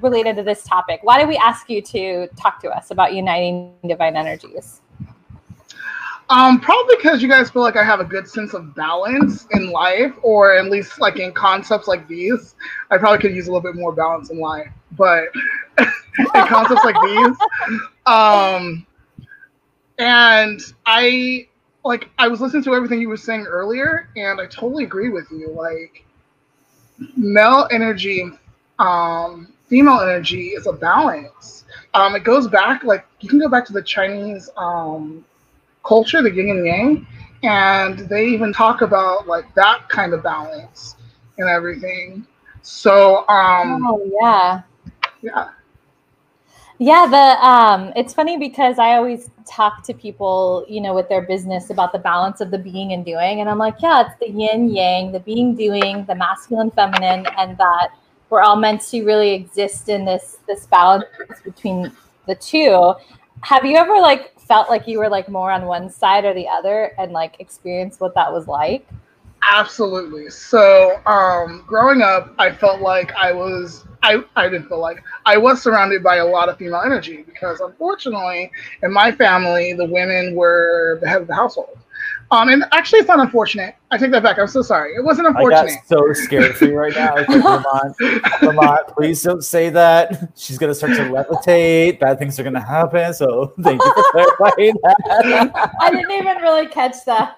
related 0.00 0.36
to 0.36 0.42
this 0.42 0.64
topic. 0.64 1.00
Why 1.02 1.18
did 1.18 1.28
we 1.28 1.36
ask 1.36 1.68
you 1.68 1.82
to 1.82 2.28
talk 2.36 2.60
to 2.62 2.68
us 2.68 2.90
about 2.90 3.14
uniting 3.14 3.72
divine 3.86 4.16
energies? 4.16 4.80
Um, 6.30 6.60
probably 6.60 6.96
because 6.96 7.22
you 7.22 7.28
guys 7.28 7.50
feel 7.50 7.62
like 7.62 7.76
I 7.76 7.82
have 7.82 8.00
a 8.00 8.04
good 8.04 8.28
sense 8.28 8.52
of 8.52 8.74
balance 8.74 9.46
in 9.52 9.70
life, 9.70 10.12
or 10.22 10.54
at 10.54 10.66
least 10.66 11.00
like 11.00 11.18
in 11.18 11.32
concepts 11.32 11.88
like 11.88 12.06
these. 12.06 12.54
I 12.90 12.98
probably 12.98 13.18
could 13.18 13.34
use 13.34 13.48
a 13.48 13.50
little 13.50 13.62
bit 13.62 13.74
more 13.74 13.92
balance 13.92 14.30
in 14.30 14.38
life, 14.38 14.68
but 14.92 15.28
in 15.78 16.46
concepts 16.46 16.84
like 16.84 16.96
these, 17.02 17.36
um, 18.04 18.86
and 19.98 20.60
I 20.84 21.47
like 21.88 22.10
I 22.18 22.28
was 22.28 22.42
listening 22.42 22.62
to 22.64 22.74
everything 22.74 23.00
you 23.00 23.08
were 23.08 23.16
saying 23.16 23.46
earlier, 23.46 24.10
and 24.14 24.38
I 24.42 24.46
totally 24.46 24.84
agree 24.84 25.08
with 25.08 25.30
you. 25.30 25.48
Like 25.48 26.04
male 27.16 27.66
energy, 27.70 28.30
um, 28.78 29.54
female 29.68 30.00
energy 30.00 30.48
is 30.48 30.66
a 30.66 30.72
balance. 30.72 31.64
Um, 31.94 32.14
it 32.14 32.24
goes 32.24 32.46
back 32.46 32.84
like 32.84 33.06
you 33.20 33.28
can 33.30 33.38
go 33.38 33.48
back 33.48 33.64
to 33.68 33.72
the 33.72 33.82
Chinese 33.82 34.50
um, 34.58 35.24
culture, 35.82 36.20
the 36.20 36.30
yin 36.30 36.50
and 36.50 36.66
yang, 36.66 37.06
and 37.42 38.00
they 38.00 38.26
even 38.26 38.52
talk 38.52 38.82
about 38.82 39.26
like 39.26 39.46
that 39.54 39.88
kind 39.88 40.12
of 40.12 40.22
balance 40.22 40.94
and 41.38 41.48
everything. 41.48 42.26
So 42.60 43.26
um, 43.28 43.86
oh 43.86 44.02
yeah. 44.20 44.60
yeah, 45.22 45.48
Yeah, 46.80 47.06
the 47.10 47.44
um 47.44 47.92
it's 47.96 48.14
funny 48.14 48.38
because 48.38 48.78
I 48.78 48.94
always 48.94 49.30
talk 49.46 49.82
to 49.84 49.94
people, 49.94 50.64
you 50.68 50.80
know, 50.80 50.94
with 50.94 51.08
their 51.08 51.22
business 51.22 51.70
about 51.70 51.90
the 51.92 51.98
balance 51.98 52.40
of 52.40 52.52
the 52.52 52.58
being 52.58 52.92
and 52.92 53.04
doing. 53.04 53.40
And 53.40 53.50
I'm 53.50 53.58
like, 53.58 53.74
yeah, 53.82 54.06
it's 54.06 54.18
the 54.20 54.30
yin 54.30 54.68
yang, 54.68 55.10
the 55.10 55.18
being 55.18 55.56
doing, 55.56 56.04
the 56.04 56.14
masculine 56.14 56.70
feminine, 56.70 57.26
and 57.36 57.58
that 57.58 57.88
we're 58.30 58.42
all 58.42 58.54
meant 58.54 58.82
to 58.90 59.04
really 59.04 59.30
exist 59.34 59.88
in 59.88 60.04
this 60.04 60.38
this 60.46 60.66
balance 60.66 61.06
between 61.44 61.90
the 62.26 62.36
two. 62.36 62.94
Have 63.42 63.64
you 63.64 63.76
ever 63.76 63.98
like 64.00 64.38
felt 64.38 64.70
like 64.70 64.86
you 64.86 64.98
were 64.98 65.08
like 65.08 65.28
more 65.28 65.50
on 65.50 65.66
one 65.66 65.90
side 65.90 66.24
or 66.24 66.32
the 66.34 66.46
other 66.46 66.92
and 66.96 67.10
like 67.10 67.40
experienced 67.40 68.00
what 68.00 68.14
that 68.14 68.32
was 68.32 68.46
like? 68.46 68.86
Absolutely. 69.48 70.30
So 70.30 71.00
um, 71.06 71.64
growing 71.66 72.02
up, 72.02 72.34
I 72.38 72.52
felt 72.52 72.80
like 72.80 73.12
I 73.14 73.32
was. 73.32 73.84
I, 74.00 74.22
I 74.36 74.48
didn't 74.48 74.68
feel 74.68 74.78
like 74.78 75.02
I 75.26 75.36
was 75.36 75.60
surrounded 75.60 76.04
by 76.04 76.16
a 76.16 76.24
lot 76.24 76.48
of 76.48 76.56
female 76.56 76.82
energy 76.82 77.24
because 77.24 77.58
unfortunately 77.60 78.52
in 78.84 78.92
my 78.92 79.10
family 79.10 79.72
the 79.72 79.86
women 79.86 80.36
were 80.36 80.98
the 81.00 81.08
head 81.08 81.22
of 81.22 81.26
the 81.26 81.34
household. 81.34 81.76
Um, 82.30 82.48
and 82.50 82.64
actually, 82.72 83.00
it's 83.00 83.08
not 83.08 83.20
unfortunate. 83.20 83.76
I 83.90 83.96
take 83.96 84.10
that 84.10 84.22
back. 84.22 84.38
I'm 84.38 84.46
so 84.48 84.60
sorry. 84.60 84.94
It 84.94 85.02
wasn't 85.02 85.28
unfortunate. 85.28 85.56
I 85.56 85.60
unfortunate. 85.80 85.88
got 85.88 86.16
so 86.16 86.24
scared 86.24 86.56
for 86.56 86.66
you 86.66 86.76
right 86.76 86.94
now. 86.94 87.14
I 87.16 87.20
was 87.20 87.28
like, 87.28 87.42
Lamont, 87.42 88.42
Lamont, 88.42 88.88
please 88.96 89.22
don't 89.22 89.42
say 89.42 89.70
that. 89.70 90.30
She's 90.36 90.58
gonna 90.58 90.74
start 90.74 90.92
to 90.96 91.04
levitate. 91.04 91.98
Bad 91.98 92.18
things 92.18 92.38
are 92.38 92.42
gonna 92.42 92.60
happen. 92.60 93.14
So 93.14 93.54
thank 93.62 93.82
you 93.82 93.92
for 93.94 94.02
clarifying 94.10 94.74
that. 94.82 95.76
I 95.80 95.90
didn't 95.90 96.10
even 96.10 96.36
really 96.42 96.66
catch 96.66 97.02
that. 97.06 97.34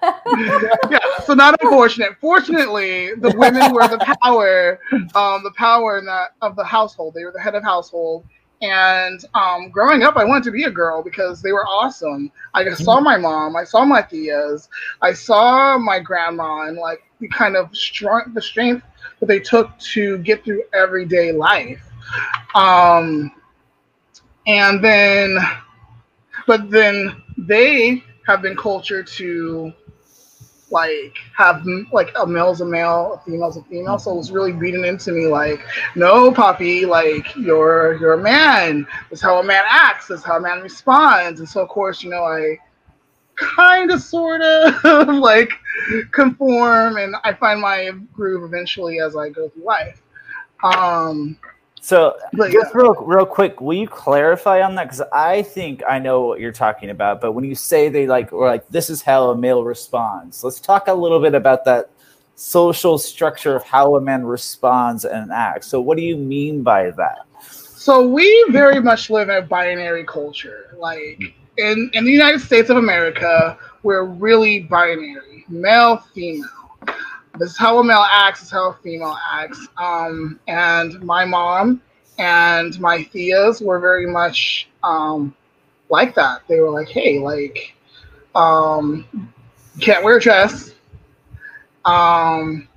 yeah, 0.89 0.99
so 1.23 1.33
not 1.35 1.55
unfortunate. 1.61 2.17
Fortunately, 2.19 3.15
the 3.15 3.33
women 3.37 3.73
were 3.73 3.87
the 3.87 4.15
power, 4.21 4.79
um, 5.15 5.41
the 5.43 5.53
power 5.55 5.99
in 5.99 6.05
that 6.05 6.31
of 6.41 6.57
the 6.57 6.65
household. 6.65 7.13
They 7.13 7.23
were 7.23 7.31
the 7.31 7.39
head 7.41 7.55
of 7.55 7.63
household. 7.63 8.25
And 8.61 9.25
um, 9.33 9.69
growing 9.69 10.03
up, 10.03 10.17
I 10.17 10.23
wanted 10.23 10.43
to 10.43 10.51
be 10.51 10.65
a 10.65 10.71
girl 10.71 11.01
because 11.01 11.41
they 11.41 11.51
were 11.51 11.65
awesome. 11.65 12.31
I 12.53 12.63
just 12.63 12.83
saw 12.83 12.99
my 12.99 13.17
mom, 13.17 13.55
I 13.55 13.63
saw 13.63 13.85
my 13.85 14.03
tias, 14.03 14.69
I 15.01 15.13
saw 15.13 15.79
my 15.79 15.99
grandma, 15.99 16.67
and 16.67 16.77
like 16.77 17.01
the 17.19 17.27
kind 17.27 17.55
of 17.55 17.75
strong, 17.75 18.31
the 18.33 18.41
strength 18.41 18.85
that 19.19 19.25
they 19.25 19.39
took 19.39 19.77
to 19.79 20.19
get 20.19 20.43
through 20.45 20.63
everyday 20.73 21.31
life. 21.31 21.81
Um, 22.53 23.31
and 24.45 24.83
then, 24.83 25.37
but 26.45 26.69
then 26.69 27.23
they 27.37 28.03
have 28.27 28.41
been 28.43 28.55
cultured 28.55 29.07
to 29.07 29.73
like 30.71 31.17
have 31.35 31.65
like 31.91 32.11
a 32.19 32.25
male's 32.25 32.61
a 32.61 32.65
male, 32.65 33.13
a 33.13 33.25
female's 33.25 33.57
a 33.57 33.63
female. 33.63 33.99
So 33.99 34.11
it 34.11 34.17
was 34.17 34.31
really 34.31 34.53
beaten 34.53 34.85
into 34.85 35.11
me 35.11 35.27
like, 35.27 35.61
no, 35.95 36.31
Poppy, 36.31 36.85
like 36.85 37.35
you're 37.35 37.97
you're 37.99 38.13
a 38.13 38.21
man. 38.21 38.87
That's 39.09 39.21
how 39.21 39.39
a 39.39 39.43
man 39.43 39.63
acts. 39.67 40.07
That's 40.07 40.23
how 40.23 40.37
a 40.37 40.41
man 40.41 40.61
responds. 40.61 41.39
And 41.39 41.49
so 41.49 41.61
of 41.61 41.69
course, 41.69 42.03
you 42.03 42.09
know, 42.09 42.23
I 42.23 42.57
kind 43.35 43.91
of 43.91 44.01
sort 44.01 44.41
of 44.41 45.07
like 45.15 45.51
conform 46.11 46.97
and 46.97 47.15
I 47.23 47.33
find 47.33 47.59
my 47.59 47.91
groove 48.13 48.43
eventually 48.43 48.99
as 48.99 49.15
I 49.15 49.29
go 49.29 49.49
through 49.49 49.63
life. 49.63 50.01
Um, 50.63 51.37
So 51.83 52.15
just 52.51 52.75
real 52.75 52.93
real 52.93 53.25
quick, 53.25 53.59
will 53.59 53.73
you 53.73 53.87
clarify 53.87 54.61
on 54.61 54.75
that? 54.75 54.83
Because 54.83 55.01
I 55.11 55.41
think 55.41 55.81
I 55.89 55.97
know 55.97 56.21
what 56.21 56.39
you're 56.39 56.51
talking 56.51 56.91
about, 56.91 57.19
but 57.19 57.31
when 57.31 57.43
you 57.43 57.55
say 57.55 57.89
they 57.89 58.05
like 58.05 58.31
or 58.31 58.47
like 58.47 58.67
this 58.69 58.91
is 58.91 59.01
how 59.01 59.31
a 59.31 59.35
male 59.35 59.63
responds, 59.63 60.43
let's 60.43 60.59
talk 60.59 60.87
a 60.87 60.93
little 60.93 61.19
bit 61.19 61.33
about 61.33 61.65
that 61.65 61.89
social 62.35 62.99
structure 62.99 63.55
of 63.55 63.63
how 63.63 63.95
a 63.95 64.01
man 64.01 64.23
responds 64.23 65.05
and 65.05 65.31
acts. 65.31 65.67
So 65.67 65.81
what 65.81 65.97
do 65.97 66.03
you 66.03 66.17
mean 66.17 66.61
by 66.61 66.91
that? 66.91 67.19
So 67.41 68.07
we 68.07 68.45
very 68.49 68.79
much 68.79 69.09
live 69.09 69.29
in 69.29 69.35
a 69.37 69.41
binary 69.41 70.05
culture. 70.05 70.75
Like 70.77 71.19
in, 71.57 71.89
in 71.93 72.05
the 72.05 72.11
United 72.11 72.41
States 72.41 72.69
of 72.69 72.77
America, 72.77 73.57
we're 73.81 74.05
really 74.05 74.61
binary, 74.61 75.45
male, 75.49 75.97
female. 76.13 76.47
This 77.41 77.53
is 77.53 77.57
how 77.57 77.79
a 77.79 77.83
male 77.83 78.05
acts, 78.07 78.43
is 78.43 78.51
how 78.51 78.69
a 78.69 78.73
female 78.83 79.17
acts. 79.31 79.67
Um, 79.75 80.39
and 80.47 81.01
my 81.01 81.25
mom 81.25 81.81
and 82.19 82.79
my 82.79 82.99
tias 82.99 83.65
were 83.65 83.79
very 83.79 84.05
much 84.05 84.69
um, 84.83 85.35
like 85.89 86.13
that. 86.13 86.43
They 86.47 86.59
were 86.59 86.69
like, 86.69 86.87
hey, 86.87 87.17
like, 87.17 87.73
um, 88.35 89.33
can't 89.79 90.03
wear 90.03 90.17
a 90.17 90.21
dress. 90.21 90.75
Um, 91.83 92.67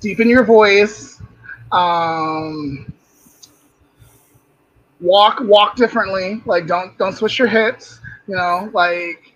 deepen 0.00 0.28
your 0.28 0.42
voice. 0.42 1.22
Um, 1.70 2.92
walk 4.98 5.38
walk 5.42 5.76
differently 5.76 6.42
like 6.46 6.66
don't 6.66 6.96
don't 6.96 7.12
switch 7.14 7.38
your 7.38 7.46
hips 7.46 8.00
you 8.26 8.34
know 8.34 8.70
like 8.72 9.35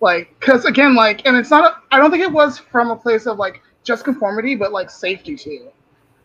like 0.00 0.34
because 0.38 0.64
again 0.64 0.94
like 0.94 1.26
and 1.26 1.36
it's 1.36 1.50
not 1.50 1.64
a, 1.72 1.94
i 1.94 1.98
don't 1.98 2.10
think 2.10 2.22
it 2.22 2.32
was 2.32 2.58
from 2.58 2.90
a 2.90 2.96
place 2.96 3.26
of 3.26 3.38
like 3.38 3.62
just 3.84 4.04
conformity 4.04 4.54
but 4.54 4.72
like 4.72 4.90
safety 4.90 5.36
too 5.36 5.68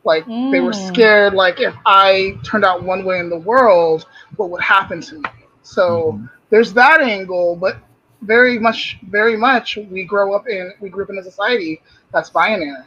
like 0.04 0.26
they 0.52 0.60
were 0.62 0.72
Mm. 0.72 0.88
scared 0.88 1.34
like 1.34 1.60
if 1.60 1.76
i 1.86 2.38
turned 2.44 2.66
out 2.66 2.84
one 2.84 3.06
way 3.06 3.20
in 3.20 3.30
the 3.30 3.38
world 3.40 4.06
what 4.38 4.50
would 4.50 4.62
happen 4.62 5.02
to 5.02 5.16
me 5.16 5.30
so 5.64 6.14
Mhm. 6.14 6.30
there's 6.50 6.74
that 6.74 7.02
angle 7.02 7.56
but 7.56 7.78
very 8.22 8.60
much 8.60 9.00
very 9.10 9.38
much 9.38 9.78
we 9.90 10.04
grow 10.04 10.34
up 10.34 10.48
in 10.48 10.74
we 10.82 10.90
grew 10.90 11.04
up 11.04 11.10
in 11.10 11.18
a 11.18 11.24
society 11.24 11.82
that's 12.12 12.30
binary 12.30 12.84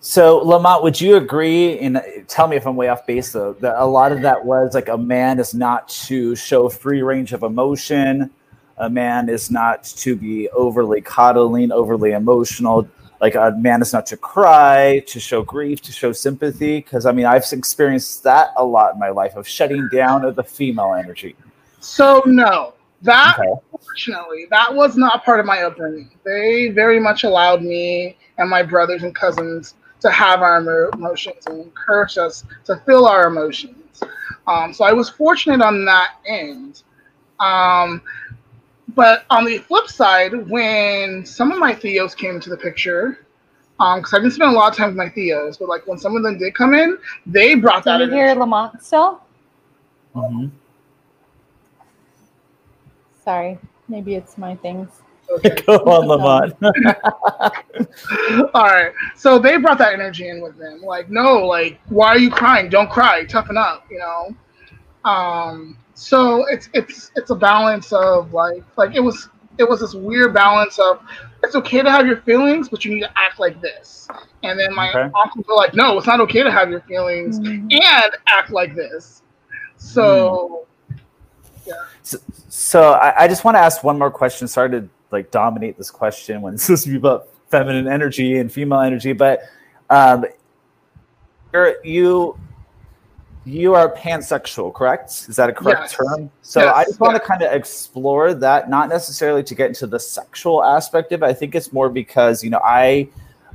So 0.00 0.38
Lamont, 0.38 0.82
would 0.84 1.00
you 1.00 1.16
agree? 1.16 1.78
And 1.80 2.02
tell 2.28 2.48
me 2.48 2.56
if 2.56 2.66
I'm 2.66 2.76
way 2.76 2.88
off 2.88 3.06
base 3.06 3.32
though. 3.32 3.54
That 3.54 3.76
a 3.78 3.84
lot 3.86 4.12
of 4.12 4.22
that 4.22 4.44
was 4.44 4.74
like 4.74 4.88
a 4.88 4.96
man 4.98 5.40
is 5.40 5.54
not 5.54 5.88
to 6.06 6.36
show 6.36 6.68
free 6.68 7.02
range 7.02 7.32
of 7.32 7.42
emotion. 7.42 8.30
A 8.78 8.90
man 8.90 9.28
is 9.28 9.50
not 9.50 9.84
to 9.84 10.16
be 10.16 10.48
overly 10.50 11.00
coddling, 11.00 11.72
overly 11.72 12.12
emotional. 12.12 12.88
Like 13.20 13.34
a 13.34 13.54
man 13.56 13.80
is 13.80 13.92
not 13.92 14.06
to 14.06 14.16
cry, 14.16 15.02
to 15.06 15.18
show 15.18 15.42
grief, 15.42 15.80
to 15.82 15.92
show 15.92 16.12
sympathy. 16.12 16.78
Because 16.78 17.06
I 17.06 17.12
mean, 17.12 17.26
I've 17.26 17.44
experienced 17.50 18.22
that 18.24 18.50
a 18.56 18.64
lot 18.64 18.94
in 18.94 19.00
my 19.00 19.08
life 19.08 19.36
of 19.36 19.48
shutting 19.48 19.88
down 19.90 20.24
of 20.24 20.36
the 20.36 20.44
female 20.44 20.94
energy. 20.94 21.34
so 21.80 22.22
no 22.26 22.74
that 23.02 23.36
Okay. 23.38 23.52
Unfortunately, 23.72 24.46
that 24.50 24.74
was 24.74 24.96
not 24.96 25.24
part 25.24 25.40
of 25.40 25.46
my 25.46 25.62
upbringing. 25.62 26.10
They 26.24 26.68
very 26.68 27.00
much 27.00 27.24
allowed 27.24 27.62
me 27.62 28.16
and 28.38 28.48
my 28.48 28.62
brothers 28.62 29.02
and 29.02 29.14
cousins 29.14 29.74
to 30.00 30.10
have 30.10 30.42
our 30.42 30.58
emotions 30.92 31.46
and 31.46 31.60
encouraged 31.62 32.18
us 32.18 32.44
to 32.64 32.76
feel 32.86 33.06
our 33.06 33.26
emotions. 33.26 34.02
Um, 34.46 34.72
so 34.72 34.84
I 34.84 34.92
was 34.92 35.08
fortunate 35.08 35.62
on 35.62 35.84
that 35.86 36.16
end. 36.26 36.82
Um, 37.40 38.02
but 38.94 39.24
on 39.30 39.44
the 39.44 39.58
flip 39.58 39.88
side, 39.88 40.48
when 40.48 41.24
some 41.26 41.52
of 41.52 41.58
my 41.58 41.74
tios 41.74 42.16
came 42.16 42.36
into 42.36 42.50
the 42.50 42.56
picture, 42.56 43.26
um, 43.80 44.00
because 44.00 44.14
I 44.14 44.18
didn't 44.18 44.32
spend 44.32 44.52
a 44.52 44.54
lot 44.54 44.70
of 44.72 44.76
time 44.76 44.88
with 44.88 44.96
my 44.96 45.08
tios, 45.08 45.58
but 45.58 45.68
like 45.68 45.86
when 45.86 45.98
some 45.98 46.16
of 46.16 46.22
them 46.22 46.38
did 46.38 46.54
come 46.54 46.74
in, 46.74 46.98
they 47.26 47.54
brought 47.54 47.84
that 47.84 47.98
Can 47.98 48.00
you 48.00 48.06
in. 48.06 48.12
hear 48.12 48.34
Lamont 48.34 48.82
still? 48.82 49.20
Mhm. 50.14 50.50
Sorry, 53.22 53.58
maybe 53.88 54.14
it's 54.14 54.38
my 54.38 54.54
things. 54.56 54.88
Go 55.66 55.74
on, 55.78 56.06
Lamont. 56.06 56.54
All 58.54 58.64
right. 58.64 58.92
So 59.16 59.38
they 59.38 59.56
brought 59.56 59.78
that 59.78 59.92
energy 59.92 60.28
in 60.28 60.40
with 60.40 60.56
them. 60.56 60.80
Like, 60.82 61.10
no, 61.10 61.44
like, 61.46 61.80
why 61.88 62.08
are 62.08 62.18
you 62.18 62.30
crying? 62.30 62.70
Don't 62.70 62.88
cry. 62.88 63.24
Toughen 63.24 63.56
up. 63.56 63.84
You 63.90 63.98
know. 63.98 64.36
Um. 65.06 65.78
So 65.94 66.44
it's 66.46 66.68
it's 66.74 67.10
it's 67.16 67.30
a 67.30 67.34
balance 67.34 67.92
of 67.92 68.32
like 68.32 68.62
like 68.76 68.94
it 68.94 69.00
was 69.00 69.28
it 69.58 69.68
was 69.68 69.80
this 69.80 69.94
weird 69.94 70.34
balance 70.34 70.78
of 70.78 71.00
it's 71.42 71.54
okay 71.54 71.82
to 71.82 71.90
have 71.90 72.06
your 72.06 72.18
feelings, 72.22 72.68
but 72.68 72.84
you 72.84 72.94
need 72.94 73.00
to 73.00 73.10
act 73.18 73.38
like 73.38 73.60
this. 73.60 74.08
And 74.42 74.58
then 74.58 74.74
my 74.74 74.90
Okay. 74.90 75.10
uncles 75.22 75.46
were 75.48 75.54
like, 75.54 75.74
no, 75.74 75.96
it's 75.96 76.06
not 76.06 76.20
okay 76.20 76.42
to 76.42 76.50
have 76.50 76.70
your 76.70 76.80
feelings 76.82 77.38
Mm. 77.38 77.72
and 77.72 78.12
act 78.28 78.50
like 78.50 78.74
this. 78.74 79.22
So 79.78 80.66
So 82.48 82.92
I, 82.92 83.24
I 83.24 83.28
just 83.28 83.44
want 83.44 83.56
to 83.56 83.60
ask 83.60 83.82
one 83.82 83.98
more 83.98 84.10
question. 84.10 84.48
Sorry 84.48 84.70
to 84.70 84.88
like 85.10 85.30
dominate 85.30 85.78
this 85.78 85.90
question 85.90 86.42
when 86.42 86.54
it's 86.54 86.64
supposed 86.64 86.84
to 86.84 86.90
be 86.90 86.96
about 86.96 87.28
feminine 87.48 87.88
energy 87.88 88.38
and 88.38 88.50
female 88.52 88.80
energy, 88.80 89.12
but 89.12 89.40
um, 89.88 90.24
you're, 91.52 91.76
you 91.84 92.38
you 93.46 93.74
are 93.74 93.94
pansexual, 93.94 94.74
correct? 94.74 95.26
Is 95.28 95.36
that 95.36 95.48
a 95.48 95.52
correct 95.52 95.82
Yes. 95.82 95.92
term? 95.92 96.30
So 96.42 96.60
Yes, 96.64 96.74
I 96.74 96.84
just 96.84 97.00
want 97.00 97.14
yeah. 97.14 97.18
to 97.20 97.24
kind 97.24 97.42
of 97.42 97.52
explore 97.52 98.34
that, 98.34 98.68
not 98.68 98.88
necessarily 98.88 99.44
to 99.44 99.54
get 99.54 99.68
into 99.68 99.86
the 99.86 100.00
sexual 100.00 100.64
aspect 100.64 101.12
of 101.12 101.22
it. 101.22 101.26
I 101.26 101.32
think 101.32 101.54
it's 101.54 101.72
more 101.72 101.88
because 101.88 102.42
you 102.42 102.50
know 102.50 102.60
I 102.64 103.08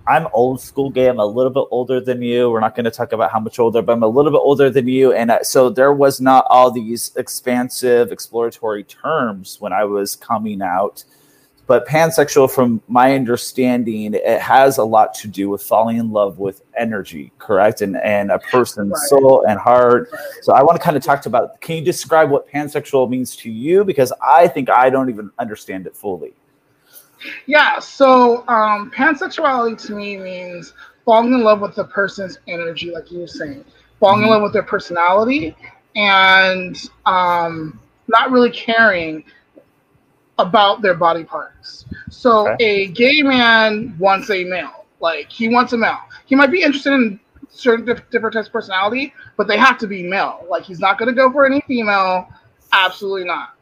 I'm 0.08 0.28
old 0.34 0.62
school 0.62 0.90
gay. 0.90 1.08
I'm 1.08 1.20
a 1.20 1.26
little 1.26 1.52
bit 1.52 1.66
older 1.70 2.00
than 2.00 2.22
you. 2.22 2.50
We're 2.50 2.60
not 2.60 2.74
going 2.76 2.86
to 2.86 2.92
talk 2.92 3.12
about 3.12 3.32
how 3.32 3.40
much 3.40 3.60
older, 3.60 3.82
but 3.84 3.92
I'm 3.92 4.02
a 4.02 4.08
little 4.08 4.32
bit 4.32 4.40
older 4.40 4.70
than 4.70 4.88
you. 4.88 5.14
And 5.14 5.30
uh, 5.30 5.44
so 5.44 5.70
there 5.70 5.94
was 5.94 6.20
not 6.20 6.48
all 6.50 6.72
these 6.72 7.12
expansive, 7.18 8.12
exploratory 8.12 8.84
terms 8.84 9.58
when 9.60 9.74
I 9.74 9.84
was 9.84 10.16
coming 10.16 10.62
out. 10.64 11.04
But 11.72 11.88
pansexual, 11.88 12.52
from 12.52 12.82
my 12.90 13.16
understanding, 13.16 14.14
it 14.14 14.42
has 14.42 14.78
a 14.78 14.84
lot 14.84 15.14
to 15.14 15.28
do 15.30 15.50
with 15.50 15.64
falling 15.64 15.96
in 15.96 16.12
love 16.12 16.38
with 16.38 16.64
energy, 16.78 17.32
correct? 17.40 17.80
And 17.80 17.96
and 17.96 18.30
a 18.30 18.40
person's 18.40 18.92
Right. 18.92 19.08
soul 19.08 19.46
and 19.48 19.58
heart. 19.58 20.10
So 20.42 20.52
I 20.52 20.64
want 20.64 20.78
to 20.78 20.84
kind 20.84 20.98
of 20.98 21.04
talk 21.04 21.22
to 21.22 21.30
about. 21.30 21.62
Can 21.62 21.78
you 21.78 21.82
describe 21.82 22.30
what 22.30 22.46
pansexual 22.50 23.10
means 23.10 23.38
to 23.38 23.50
you? 23.50 23.86
Because 23.86 24.12
I 24.22 24.50
think 24.50 24.70
I 24.70 24.90
don't 24.90 25.10
even 25.10 25.32
understand 25.40 25.88
it 25.88 25.96
fully. 25.96 26.34
Yeah, 27.46 27.80
so 27.80 28.46
um, 28.50 28.92
pansexuality 28.94 29.82
to 29.88 29.96
me 29.96 30.18
means 30.18 30.74
falling 31.06 31.32
in 31.32 31.42
love 31.42 31.62
with 31.62 31.76
the 31.76 31.86
person's 31.86 32.38
energy, 32.50 32.92
like 32.92 33.10
you 33.14 33.20
were 33.20 33.28
saying, 33.28 33.64
falling 34.02 34.24
in 34.24 34.28
Mhm. 34.28 34.32
love 34.32 34.42
with 34.42 34.52
their 34.52 34.64
personality, 34.64 35.56
and 35.96 36.76
um, 37.06 37.80
not 38.10 38.30
really 38.30 38.52
caring 38.52 39.24
about 40.42 40.82
their 40.82 40.94
body 40.96 41.24
parts. 41.24 41.86
So 42.10 42.50
Okay. 42.54 42.64
a 42.66 42.88
gay 42.88 43.22
man 43.22 43.96
wants 44.00 44.30
a 44.30 44.44
male, 44.44 44.86
like 45.00 45.30
he 45.32 45.48
wants 45.48 45.74
a 45.74 45.78
male. 45.78 46.00
He 46.26 46.36
might 46.36 46.52
be 46.52 46.62
interested 46.62 46.94
in 46.94 47.20
certain 47.50 47.86
diff- 47.86 48.10
different 48.10 48.34
types 48.34 48.48
of 48.48 48.54
personality, 48.54 49.14
but 49.38 49.48
they 49.48 49.58
have 49.58 49.78
to 49.80 49.88
be 49.88 50.04
male. 50.04 50.46
Like 50.50 50.64
he's 50.64 50.80
not 50.80 50.98
going 50.98 51.08
to 51.10 51.16
go 51.16 51.32
for 51.32 51.46
any 51.46 51.62
female, 51.62 52.28
absolutely 52.74 53.26
not. 53.26 53.56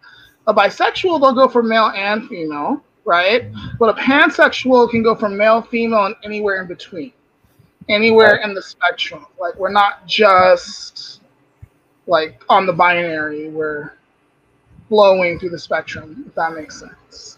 A 0.48 0.54
bisexual, 0.54 1.20
they'll 1.22 1.34
go 1.34 1.48
for 1.48 1.62
male 1.62 1.92
and 1.96 2.28
female, 2.28 2.84
right? 3.06 3.46
But 3.80 3.90
a 3.90 4.02
pansexual 4.02 4.90
can 4.90 5.04
go 5.04 5.16
for 5.16 5.30
male, 5.30 5.62
female, 5.62 6.06
and 6.06 6.16
anywhere 6.24 6.62
in 6.62 6.68
between, 6.68 7.14
anywhere 7.88 8.36
in 8.38 8.54
the 8.54 8.62
spectrum. 8.62 9.26
Like 9.40 9.56
we're 9.56 9.72
not 9.72 10.06
just 10.08 11.22
like 12.08 12.42
on 12.50 12.66
the 12.66 12.74
binary. 12.74 13.50
We're 13.50 13.92
flowing 14.90 15.40
through 15.40 15.50
the 15.52 15.60
spectrum. 15.60 16.26
If 16.28 16.36
that 16.36 16.54
makes 16.54 16.80
sense. 16.80 17.38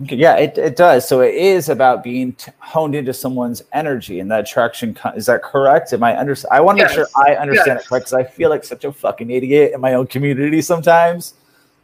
Yeah, 0.00 0.34
it, 0.36 0.58
it 0.58 0.74
does. 0.74 1.08
So 1.08 1.20
it 1.20 1.34
is 1.36 1.68
about 1.68 2.02
being 2.02 2.32
t- 2.32 2.50
honed 2.58 2.96
into 2.96 3.14
someone's 3.14 3.62
energy 3.72 4.18
and 4.18 4.28
that 4.32 4.40
attraction. 4.40 4.92
Co- 4.92 5.10
is 5.10 5.26
that 5.26 5.42
correct? 5.44 5.92
Am 5.92 6.02
I 6.02 6.18
under? 6.18 6.36
I 6.50 6.60
want 6.60 6.78
to 6.78 6.82
Yes. 6.82 6.90
make 6.90 6.94
sure 6.96 7.06
I 7.16 7.36
understand 7.36 7.76
Yes. 7.78 7.84
it 7.84 7.88
correct 7.88 8.06
because 8.06 8.12
I 8.14 8.24
feel 8.24 8.50
like 8.50 8.64
such 8.64 8.84
a 8.84 8.92
fucking 8.92 9.30
idiot 9.30 9.70
in 9.72 9.80
my 9.80 9.94
own 9.94 10.08
community 10.08 10.60
sometimes. 10.62 11.34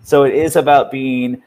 So 0.02 0.24
it 0.24 0.34
is 0.34 0.56
about 0.56 0.90
being 0.90 1.40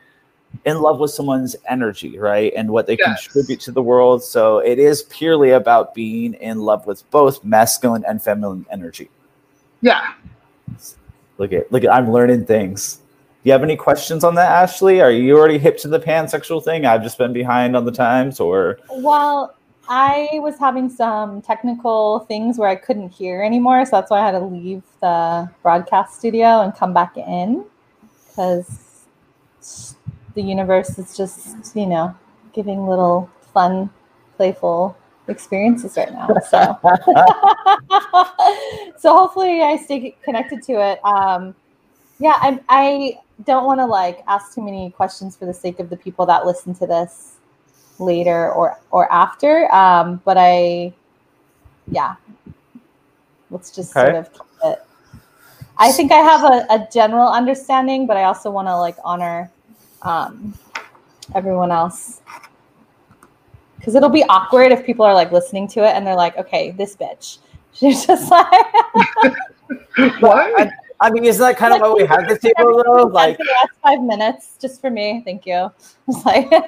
in 0.64 0.80
love 0.80 1.00
with 1.00 1.12
someone's 1.12 1.56
energy, 1.68 2.18
right, 2.18 2.54
and 2.56 2.70
what 2.70 2.88
they 2.88 2.96
Yes. 2.98 3.28
contribute 3.28 3.60
to 3.62 3.72
the 3.74 3.82
world. 3.84 4.24
So 4.24 4.60
it 4.60 4.80
is 4.80 5.04
purely 5.04 5.50
about 5.52 5.94
being 5.94 6.34
in 6.36 6.60
love 6.60 6.88
with 6.88 7.04
both 7.12 7.44
masculine 7.44 8.06
and 8.08 8.22
feminine 8.22 8.66
energy. 8.72 9.10
Yeah. 9.82 10.14
Look 11.40 11.52
at 11.52 11.70
look 11.74 11.84
at 11.84 11.92
I'm 11.92 12.10
learning 12.12 12.46
things. 12.46 13.00
Do 13.44 13.50
you 13.50 13.52
have 13.52 13.64
any 13.64 13.76
questions 13.76 14.24
on 14.24 14.36
that, 14.36 14.50
Ashley? 14.50 15.02
Are 15.02 15.12
you 15.12 15.38
already 15.38 15.58
hip 15.58 15.78
to 15.80 15.90
the 15.90 16.00
pansexual 16.00 16.64
thing? 16.64 16.86
I've 16.86 17.04
just 17.04 17.18
been 17.18 17.34
behind 17.34 17.76
on 17.76 17.84
the 17.84 17.92
times, 17.92 18.40
or 18.40 18.80
Well, 18.90 19.54
I 19.90 20.30
was 20.36 20.58
having 20.58 20.90
some 20.90 21.42
technical 21.42 22.20
things 22.20 22.58
where 22.58 22.70
I 22.70 22.76
couldn't 22.76 23.10
hear 23.10 23.44
anymore, 23.44 23.84
so 23.84 23.98
that's 23.98 24.10
why 24.10 24.22
I 24.22 24.26
had 24.26 24.32
to 24.32 24.40
leave 24.40 24.82
the 25.02 25.50
broadcast 25.62 26.18
studio 26.18 26.62
and 26.62 26.74
come 26.74 26.94
back 26.94 27.18
in 27.18 27.66
because 28.30 29.04
the 30.36 30.42
universe 30.42 30.98
is 30.98 31.18
just, 31.18 31.76
you 31.76 31.86
know, 31.86 32.16
giving 32.54 32.88
little 32.88 33.30
fun, 33.54 33.90
playful 34.38 34.96
experiences 35.28 35.98
right 35.98 36.14
now. 36.14 36.30
So, 36.50 36.80
so 38.98 39.18
hopefully 39.18 39.64
I 39.64 39.76
stay 39.84 40.16
connected 40.24 40.64
to 40.64 40.92
it. 40.92 41.04
Um, 41.04 41.54
yeah, 42.20 42.36
I, 42.38 42.60
I 42.70 43.20
don't 43.46 43.66
want 43.66 43.80
to 43.80 43.86
like 43.86 44.24
ask 44.28 44.54
too 44.54 44.62
many 44.62 44.92
questions 44.92 45.36
for 45.36 45.46
the 45.46 45.54
sake 45.54 45.80
of 45.80 45.90
the 45.90 45.98
people 45.98 46.26
that 46.26 46.46
listen 46.46 46.74
to 46.76 46.88
this 46.88 47.38
later 48.00 48.52
or 48.52 48.80
or 48.92 49.12
after. 49.12 49.74
Um, 49.74 50.22
but 50.26 50.38
I, 50.38 50.94
yeah, 51.92 52.16
let's 53.50 53.76
just 53.76 53.92
Okay. 53.92 54.02
sort 54.02 54.16
of 54.16 54.32
keep 54.34 54.42
it. 54.66 54.80
I 55.78 55.92
think 55.92 56.12
I 56.12 56.18
have 56.20 56.44
a, 56.44 56.66
a 56.74 56.88
general 56.92 57.28
understanding, 57.28 58.06
but 58.06 58.18
I 58.18 58.24
also 58.24 58.52
want 58.52 58.68
to 58.68 58.78
like 58.78 58.96
honor 59.04 59.50
um, 60.04 60.54
everyone 61.36 61.72
else 61.72 62.22
because 63.78 63.96
it'll 63.96 64.10
be 64.10 64.24
awkward 64.30 64.72
if 64.72 64.86
people 64.86 65.06
are 65.06 65.14
like 65.14 65.32
listening 65.32 65.68
to 65.70 65.82
it 65.82 65.96
and 65.96 66.06
they're 66.08 66.16
like, 66.16 66.38
"Okay, 66.38 66.72
this 66.72 66.96
bitch." 66.96 67.40
She's 67.74 68.06
just 68.06 68.30
like, 68.30 68.66
What? 70.20 70.70
I 71.04 71.12
mean, 71.12 71.26
isn't 71.26 71.42
that 71.42 71.58
kind 71.58 71.74
of 71.74 71.82
why 71.82 71.92
we 71.92 72.06
have 72.06 72.30
the 72.30 72.40
table 72.40 72.82
though? 72.82 73.04
Like, 73.04 73.38
the 73.38 73.44
last 73.44 73.74
five 73.84 74.02
minutes, 74.02 74.58
just 74.62 74.80
for 74.80 74.90
me, 74.90 75.22
thank 75.26 75.46
you. 75.46 75.70
Like, 76.26 76.50
but 76.50 76.64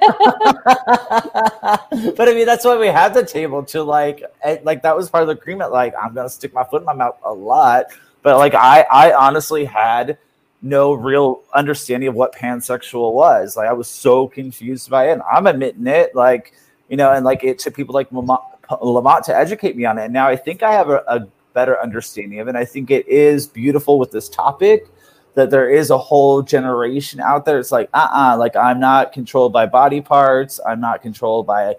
I 2.29 2.33
mean, 2.33 2.45
that's 2.45 2.63
why 2.63 2.77
we 2.77 2.87
have 2.87 3.13
the 3.13 3.25
table 3.25 3.63
to 3.65 3.83
like, 3.83 4.23
eh, 4.43 4.57
like 4.63 4.81
that 4.83 4.95
was 4.95 5.09
part 5.09 5.23
of 5.23 5.27
the 5.27 5.33
agreement. 5.33 5.71
Like, 5.71 5.93
I'm 6.01 6.13
gonna 6.13 6.29
stick 6.29 6.53
my 6.53 6.63
foot 6.65 6.81
in 6.81 6.85
my 6.85 6.93
mouth 6.93 7.17
a 7.23 7.33
lot, 7.33 7.85
but 8.23 8.37
like, 8.37 8.55
I, 8.55 8.85
I 8.91 9.13
honestly 9.13 9.65
had 9.65 10.17
no 10.61 10.93
real 10.93 11.43
understanding 11.53 12.09
of 12.09 12.15
what 12.15 12.33
pansexual 12.35 13.13
was. 13.13 13.55
Like, 13.55 13.69
I 13.69 13.73
was 13.73 13.87
so 13.87 14.27
confused 14.27 14.89
by 14.89 15.09
it. 15.09 15.13
And 15.13 15.21
I'm 15.31 15.47
admitting 15.47 15.87
it. 15.87 16.15
Like, 16.15 16.53
you 16.89 16.97
know, 16.97 17.11
and 17.11 17.23
like 17.23 17.43
it 17.43 17.59
took 17.59 17.75
people 17.75 17.93
like 17.93 18.11
Lamont, 18.11 18.41
Lamont 18.81 19.23
to 19.25 19.35
educate 19.35 19.77
me 19.77 19.85
on 19.85 19.97
it. 19.97 20.05
And 20.05 20.13
now 20.13 20.27
I 20.27 20.35
think 20.35 20.63
I 20.63 20.71
have 20.71 20.89
a, 20.89 21.03
a 21.07 21.27
better 21.55 21.81
understanding 21.81 22.39
of 22.39 22.47
it. 22.47 22.51
And 22.51 22.57
I 22.57 22.65
think 22.65 22.91
it 22.91 23.07
is 23.07 23.47
beautiful 23.47 23.97
with 23.97 24.11
this 24.11 24.29
topic 24.29 24.87
that 25.33 25.49
there 25.49 25.69
is 25.69 25.89
a 25.89 25.97
whole 25.97 26.43
generation 26.43 27.19
out 27.19 27.45
there. 27.45 27.57
It's 27.57 27.71
like, 27.71 27.89
uh 27.93 28.07
uh 28.11 28.37
like 28.37 28.55
I'm 28.55 28.79
not 28.79 29.11
controlled 29.11 29.51
by 29.51 29.65
body 29.65 30.01
parts. 30.01 30.59
I'm 30.67 30.79
not 30.79 31.01
controlled 31.01 31.47
by 31.47 31.75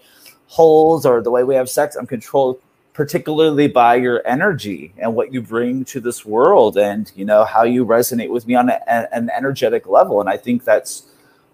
holes 0.49 1.07
or 1.07 1.23
the 1.23 1.31
way 1.31 1.45
we 1.45 1.55
have 1.55 1.71
sex. 1.71 1.95
I'm 1.97 2.07
controlled 2.07 2.61
particularly 2.93 3.69
by 3.69 3.95
your 3.95 4.27
energy 4.27 4.95
and 4.97 5.15
what 5.15 5.33
you 5.33 5.43
bring 5.43 5.85
to 5.85 6.01
this 6.01 6.25
world 6.25 6.79
and, 6.79 7.13
you 7.15 7.27
know, 7.27 7.45
how 7.45 7.63
you 7.63 7.85
resonate 7.85 8.31
with 8.31 8.47
me 8.47 8.55
on 8.55 8.71
a, 8.71 9.15
an 9.15 9.31
energetic 9.37 9.87
level. 9.87 10.19
And 10.21 10.31
I 10.31 10.39
think 10.39 10.65
that's 10.65 11.05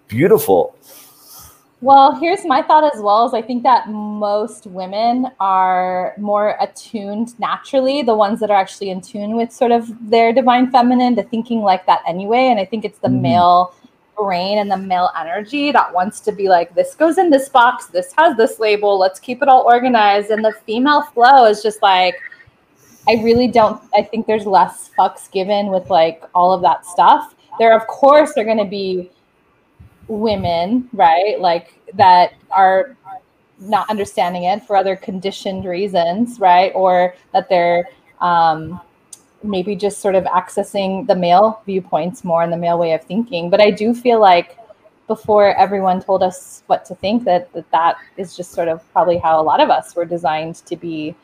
beautiful. 0.06 0.76
Well, 1.82 2.14
here's 2.14 2.44
my 2.44 2.62
thought 2.62 2.84
as 2.94 3.02
well 3.02 3.26
is 3.26 3.34
I 3.34 3.42
think 3.42 3.64
that 3.64 3.88
most 3.88 4.68
women 4.68 5.26
are 5.40 6.14
more 6.16 6.56
attuned 6.60 7.36
naturally, 7.40 8.02
the 8.02 8.14
ones 8.14 8.38
that 8.38 8.52
are 8.52 8.56
actually 8.56 8.90
in 8.90 9.00
tune 9.00 9.34
with 9.34 9.50
sort 9.50 9.72
of 9.72 9.90
their 10.08 10.32
divine 10.32 10.70
feminine 10.70 11.16
to 11.16 11.24
thinking 11.24 11.60
like 11.60 11.84
that 11.86 12.02
anyway. 12.06 12.50
And 12.50 12.60
I 12.60 12.64
think 12.64 12.84
it's 12.84 13.00
the 13.00 13.08
Mhm. 13.08 13.20
male 13.22 13.74
brain 14.16 14.58
and 14.58 14.70
the 14.70 14.76
male 14.76 15.10
energy 15.18 15.72
that 15.72 15.92
wants 15.92 16.20
to 16.20 16.30
be 16.30 16.48
like, 16.48 16.72
this 16.76 16.94
goes 16.94 17.18
in 17.18 17.30
this 17.30 17.48
box, 17.48 17.86
this 17.86 18.14
has 18.16 18.36
this 18.36 18.60
label, 18.60 18.96
let's 18.96 19.18
keep 19.18 19.42
it 19.42 19.48
all 19.48 19.62
organized. 19.62 20.30
And 20.30 20.44
the 20.44 20.52
female 20.64 21.02
flow 21.02 21.46
is 21.46 21.64
just 21.64 21.82
like, 21.82 22.14
I 23.08 23.14
really 23.24 23.48
don't 23.48 23.82
I 23.92 24.02
think 24.02 24.28
there's 24.28 24.46
less 24.46 24.90
fucks 24.96 25.28
given 25.28 25.66
with 25.72 25.90
like 25.90 26.22
all 26.32 26.52
of 26.52 26.62
that 26.62 26.86
stuff. 26.86 27.34
There 27.58 27.74
of 27.76 27.88
course 27.88 28.36
are 28.36 28.44
gonna 28.44 28.64
be 28.64 29.10
women, 30.08 30.88
right? 30.92 31.40
Like 31.40 31.78
that 31.94 32.34
are 32.50 32.96
not 33.58 33.88
understanding 33.90 34.44
it 34.44 34.64
for 34.64 34.76
other 34.76 34.96
conditioned 34.96 35.64
reasons, 35.64 36.40
right? 36.40 36.72
Or 36.74 37.14
that 37.32 37.48
they're 37.48 37.88
um, 38.20 38.80
maybe 39.42 39.76
just 39.76 40.00
sort 40.00 40.14
of 40.14 40.24
accessing 40.24 41.06
the 41.06 41.14
male 41.14 41.62
viewpoints 41.66 42.24
more 42.24 42.42
and 42.42 42.52
the 42.52 42.56
male 42.56 42.78
way 42.78 42.92
of 42.92 43.02
thinking. 43.04 43.50
But 43.50 43.60
I 43.60 43.70
do 43.70 43.94
feel 43.94 44.20
like 44.20 44.56
before 45.06 45.54
everyone 45.56 46.00
told 46.00 46.22
us 46.22 46.62
what 46.66 46.84
to 46.86 46.94
think, 46.94 47.24
that 47.24 47.52
that, 47.52 47.70
that 47.70 47.96
is 48.16 48.36
just 48.36 48.52
sort 48.52 48.68
of 48.68 48.80
probably 48.92 49.18
how 49.18 49.40
a 49.40 49.42
lot 49.42 49.60
of 49.60 49.70
us 49.70 49.94
were 49.94 50.04
designed 50.04 50.56
to 50.66 50.76
be 50.76 51.14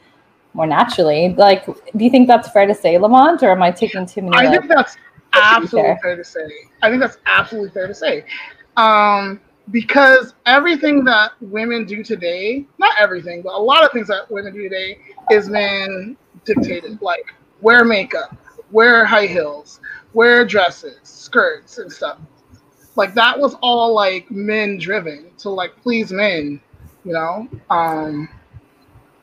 more 0.55 0.67
naturally. 0.67 1.35
Like, 1.35 1.67
do 1.67 2.05
you 2.05 2.11
think 2.11 2.27
that's 2.27 2.51
fair 2.51 2.67
to 2.67 2.75
say, 2.75 2.99
Lamont, 2.99 3.43
or 3.43 3.51
am 3.51 3.63
I 3.63 3.71
taking 3.71 4.07
too 4.07 4.23
many? 4.23 4.37
I 4.37 4.51
like- 4.51 4.61
think 4.61 4.73
that's 4.73 4.97
absolutely 5.33 5.83
Fair. 5.83 5.99
fair 6.03 6.17
to 6.17 6.25
say. 6.25 6.49
I 6.83 6.91
think 6.91 7.01
that's 7.01 7.19
absolutely 7.27 7.71
fair 7.71 7.87
to 7.87 7.95
say. 7.95 8.25
Um, 8.79 9.41
because 9.71 10.35
everything 10.47 11.05
that 11.05 11.33
women 11.41 11.85
do 11.85 12.03
today, 12.03 12.65
not 12.79 12.95
everything, 12.99 13.43
but 13.43 13.55
a 13.55 13.59
lot 13.59 13.85
of 13.85 13.91
things 13.93 14.07
that 14.09 14.31
women 14.31 14.55
do 14.55 14.63
today 14.63 14.99
is 15.31 15.49
men 15.51 16.17
dictated. 16.45 17.03
Like 17.03 17.35
wear 17.61 17.85
makeup, 17.85 18.37
wear 18.71 19.05
high 19.05 19.27
heels, 19.27 19.81
wear 20.15 20.47
dresses, 20.47 21.01
skirts, 21.03 21.79
and 21.79 21.93
stuff. 21.93 22.19
Like 22.97 23.15
that 23.15 23.39
was 23.39 23.57
all 23.63 23.93
like 23.95 24.31
men 24.31 24.79
driven 24.79 25.33
to 25.39 25.51
like 25.51 25.77
please 25.83 26.11
men, 26.11 26.61
you 27.05 27.13
know? 27.13 27.49
Um, 27.71 28.29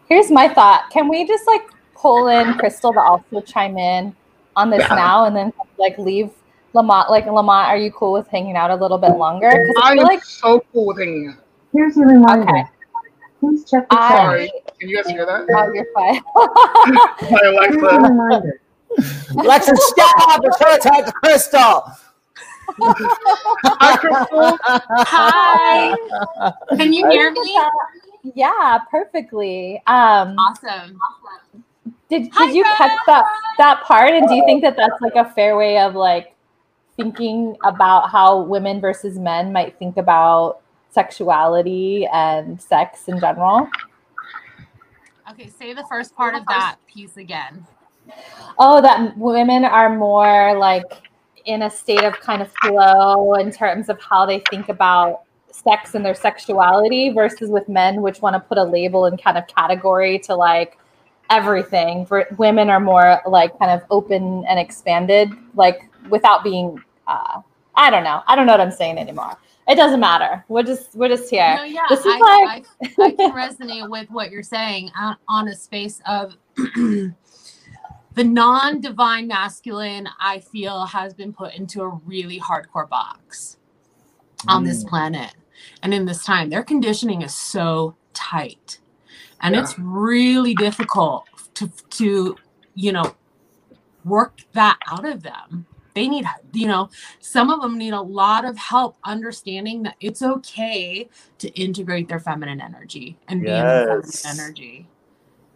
Here's 0.07 0.29
my 0.29 0.47
thought. 0.47 0.89
Can 0.91 1.07
we 1.07 1.25
just 1.25 1.47
like 1.47 1.63
pull 1.95 2.27
in 2.27 2.53
Crystal 2.55 2.93
to 2.93 2.99
also 2.99 3.41
chime 3.41 3.77
in 3.77 4.15
on 4.55 4.69
this 4.69 4.81
Yeah. 4.81 4.95
now 4.95 5.25
and 5.25 5.35
then 5.35 5.51
like 5.79 5.97
leave 5.97 6.29
Lamont 6.75 7.09
like 7.09 7.25
Lamont, 7.25 7.67
are 7.69 7.77
you 7.77 7.91
cool 7.91 8.11
with 8.13 8.27
hanging 8.27 8.55
out 8.55 8.69
a 8.69 8.75
little 8.75 8.97
bit 8.99 9.15
longer? 9.17 9.49
Because 9.49 9.75
I 9.83 9.91
I 9.91 9.93
feel 9.93 10.01
am 10.01 10.07
like 10.07 10.23
so 10.23 10.59
cool 10.71 10.85
with 10.87 10.99
hanging 10.99 11.29
out. 11.29 11.43
Here's 11.73 11.97
a 11.97 12.01
reminder. 12.01 12.49
Okay. 12.49 12.63
Please 13.39 13.69
check 13.69 13.87
the 13.89 13.95
I. 13.97 14.09
Sorry. 14.09 14.51
Can 14.79 14.89
you 14.89 14.95
guys 14.97 15.07
hear 15.11 15.25
that? 15.25 15.47
oh 15.49 15.73
you're 15.73 15.87
fine. 15.93 16.21
My 17.31 17.39
Here's 17.41 17.75
a 17.81 17.85
Alexa. 17.85 18.09
reminder. 18.09 18.61
Alexa, 19.37 19.75
stop! 19.77 20.41
It's 20.43 20.59
her 20.59 20.77
time 20.79 21.05
to 21.05 21.11
Crystal. 21.11 21.83
Hi, 22.79 23.97
Crystal. 23.97 24.57
Hi. 25.07 25.95
Can 26.77 26.93
you 26.93 27.09
hear 27.09 27.31
me? 27.31 27.59
yeah, 28.35 28.79
perfectly. 28.89 29.81
Um 29.87 30.35
Awesome. 30.37 30.97
did 32.09 32.29
Hi, 32.33 32.47
did 32.47 32.55
you 32.55 32.63
catch 32.77 32.91
that 33.07 33.25
that 33.57 33.83
part 33.83 34.11
and 34.11 34.27
do 34.27 34.33
you 34.35 34.43
think 34.45 34.61
that 34.63 34.75
that's 34.77 34.99
like 35.01 35.15
a 35.15 35.29
fair 35.33 35.57
way 35.57 35.77
of 35.79 35.95
like 35.95 36.34
thinking 36.97 37.57
about 37.63 38.09
how 38.09 38.41
women 38.41 38.79
versus 38.79 39.17
men 39.19 39.51
might 39.51 39.77
think 39.77 39.97
about 39.97 40.61
sexuality 40.89 42.07
and 42.11 42.61
sex 42.61 43.07
in 43.07 43.19
general? 43.19 43.69
Okay, 45.29 45.47
say 45.47 45.73
the 45.73 45.85
first 45.89 46.15
part 46.15 46.35
of 46.35 46.45
that 46.47 46.77
piece 46.87 47.17
again. 47.17 47.65
Oh, 48.57 48.81
that 48.81 49.17
women 49.17 49.65
are 49.65 49.95
more 49.95 50.57
like 50.57 50.85
in 51.45 51.63
a 51.63 51.69
state 51.69 52.03
of 52.03 52.19
kind 52.19 52.41
of 52.41 52.51
flow 52.63 53.33
in 53.35 53.51
terms 53.51 53.89
of 53.89 53.99
how 54.01 54.25
they 54.25 54.41
think 54.49 54.69
about 54.69 55.21
sex 55.51 55.95
and 55.95 56.05
their 56.05 56.15
sexuality 56.15 57.11
versus 57.11 57.49
with 57.49 57.67
men, 57.67 58.01
which 58.01 58.21
want 58.21 58.35
to 58.35 58.39
put 58.39 58.57
a 58.57 58.63
label 58.63 59.05
and 59.05 59.21
kind 59.21 59.37
of 59.37 59.47
category 59.47 60.19
to 60.19 60.35
like 60.35 60.77
everything. 61.29 62.05
For 62.05 62.27
women 62.37 62.69
are 62.69 62.79
more 62.79 63.21
like 63.25 63.57
kind 63.57 63.71
of 63.71 63.81
open 63.89 64.45
and 64.47 64.59
expanded, 64.59 65.31
like 65.55 65.89
without 66.09 66.43
being 66.43 66.83
uh, 67.07 67.41
I 67.75 67.89
don't 67.89 68.03
know. 68.03 68.21
I 68.27 68.35
don't 68.35 68.45
know 68.45 68.53
what 68.53 68.61
I'm 68.61 68.71
saying 68.71 68.97
anymore. 68.97 69.37
It 69.67 69.75
doesn't 69.75 69.99
matter. 69.99 70.45
We're 70.47 70.63
just 70.63 70.95
we're 70.95 71.09
just 71.09 71.29
here. 71.29 71.55
No, 71.57 71.63
yeah, 71.63 71.85
This 71.89 71.99
is 71.99 72.05
I, 72.07 72.63
I, 72.99 73.03
I 73.05 73.11
can 73.11 73.31
resonate 73.31 73.89
with 73.89 74.09
what 74.11 74.29
you're 74.31 74.43
saying 74.43 74.91
on, 74.97 75.17
on 75.27 75.47
a 75.47 75.55
space 75.55 76.01
of 76.07 76.35
the 76.55 77.13
non-divine 78.17 79.27
masculine. 79.27 80.07
I 80.19 80.39
feel 80.39 80.85
has 80.85 81.13
been 81.13 81.33
put 81.33 81.55
into 81.55 81.81
a 81.81 81.89
really 82.05 82.39
hardcore 82.39 82.87
box 82.87 83.57
on 84.47 84.63
this 84.63 84.83
Mm. 84.83 84.89
planet, 84.89 85.33
and 85.81 85.93
in 85.93 86.05
this 86.05 86.23
time, 86.23 86.49
their 86.49 86.63
conditioning 86.63 87.23
is 87.23 87.33
so 87.33 87.95
tight, 88.13 88.79
and 89.41 89.55
Yeah. 89.55 89.61
it's 89.63 89.77
really 89.79 90.53
difficult 90.53 91.25
to 91.55 91.67
to 91.91 92.35
you 92.75 92.91
know 92.91 93.15
work 94.05 94.37
that 94.53 94.77
out 94.91 95.05
of 95.05 95.23
them. 95.23 95.65
They 95.95 96.09
need, 96.09 96.25
you 96.51 96.67
know, 96.67 96.89
some 97.21 97.49
of 97.49 97.61
them 97.61 97.77
need 97.77 97.93
a 97.93 98.01
lot 98.01 98.43
of 98.43 98.57
help 98.57 98.97
understanding 99.05 99.83
that 99.83 99.95
it's 100.01 100.21
okay 100.21 101.09
to 101.39 101.49
integrate 101.59 102.09
their 102.09 102.19
feminine 102.19 102.59
energy 102.61 103.17
and 103.29 103.41
be 103.41 103.59
in 103.59 103.69
their 103.69 103.81
feminine 104.01 104.11
energy. 104.25 104.87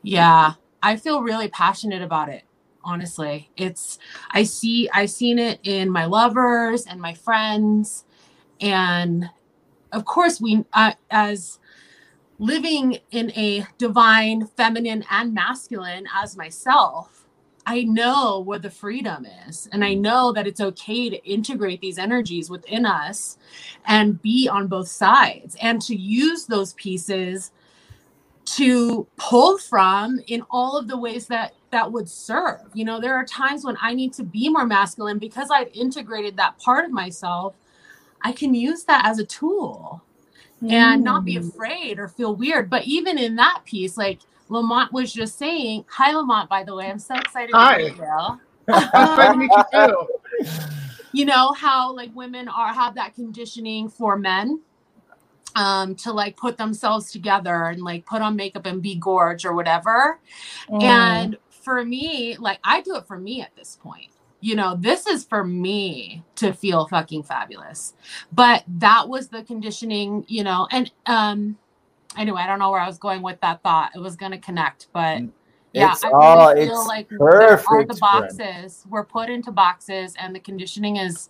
Yeah, 0.01 0.53
I 0.81 0.95
feel 0.95 1.21
really 1.21 1.49
passionate 1.49 2.01
about 2.01 2.29
it. 2.29 2.43
Honestly, 2.85 3.51
it's 3.57 3.99
I 4.31 4.43
see 4.43 4.89
i've 4.93 5.11
seen 5.11 5.37
it 5.37 5.59
in 5.63 5.89
my 5.89 6.05
lovers 6.05 6.85
and 6.85 7.01
my 7.01 7.13
friends, 7.13 8.05
and 8.61 9.29
of 9.91 10.05
course 10.05 10.39
we 10.39 10.63
uh, 10.71 10.93
as 11.11 11.59
living 12.39 12.99
in 13.11 13.31
a 13.31 13.67
divine 13.77 14.47
feminine 14.47 15.03
and 15.11 15.33
masculine 15.33 16.07
as 16.15 16.37
myself 16.37 17.18
I 17.69 17.83
know 17.83 18.41
where 18.41 18.59
the 18.59 18.71
freedom 18.71 19.27
is. 19.47 19.69
And 19.73 19.85
I 19.85 19.93
know 19.93 20.33
that 20.33 20.47
it's 20.47 20.61
okay 20.61 21.09
to 21.11 21.23
integrate 21.25 21.81
these 21.81 21.99
energies 21.99 22.49
within 22.49 22.85
us 22.87 23.37
and 23.85 24.21
be 24.21 24.49
on 24.49 24.67
both 24.67 24.89
sides 24.89 25.55
and 25.61 25.81
to 25.83 25.95
use 25.95 26.47
those 26.47 26.73
pieces 26.73 27.51
to 28.45 29.07
pull 29.17 29.59
from 29.59 30.19
in 30.27 30.43
all 30.51 30.77
of 30.77 30.87
the 30.87 30.97
ways 30.97 31.27
that 31.27 31.53
that 31.71 31.91
would 31.91 32.09
serve. 32.09 32.61
You 32.73 32.85
know, 32.85 32.99
there 33.01 33.15
are 33.15 33.25
times 33.25 33.65
when 33.65 33.77
I 33.81 33.93
need 33.93 34.13
to 34.13 34.23
be 34.23 34.49
more 34.49 34.65
masculine 34.65 35.19
because 35.19 35.49
I've 35.51 35.69
integrated 35.73 36.37
that 36.37 36.57
part 36.59 36.85
of 36.85 36.91
myself. 36.91 37.55
I 38.23 38.33
can 38.33 38.55
use 38.55 38.85
that 38.85 39.05
as 39.05 39.19
a 39.19 39.25
tool 39.25 40.03
and 40.69 41.03
not 41.03 41.25
be 41.25 41.37
Mm. 41.37 41.49
afraid 41.49 41.99
or 41.99 42.07
feel 42.07 42.35
weird. 42.35 42.69
But 42.69 42.85
even 42.85 43.17
in 43.19 43.35
that 43.37 43.61
piece, 43.65 43.97
like 43.97 44.21
Lamont 44.49 44.91
was 44.91 45.13
just 45.13 45.37
saying, 45.37 45.85
hi 45.87 46.11
Lamont, 46.11 46.49
by 46.49 46.63
the 46.63 46.75
way, 46.75 46.89
I'm 46.89 46.99
so 46.99 47.15
excited 47.15 47.51
Hi. 47.53 47.77
to 47.77 47.83
meet 47.83 47.97
you. 47.97 48.39
Nice 48.93 49.31
to 49.31 49.37
meet 49.37 49.51
you 49.51 49.63
too. 49.71 50.07
You 51.11 51.25
know 51.25 51.53
how 51.53 51.93
like 51.93 52.13
women 52.13 52.47
are 52.47 52.73
have 52.73 52.95
that 52.95 53.15
conditioning 53.15 53.89
for 53.89 54.17
men 54.17 54.61
um 55.55 55.95
to 55.95 56.11
like 56.13 56.37
put 56.37 56.57
themselves 56.57 57.11
together 57.11 57.65
and 57.65 57.81
like 57.81 58.05
put 58.05 58.21
on 58.21 58.35
makeup 58.35 58.67
and 58.67 58.81
be 58.81 58.95
gorge 58.95 59.45
or 59.45 59.53
whatever. 59.53 60.19
Mm. 60.69 60.83
And 60.83 61.37
for 61.49 61.83
me, 61.83 62.37
like 62.37 62.59
I 62.63 62.81
do 62.81 62.95
it 62.95 63.07
for 63.07 63.17
me 63.17 63.41
at 63.41 63.55
this 63.55 63.77
point. 63.81 64.09
You 64.41 64.55
know, 64.55 64.77
this 64.79 65.05
is 65.07 65.25
for 65.25 65.43
me 65.43 66.23
to 66.35 66.53
feel 66.53 66.87
fucking 66.87 67.23
fabulous. 67.23 67.93
But 68.31 68.63
that 68.67 69.09
was 69.09 69.29
the 69.29 69.43
conditioning, 69.43 70.25
you 70.27 70.43
know, 70.43 70.67
and 70.71 70.91
um 71.07 71.57
anyway, 72.17 72.41
I 72.41 72.47
don't 72.47 72.59
know 72.59 72.71
where 72.71 72.81
I 72.81 72.87
was 72.87 72.97
going 72.97 73.21
with 73.21 73.39
that 73.41 73.61
thought. 73.63 73.91
It 73.95 73.99
was 73.99 74.15
gonna 74.15 74.37
connect, 74.39 74.87
but 74.93 75.21
yeah, 75.73 75.91
It's 75.91 76.03
I 76.03 76.09
all- 76.11 76.53
feel 76.55 76.63
it's 76.79 76.87
like 76.87 77.09
there 77.09 77.19
are 77.19 77.57
the 77.57 77.63
perfect, 77.63 77.99
friend. 77.99 77.99
boxes. 77.99 78.85
We're 78.89 79.05
put 79.05 79.29
into 79.29 79.51
boxes 79.51 80.15
and 80.19 80.33
the 80.35 80.39
conditioning 80.39 80.97
is 80.97 81.29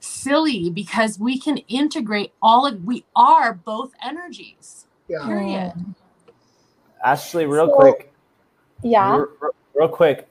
silly 0.00 0.70
because 0.70 1.18
we 1.18 1.38
can 1.40 1.56
integrate 1.68 2.32
all 2.42 2.66
of 2.66 2.84
we 2.84 3.04
are 3.16 3.54
both 3.54 3.92
energies. 4.04 4.86
Yeah. 5.08 5.24
Period. 5.26 5.72
Ashley, 7.02 7.46
real 7.46 7.66
So- 7.68 7.74
quick, 7.74 8.12
Yeah. 8.82 9.16
real, 9.16 9.26
real 9.74 9.88
quick, 9.88 10.27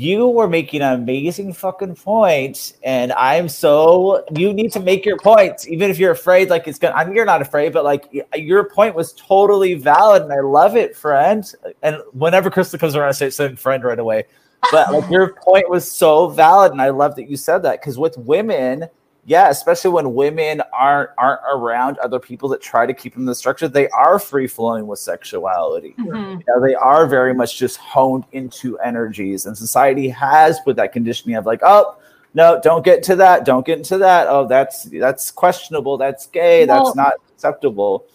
you 0.00 0.28
were 0.28 0.48
making 0.48 0.80
an 0.80 0.94
amazing 0.94 1.52
fucking 1.52 1.94
points, 1.94 2.70
point, 2.70 2.80
and 2.82 3.12
I'm 3.12 3.50
so 3.50 4.24
you 4.34 4.54
need 4.54 4.72
to 4.72 4.80
make 4.80 5.04
your 5.04 5.18
points, 5.18 5.68
even 5.68 5.90
if 5.90 5.98
you're 5.98 6.12
afraid. 6.12 6.48
Like 6.48 6.66
it's 6.66 6.78
gonna, 6.78 6.94
I 6.94 7.04
mean, 7.04 7.14
you're 7.14 7.26
not 7.26 7.42
afraid, 7.42 7.74
but 7.74 7.84
like 7.84 8.08
your 8.34 8.70
point 8.70 8.94
was 8.94 9.12
totally 9.12 9.74
valid, 9.74 10.22
and 10.22 10.32
I 10.32 10.40
love 10.40 10.74
it, 10.74 10.96
friend. 10.96 11.44
And 11.82 11.98
whenever 12.12 12.50
Crystal 12.50 12.78
comes 12.78 12.96
around, 12.96 13.10
I 13.10 13.12
say 13.12 13.28
same 13.28 13.56
friend 13.56 13.84
right 13.84 13.98
away. 13.98 14.24
But 14.72 14.90
like 14.90 15.10
your 15.10 15.34
point 15.44 15.68
was 15.68 15.90
so 15.90 16.28
valid, 16.28 16.72
and 16.72 16.80
I 16.80 16.88
love 16.88 17.14
that 17.16 17.28
you 17.28 17.36
said 17.36 17.58
that 17.64 17.82
because 17.82 17.98
with 17.98 18.16
women, 18.16 18.88
yeah, 19.26 19.48
especially 19.50 19.90
when 19.90 20.14
women 20.14 20.62
aren't 20.72 21.10
aren't 21.18 21.40
around 21.52 21.98
other 21.98 22.18
people 22.18 22.48
that 22.50 22.60
try 22.62 22.86
to 22.86 22.94
keep 22.94 23.12
them 23.14 23.22
in 23.22 23.26
the 23.26 23.34
structure, 23.34 23.68
they 23.68 23.88
are 23.90 24.18
free 24.18 24.46
flowing 24.46 24.86
with 24.86 24.98
sexuality 24.98 25.94
Mhm. 25.98 26.38
you 26.38 26.44
know, 26.48 26.60
they 26.60 26.74
are 26.74 27.06
very 27.06 27.34
much 27.34 27.58
just 27.58 27.76
honed 27.76 28.24
into 28.32 28.78
energies 28.78 29.46
and 29.46 29.56
society 29.56 30.08
has 30.08 30.58
put 30.60 30.76
that 30.76 30.92
conditioning 30.92 31.36
of 31.36 31.44
like 31.46 31.60
oh 31.62 31.96
no 32.34 32.60
don't 32.62 32.84
get 32.84 32.98
into 32.98 33.14
that 33.16 33.44
don't 33.44 33.66
get 33.66 33.76
into 33.78 33.98
that 33.98 34.26
oh 34.28 34.46
that's 34.46 34.84
that's 34.84 35.30
questionable 35.30 35.98
that's 35.98 36.26
gay 36.26 36.64
Well- 36.64 36.84
that's 36.84 36.96
not 36.96 37.12
acceptable 37.34 38.06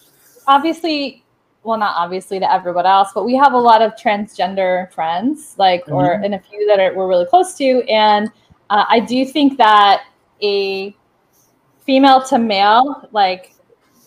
obviously 0.48 1.24
well 1.64 1.78
not 1.78 1.96
obviously 1.98 2.40
to 2.40 2.52
everyone 2.52 2.86
else 2.86 3.10
but 3.14 3.26
we 3.26 3.36
have 3.36 3.54
a 3.54 3.58
lot 3.58 3.82
of 3.82 3.94
transgender 3.96 4.92
friends 4.92 5.56
like 5.58 5.84
or 5.88 6.04
Mhm. 6.18 6.26
and 6.26 6.36
a 6.36 6.40
few 6.40 6.66
that 6.68 6.80
are, 6.80 6.94
we're 6.96 7.08
really 7.08 7.26
close 7.26 7.56
to 7.56 7.84
and 7.90 8.32
uh, 8.70 8.86
i 8.90 9.00
do 9.00 9.26
think 9.26 9.58
that 9.58 10.04
a 10.42 10.96
female 11.86 12.22
to 12.24 12.38
male 12.40 13.08
like 13.12 13.54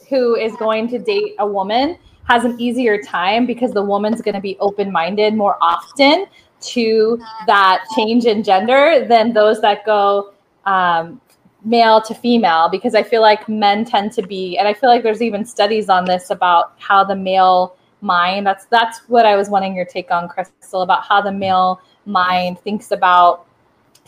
who 0.09 0.35
is 0.35 0.55
going 0.57 0.89
to 0.89 0.99
date 0.99 1.35
a 1.39 1.47
woman 1.47 1.97
has 2.25 2.45
an 2.45 2.61
easier 2.61 3.01
time 3.01 3.47
because 3.47 3.73
the 3.73 3.83
woman's 3.83 4.21
going 4.21 4.35
to 4.35 4.41
be 4.41 4.57
open-minded 4.61 5.35
more 5.35 5.57
often 5.63 6.27
to 6.61 7.19
that 7.47 7.85
change 7.95 8.25
in 8.25 8.43
gender 8.43 9.07
than 9.09 9.33
those 9.33 9.61
that 9.61 9.85
go 9.87 10.33
um, 10.67 11.21
male 11.65 12.01
to 12.03 12.15
female 12.15 12.69
because 12.69 12.95
I 12.95 13.03
feel 13.03 13.23
like 13.23 13.49
men 13.49 13.85
tend 13.85 14.13
to 14.13 14.23
be, 14.23 14.59
and 14.59 14.69
I 14.69 14.75
feel 14.75 14.91
like 14.91 15.03
there's 15.03 15.23
even 15.23 15.45
studies 15.45 15.89
on 15.89 16.05
this 16.05 16.31
about 16.31 16.75
how 16.79 17.05
the 17.05 17.17
male 17.17 17.77
mind. 18.01 18.47
That's 18.47 18.67
that's 18.67 19.01
what 19.09 19.27
I 19.27 19.37
was 19.37 19.49
wanting 19.49 19.75
your 19.75 19.85
take 19.85 20.11
on, 20.11 20.29
Crystal, 20.29 20.83
about 20.83 21.05
how 21.05 21.21
the 21.21 21.33
male 21.33 21.81
mind 22.07 22.59
thinks 22.61 22.91
about 22.91 23.47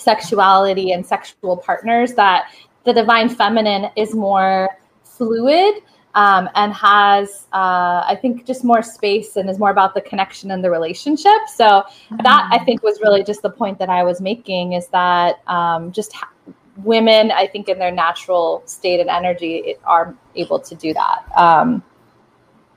sexuality 0.01 0.92
and 0.92 1.05
sexual 1.05 1.57
partners. 1.57 2.14
That 2.14 2.51
the 2.84 2.92
divine 2.92 3.28
feminine 3.28 3.90
is 3.96 4.14
more 4.14 4.68
fluid 5.05 5.82
um, 6.14 6.48
and 6.55 6.72
has, 6.72 7.46
uh, 7.53 8.03
I 8.07 8.18
think, 8.20 8.46
just 8.46 8.64
more 8.64 8.82
space 8.82 9.36
and 9.36 9.48
is 9.48 9.59
more 9.59 9.70
about 9.70 9.94
the 9.94 10.01
connection 10.01 10.51
and 10.51 10.64
the 10.64 10.70
relationship. 10.70 11.48
So 11.55 11.84
that 12.22 12.48
I 12.51 12.59
think 12.64 12.82
was 12.82 13.01
really 13.01 13.22
just 13.22 13.42
the 13.42 13.51
point 13.51 13.78
that 13.78 13.88
I 13.88 14.03
was 14.03 14.20
making 14.20 14.72
is 14.72 14.88
that 14.88 15.40
um, 15.46 15.92
just 15.92 16.12
ha- 16.12 16.30
women, 16.78 17.30
I 17.30 17.46
think, 17.46 17.68
in 17.68 17.78
their 17.78 17.92
natural 17.92 18.62
state 18.66 18.98
and 18.98 19.09
energy, 19.09 19.57
it, 19.59 19.80
are 19.84 20.16
able 20.34 20.59
to 20.59 20.74
do 20.74 20.92
that. 20.94 21.24
Um, 21.36 21.82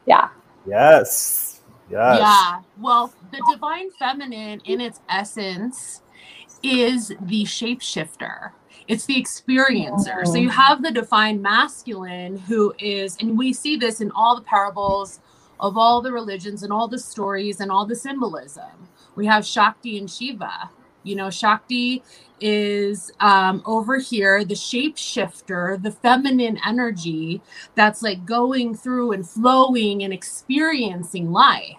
yeah. 0.06 0.30
yes 0.68 1.62
yes 1.90 2.20
Yeah. 2.20 2.62
Well, 2.80 3.14
the 3.32 3.42
divine 3.52 3.90
feminine 3.92 4.62
in 4.66 4.80
its 4.80 5.00
essence 5.10 6.03
is 6.64 7.10
the 7.22 7.44
shapeshifter. 7.44 8.52
It's 8.88 9.06
the 9.06 9.22
experiencer. 9.22 10.28
So 10.28 10.38
you 10.38 10.50
have 10.50 10.84
the 10.84 10.92
divine 10.92 11.42
masculine 11.42 12.38
who 12.38 12.74
is, 12.80 13.18
and 13.20 13.38
we 13.38 13.54
see 13.54 13.78
this 13.78 14.02
in 14.02 14.12
all 14.12 14.36
the 14.36 14.44
parables 14.44 15.20
of 15.60 15.78
all 15.78 16.02
the 16.02 16.12
religions 16.12 16.64
and 16.64 16.74
all 16.74 16.88
the 16.88 17.00
stories 17.00 17.62
and 17.62 17.72
all 17.72 17.86
the 17.86 17.96
symbolism. 17.96 18.90
We 19.16 19.26
have 19.28 19.46
Shakti 19.46 19.98
and 19.98 20.10
Shiva. 20.10 20.70
You 21.04 21.16
know, 21.16 21.30
Shakti 21.30 22.04
is 22.42 23.12
um, 23.20 23.62
over 23.66 24.00
here, 24.00 24.44
the 24.46 24.56
shapeshifter, 24.56 25.82
the 25.82 25.92
feminine 25.92 26.60
energy 26.66 27.42
that's 27.76 28.02
like 28.02 28.26
going 28.26 28.76
through 28.76 29.14
and 29.14 29.28
flowing 29.28 30.04
and 30.04 30.14
experiencing 30.14 31.32
life. 31.32 31.78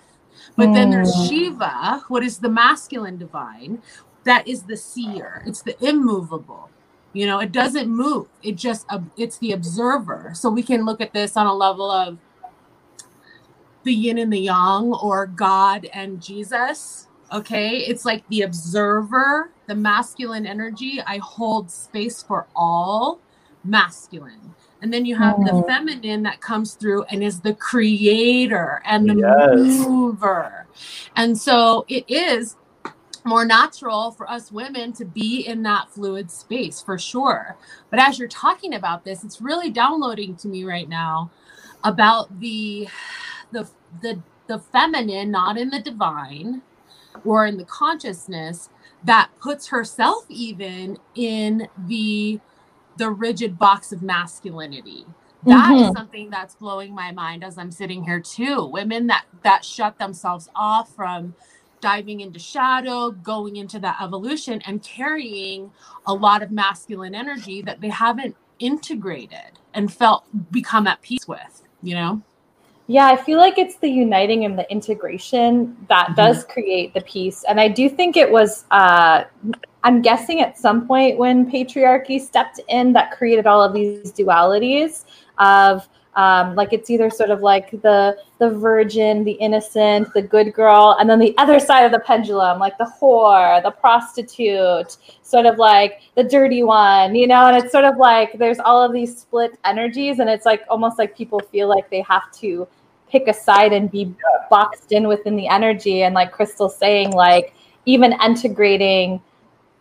But 0.56 0.72
then 0.74 0.90
there's 0.90 1.14
Mm. 1.14 1.28
Shiva, 1.28 2.04
what 2.08 2.22
is 2.22 2.38
the 2.38 2.50
masculine 2.50 3.18
divine, 3.18 3.82
that 4.24 4.46
is 4.48 4.64
the 4.64 4.76
seer. 4.76 5.42
It's 5.46 5.62
the 5.62 5.76
immovable. 5.86 6.70
You 7.12 7.26
know, 7.26 7.38
it 7.40 7.52
doesn't 7.52 7.88
move. 7.88 8.28
It 8.42 8.56
just 8.56 8.86
uh, 8.90 9.00
it's 9.16 9.38
the 9.38 9.52
observer. 9.52 10.32
So 10.34 10.50
we 10.50 10.62
can 10.62 10.84
look 10.84 11.00
at 11.00 11.12
this 11.12 11.36
on 11.36 11.46
a 11.46 11.54
level 11.54 11.90
of 11.90 12.18
the 13.84 13.92
yin 13.94 14.18
and 14.18 14.32
the 14.32 14.38
yang 14.40 14.92
or 14.94 15.26
God 15.26 15.86
and 15.92 16.20
Jesus. 16.20 17.08
Okay, 17.32 17.78
it's 17.78 18.04
like 18.04 18.24
the 18.28 18.42
observer, 18.42 19.50
the 19.66 19.74
masculine 19.74 20.46
energy. 20.46 21.00
I 21.06 21.18
hold 21.18 21.70
space 21.70 22.22
for 22.22 22.48
all 22.54 23.20
masculine. 23.64 24.54
And 24.82 24.92
then 24.92 25.06
you 25.06 25.16
have 25.16 25.42
the 25.44 25.52
Mm. 25.52 25.66
feminine 25.66 26.22
that 26.24 26.40
comes 26.40 26.74
through 26.74 27.04
and 27.04 27.22
is 27.22 27.40
the 27.40 27.54
creator 27.54 28.82
and 28.84 29.08
the 29.08 29.14
Yes. 29.14 29.78
mover. 29.86 30.68
And 31.16 31.38
so 31.38 31.84
it 31.88 32.04
is 32.08 32.56
more 33.24 33.44
natural 33.44 34.10
for 34.10 34.30
us 34.30 34.52
women 34.52 34.92
to 34.92 35.04
be 35.04 35.46
in 35.46 35.62
that 35.62 35.90
fluid 35.90 36.30
space 36.30 36.80
for 36.80 36.98
sure. 36.98 37.56
But 37.90 38.00
as 38.00 38.18
you're 38.18 38.28
talking 38.28 38.74
about 38.74 39.04
this, 39.04 39.24
it's 39.24 39.40
really 39.40 39.70
downloading 39.70 40.36
to 40.36 40.48
me 40.48 40.64
right 40.64 40.88
now 40.88 41.30
about 41.82 42.40
the 42.40 42.88
the 43.52 43.68
the 44.02 44.20
the 44.46 44.58
feminine, 44.58 45.30
not 45.30 45.56
in 45.56 45.70
the 45.70 45.80
divine 45.80 46.62
or 47.24 47.46
in 47.46 47.56
the 47.56 47.64
consciousness 47.64 48.68
that 49.04 49.30
puts 49.40 49.68
herself 49.68 50.24
even 50.28 50.98
in 51.14 51.68
the 51.86 52.40
the 52.96 53.10
rigid 53.10 53.58
box 53.58 53.92
of 53.92 54.02
masculinity. 54.02 55.06
That 55.46 55.72
mm-hmm. 55.72 55.84
is 55.84 55.92
something 55.92 56.30
that's 56.30 56.54
blowing 56.54 56.94
my 56.94 57.12
mind 57.12 57.44
as 57.44 57.58
I'm 57.58 57.70
sitting 57.70 58.04
here 58.04 58.20
too. 58.20 58.66
Women 58.66 59.06
that 59.08 59.24
that 59.42 59.64
shut 59.64 59.98
themselves 59.98 60.48
off 60.54 60.94
from 60.94 61.34
diving 61.84 62.20
into 62.20 62.38
shadow, 62.38 63.10
going 63.10 63.56
into 63.56 63.78
that 63.78 63.98
evolution 64.02 64.62
and 64.64 64.82
carrying 64.82 65.70
a 66.06 66.14
lot 66.14 66.42
of 66.42 66.50
masculine 66.50 67.14
energy 67.14 67.60
that 67.60 67.82
they 67.82 67.90
haven't 67.90 68.34
integrated 68.58 69.58
and 69.74 69.92
felt 69.92 70.24
become 70.50 70.86
at 70.86 71.02
peace 71.02 71.28
with, 71.28 71.62
you 71.82 71.94
know? 71.94 72.22
Yeah, 72.86 73.06
I 73.06 73.16
feel 73.16 73.36
like 73.36 73.58
it's 73.58 73.76
the 73.76 73.90
uniting 73.90 74.46
and 74.46 74.58
the 74.58 74.66
integration 74.72 75.76
that 75.90 76.06
mm-hmm. 76.06 76.14
does 76.14 76.44
create 76.44 76.94
the 76.94 77.02
peace. 77.02 77.44
And 77.46 77.60
I 77.60 77.68
do 77.68 77.90
think 77.90 78.16
it 78.16 78.30
was, 78.30 78.64
uh, 78.70 79.24
I'm 79.82 80.00
guessing 80.00 80.40
at 80.40 80.56
some 80.56 80.86
point 80.86 81.18
when 81.18 81.50
patriarchy 81.50 82.18
stepped 82.18 82.60
in, 82.70 82.94
that 82.94 83.10
created 83.10 83.46
all 83.46 83.62
of 83.62 83.74
these 83.74 84.10
dualities 84.10 85.04
of 85.36 85.86
um, 86.16 86.54
like 86.54 86.72
it's 86.72 86.90
either 86.90 87.10
sort 87.10 87.30
of 87.30 87.40
like 87.40 87.70
the 87.82 88.16
the 88.38 88.50
virgin, 88.50 89.24
the 89.24 89.32
innocent, 89.32 90.12
the 90.14 90.22
good 90.22 90.52
girl, 90.54 90.96
and 91.00 91.08
then 91.08 91.18
the 91.18 91.36
other 91.38 91.58
side 91.58 91.84
of 91.84 91.92
the 91.92 91.98
pendulum, 91.98 92.58
like 92.58 92.78
the 92.78 92.90
whore, 93.00 93.62
the 93.62 93.70
prostitute, 93.70 94.96
sort 95.22 95.46
of 95.46 95.58
like 95.58 96.00
the 96.14 96.22
dirty 96.22 96.62
one, 96.62 97.14
you 97.14 97.26
know. 97.26 97.46
And 97.46 97.56
it's 97.56 97.72
sort 97.72 97.84
of 97.84 97.96
like 97.96 98.38
there's 98.38 98.58
all 98.60 98.82
of 98.82 98.92
these 98.92 99.18
split 99.18 99.58
energies, 99.64 100.20
and 100.20 100.30
it's 100.30 100.46
like 100.46 100.62
almost 100.68 100.98
like 100.98 101.16
people 101.16 101.40
feel 101.50 101.68
like 101.68 101.90
they 101.90 102.02
have 102.02 102.30
to 102.40 102.68
pick 103.08 103.26
a 103.28 103.34
side 103.34 103.72
and 103.72 103.90
be 103.90 104.14
boxed 104.50 104.92
in 104.92 105.08
within 105.08 105.36
the 105.36 105.48
energy. 105.48 106.02
And 106.02 106.14
like 106.14 106.32
Crystal 106.32 106.68
saying, 106.68 107.12
like 107.12 107.54
even 107.86 108.12
integrating 108.24 109.20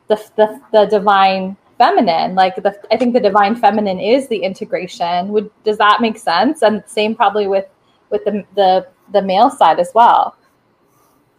the 0.07 0.15
the, 0.35 0.61
the 0.71 0.85
divine 0.85 1.57
feminine 1.77 2.35
like 2.35 2.55
the 2.55 2.79
i 2.91 2.97
think 2.97 3.13
the 3.13 3.19
divine 3.19 3.55
feminine 3.55 3.99
is 3.99 4.27
the 4.27 4.37
integration. 4.37 5.29
Would 5.29 5.49
does 5.63 5.77
that 5.77 6.01
make 6.01 6.17
sense? 6.17 6.61
And 6.61 6.83
same 6.85 7.15
probably 7.15 7.47
with 7.47 7.65
with 8.09 8.23
the 8.25 8.45
the 8.55 8.87
the 9.11 9.21
male 9.21 9.49
side 9.49 9.79
as 9.79 9.91
well. 9.93 10.35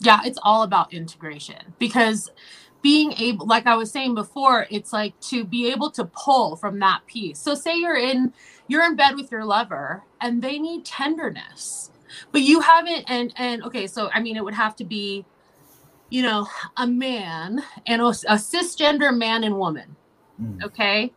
Yeah 0.01 0.20
it's 0.24 0.39
all 0.43 0.62
about 0.62 0.93
integration 0.93 1.74
because 1.78 2.30
being 2.82 3.12
able 3.12 3.47
like 3.47 3.66
i 3.66 3.74
was 3.74 3.91
saying 3.91 4.14
before 4.14 4.66
it's 4.70 4.93
like 4.93 5.18
to 5.20 5.45
be 5.45 5.70
able 5.70 5.91
to 5.91 6.05
pull 6.07 6.57
from 6.57 6.78
that 6.80 7.01
piece. 7.07 7.39
So 7.39 7.55
say 7.55 7.76
you're 7.76 7.97
in 7.97 8.32
you're 8.68 8.85
in 8.85 8.97
bed 8.97 9.14
with 9.14 9.30
your 9.30 9.45
lover 9.45 10.03
and 10.20 10.43
they 10.43 10.59
need 10.59 10.85
tenderness 10.85 11.91
but 12.32 12.43
you 12.43 12.61
haven't 12.61 13.05
and 13.09 13.32
and 13.37 13.62
okay 13.64 13.87
so 13.87 14.09
i 14.12 14.20
mean 14.20 14.37
it 14.37 14.45
would 14.45 14.55
have 14.55 14.76
to 14.76 14.85
be 14.85 15.24
you 16.11 16.22
know 16.22 16.47
a 16.76 16.87
man 16.87 17.62
and 17.87 18.01
a, 18.03 18.07
a 18.07 18.37
cisgender 18.37 19.16
man 19.16 19.45
and 19.45 19.57
woman 19.57 19.97
Mm. 20.41 20.64
Okay. 20.64 21.12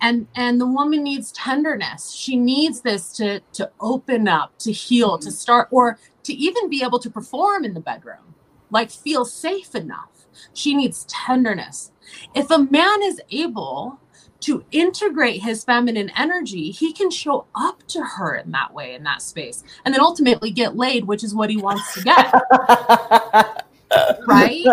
And 0.00 0.26
and 0.34 0.60
the 0.60 0.66
woman 0.66 1.04
needs 1.04 1.30
tenderness. 1.32 2.12
She 2.12 2.36
needs 2.36 2.80
this 2.80 3.12
to 3.14 3.40
to 3.52 3.70
open 3.80 4.26
up, 4.26 4.58
to 4.58 4.72
heal, 4.72 5.18
to 5.18 5.30
start 5.30 5.68
or 5.70 5.98
to 6.24 6.32
even 6.32 6.68
be 6.68 6.82
able 6.82 6.98
to 6.98 7.10
perform 7.10 7.64
in 7.64 7.74
the 7.74 7.80
bedroom. 7.80 8.34
Like 8.70 8.90
feel 8.90 9.24
safe 9.24 9.74
enough. 9.74 10.26
She 10.54 10.74
needs 10.74 11.04
tenderness. 11.04 11.92
If 12.34 12.50
a 12.50 12.58
man 12.58 13.02
is 13.02 13.20
able 13.30 14.00
to 14.40 14.64
integrate 14.72 15.40
his 15.40 15.62
feminine 15.62 16.10
energy, 16.16 16.70
he 16.72 16.92
can 16.92 17.10
show 17.10 17.46
up 17.54 17.86
to 17.86 18.02
her 18.02 18.34
in 18.36 18.50
that 18.50 18.74
way, 18.74 18.94
in 18.94 19.04
that 19.04 19.22
space, 19.22 19.62
and 19.84 19.94
then 19.94 20.00
ultimately 20.00 20.50
get 20.50 20.76
laid, 20.76 21.04
which 21.04 21.22
is 21.22 21.34
what 21.34 21.48
he 21.48 21.56
wants 21.56 21.94
to 21.94 22.02
get. 22.02 22.32
right? 24.26 24.64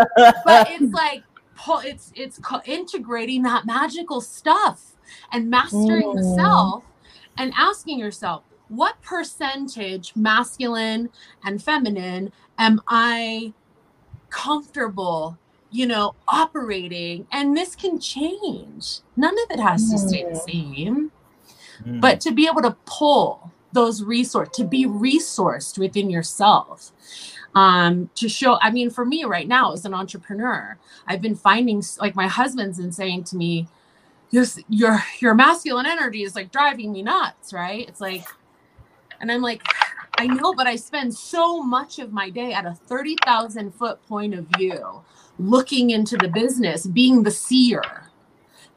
But 0.44 0.70
it's 0.72 0.94
like 0.94 1.24
it's 1.68 2.12
it's 2.16 2.40
integrating 2.66 3.44
that 3.44 3.66
magical 3.66 4.22
stuff 4.22 4.96
and 5.32 5.50
mastering 5.50 6.04
mm. 6.04 6.16
the 6.16 6.24
self 6.36 6.84
and 7.38 7.54
asking 7.58 8.00
yourself 8.00 8.44
what 8.68 9.02
percentage 9.02 10.16
masculine 10.16 11.10
and 11.44 11.62
feminine 11.62 12.32
am 12.58 12.82
i 12.88 13.54
comfortable 14.30 15.38
you 15.72 15.86
know 15.86 16.16
operating 16.28 17.26
and 17.32 17.56
this 17.56 17.76
can 17.76 18.00
change 18.00 19.00
none 19.16 19.36
of 19.44 19.52
it 19.52 19.60
has 19.60 19.90
to 19.90 19.98
stay 19.98 20.24
the 20.24 20.32
mm. 20.32 20.50
same 20.50 21.12
mm. 21.86 22.02
but 22.02 22.20
to 22.22 22.32
be 22.32 22.48
able 22.48 22.62
to 22.62 22.76
pull 22.86 23.52
those 23.72 24.04
resources 24.04 24.56
to 24.56 24.64
be 24.64 24.86
resourced 24.86 25.78
within 25.78 26.10
yourself 26.10 26.92
um, 27.56 28.10
to 28.16 28.30
show. 28.30 28.58
I 28.62 28.72
mean, 28.72 28.90
for 28.90 29.06
me 29.06 29.24
right 29.24 29.48
now 29.48 29.74
as 29.74 29.86
an 29.86 29.94
entrepreneur, 29.94 30.78
I've 31.08 31.22
been 31.22 31.36
finding 31.36 31.84
like 32.00 32.16
my 32.16 32.28
husband's 32.28 32.78
been 32.78 32.92
saying 32.92 33.26
to 33.26 33.36
me, 33.36 33.68
your 34.32 34.46
your 34.70 35.04
your 35.20 35.34
masculine 35.34 35.86
energy 35.86 36.24
is 36.24 36.36
like 36.36 36.52
driving 36.52 36.92
me 36.92 37.02
nuts, 37.02 37.54
right? 37.54 37.88
It's 37.88 38.02
like, 38.02 38.26
and 39.20 39.32
I'm 39.32 39.42
like, 39.42 39.64
I 40.18 40.28
know, 40.28 40.54
but 40.54 40.68
I 40.68 40.76
spend 40.76 41.14
so 41.14 41.64
much 41.64 42.00
of 42.00 42.12
my 42.12 42.30
day 42.30 42.54
at 42.54 42.66
a 42.66 42.74
thirty 42.74 43.16
thousand 43.26 43.72
foot 43.74 44.06
point 44.08 44.34
of 44.34 44.46
view, 44.58 45.02
looking 45.40 45.90
into 45.90 46.18
the 46.18 46.28
business, 46.28 46.86
being 46.86 47.24
the 47.24 47.32
seer 47.32 48.09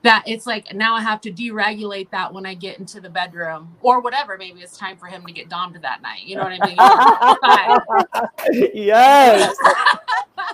that 0.03 0.25
it's 0.27 0.47
like 0.47 0.75
now 0.75 0.95
I 0.95 1.01
have 1.01 1.21
to 1.23 1.33
deregulate 1.33 2.11
that 2.11 2.33
when 2.33 2.45
I 2.45 2.55
get 2.55 2.79
into 2.79 3.01
the 3.01 3.11
bedroom 3.11 3.75
or 3.81 4.01
whatever. 4.01 4.37
Maybe 4.37 4.61
it's 4.61 4.77
time 4.77 4.97
for 4.97 5.07
him 5.07 5.25
to 5.27 5.33
get 5.33 5.49
domed 5.49 5.79
that 5.81 6.03
night. 6.03 6.25
You 6.25 6.37
know 6.37 6.45
what 6.45 6.59
I 6.61 6.67
mean? 6.67 6.77
yes. 8.75 9.57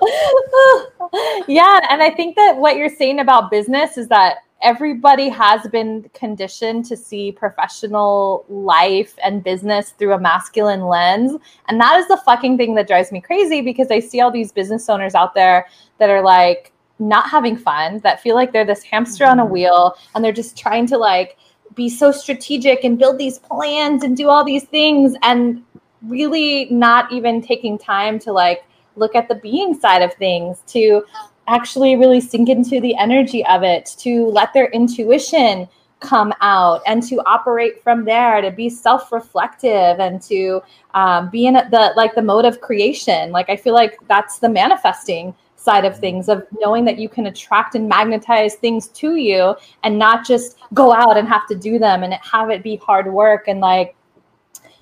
yeah. 1.48 1.80
And 1.90 2.02
I 2.02 2.10
think 2.14 2.36
that 2.36 2.56
what 2.56 2.76
you're 2.76 2.94
saying 2.94 3.20
about 3.20 3.50
business 3.50 3.96
is 3.96 4.08
that 4.08 4.38
everybody 4.60 5.28
has 5.28 5.66
been 5.68 6.10
conditioned 6.14 6.84
to 6.84 6.96
see 6.96 7.30
professional 7.30 8.44
life 8.48 9.14
and 9.22 9.44
business 9.44 9.90
through 9.90 10.12
a 10.12 10.20
masculine 10.20 10.86
lens. 10.86 11.40
And 11.68 11.80
that 11.80 11.98
is 11.98 12.08
the 12.08 12.16
fucking 12.24 12.56
thing 12.56 12.74
that 12.74 12.88
drives 12.88 13.12
me 13.12 13.20
crazy 13.20 13.60
because 13.60 13.88
I 13.90 14.00
see 14.00 14.20
all 14.20 14.30
these 14.30 14.50
business 14.50 14.88
owners 14.88 15.14
out 15.14 15.34
there 15.34 15.66
that 15.98 16.10
are 16.10 16.22
like, 16.22 16.72
not 16.98 17.28
having 17.28 17.56
fun, 17.56 17.98
that 18.00 18.20
feel 18.20 18.34
like 18.34 18.52
they're 18.52 18.64
this 18.64 18.82
hamster 18.82 19.24
on 19.24 19.38
a 19.38 19.42
mm-hmm. 19.42 19.52
wheel 19.52 19.96
and 20.14 20.24
they're 20.24 20.32
just 20.32 20.56
trying 20.56 20.86
to 20.86 20.98
like 20.98 21.36
be 21.74 21.88
so 21.88 22.10
strategic 22.10 22.84
and 22.84 22.98
build 22.98 23.18
these 23.18 23.38
plans 23.38 24.02
and 24.02 24.16
do 24.16 24.28
all 24.28 24.44
these 24.44 24.64
things 24.64 25.14
and 25.22 25.62
really 26.02 26.66
not 26.70 27.10
even 27.12 27.40
taking 27.40 27.78
time 27.78 28.18
to 28.18 28.32
like 28.32 28.64
look 28.96 29.14
at 29.14 29.28
the 29.28 29.34
being 29.36 29.78
side 29.78 30.02
of 30.02 30.12
things 30.14 30.62
to 30.66 31.04
actually 31.46 31.96
really 31.96 32.20
sink 32.20 32.48
into 32.48 32.80
the 32.80 32.96
energy 32.96 33.44
of 33.46 33.62
it 33.62 33.94
to 33.98 34.26
let 34.26 34.52
their 34.52 34.66
intuition 34.70 35.68
come 36.00 36.32
out 36.40 36.80
and 36.86 37.02
to 37.02 37.16
operate 37.26 37.82
from 37.82 38.04
there 38.04 38.40
to 38.40 38.50
be 38.50 38.68
self-reflective 38.68 39.98
and 39.98 40.22
to 40.22 40.60
um, 40.94 41.28
be 41.30 41.46
in 41.46 41.54
the 41.54 41.92
like 41.96 42.14
the 42.14 42.22
mode 42.22 42.44
of 42.44 42.60
creation 42.60 43.32
like 43.32 43.50
i 43.50 43.56
feel 43.56 43.74
like 43.74 43.98
that's 44.06 44.38
the 44.38 44.48
manifesting 44.48 45.34
side 45.68 45.84
of 45.84 45.98
things 45.98 46.30
of 46.30 46.46
knowing 46.60 46.84
that 46.86 46.98
you 46.98 47.10
can 47.10 47.26
attract 47.26 47.74
and 47.74 47.86
magnetize 47.86 48.54
things 48.54 48.88
to 48.88 49.16
you 49.16 49.54
and 49.84 49.98
not 49.98 50.26
just 50.26 50.56
go 50.72 50.94
out 50.94 51.18
and 51.18 51.28
have 51.28 51.46
to 51.46 51.54
do 51.54 51.78
them 51.78 52.02
and 52.02 52.14
have 52.14 52.48
it 52.48 52.62
be 52.62 52.76
hard 52.76 53.12
work 53.12 53.48
and 53.48 53.60
like 53.60 53.94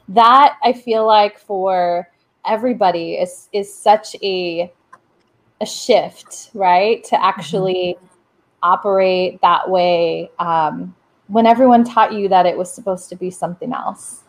that 0.08 0.58
I 0.62 0.72
feel 0.72 1.04
like 1.04 1.40
for 1.40 2.08
everybody 2.46 3.14
is 3.14 3.48
is 3.52 3.72
such 3.74 4.14
a 4.22 4.72
a 5.60 5.66
shift, 5.66 6.50
right? 6.54 7.02
To 7.04 7.20
actually 7.20 7.96
mm-hmm. 7.96 8.06
operate 8.62 9.40
that 9.40 9.68
way 9.68 10.30
um, 10.38 10.94
when 11.26 11.46
everyone 11.46 11.82
taught 11.82 12.12
you 12.12 12.28
that 12.28 12.46
it 12.46 12.56
was 12.56 12.72
supposed 12.72 13.08
to 13.08 13.16
be 13.16 13.30
something 13.30 13.72
else. 13.72 14.22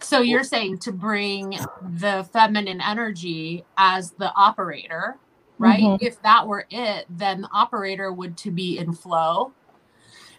So 0.00 0.20
you're 0.20 0.44
saying 0.44 0.78
to 0.78 0.92
bring 0.92 1.58
the 1.82 2.28
feminine 2.32 2.80
energy 2.80 3.64
as 3.76 4.12
the 4.12 4.32
operator 4.34 5.16
right? 5.58 5.80
Mm-hmm. 5.80 6.04
If 6.04 6.22
that 6.22 6.46
were 6.46 6.66
it, 6.70 7.06
then 7.10 7.42
the 7.42 7.50
operator 7.52 8.12
would 8.12 8.36
to 8.38 8.50
be 8.50 8.78
in 8.78 8.92
flow 8.92 9.52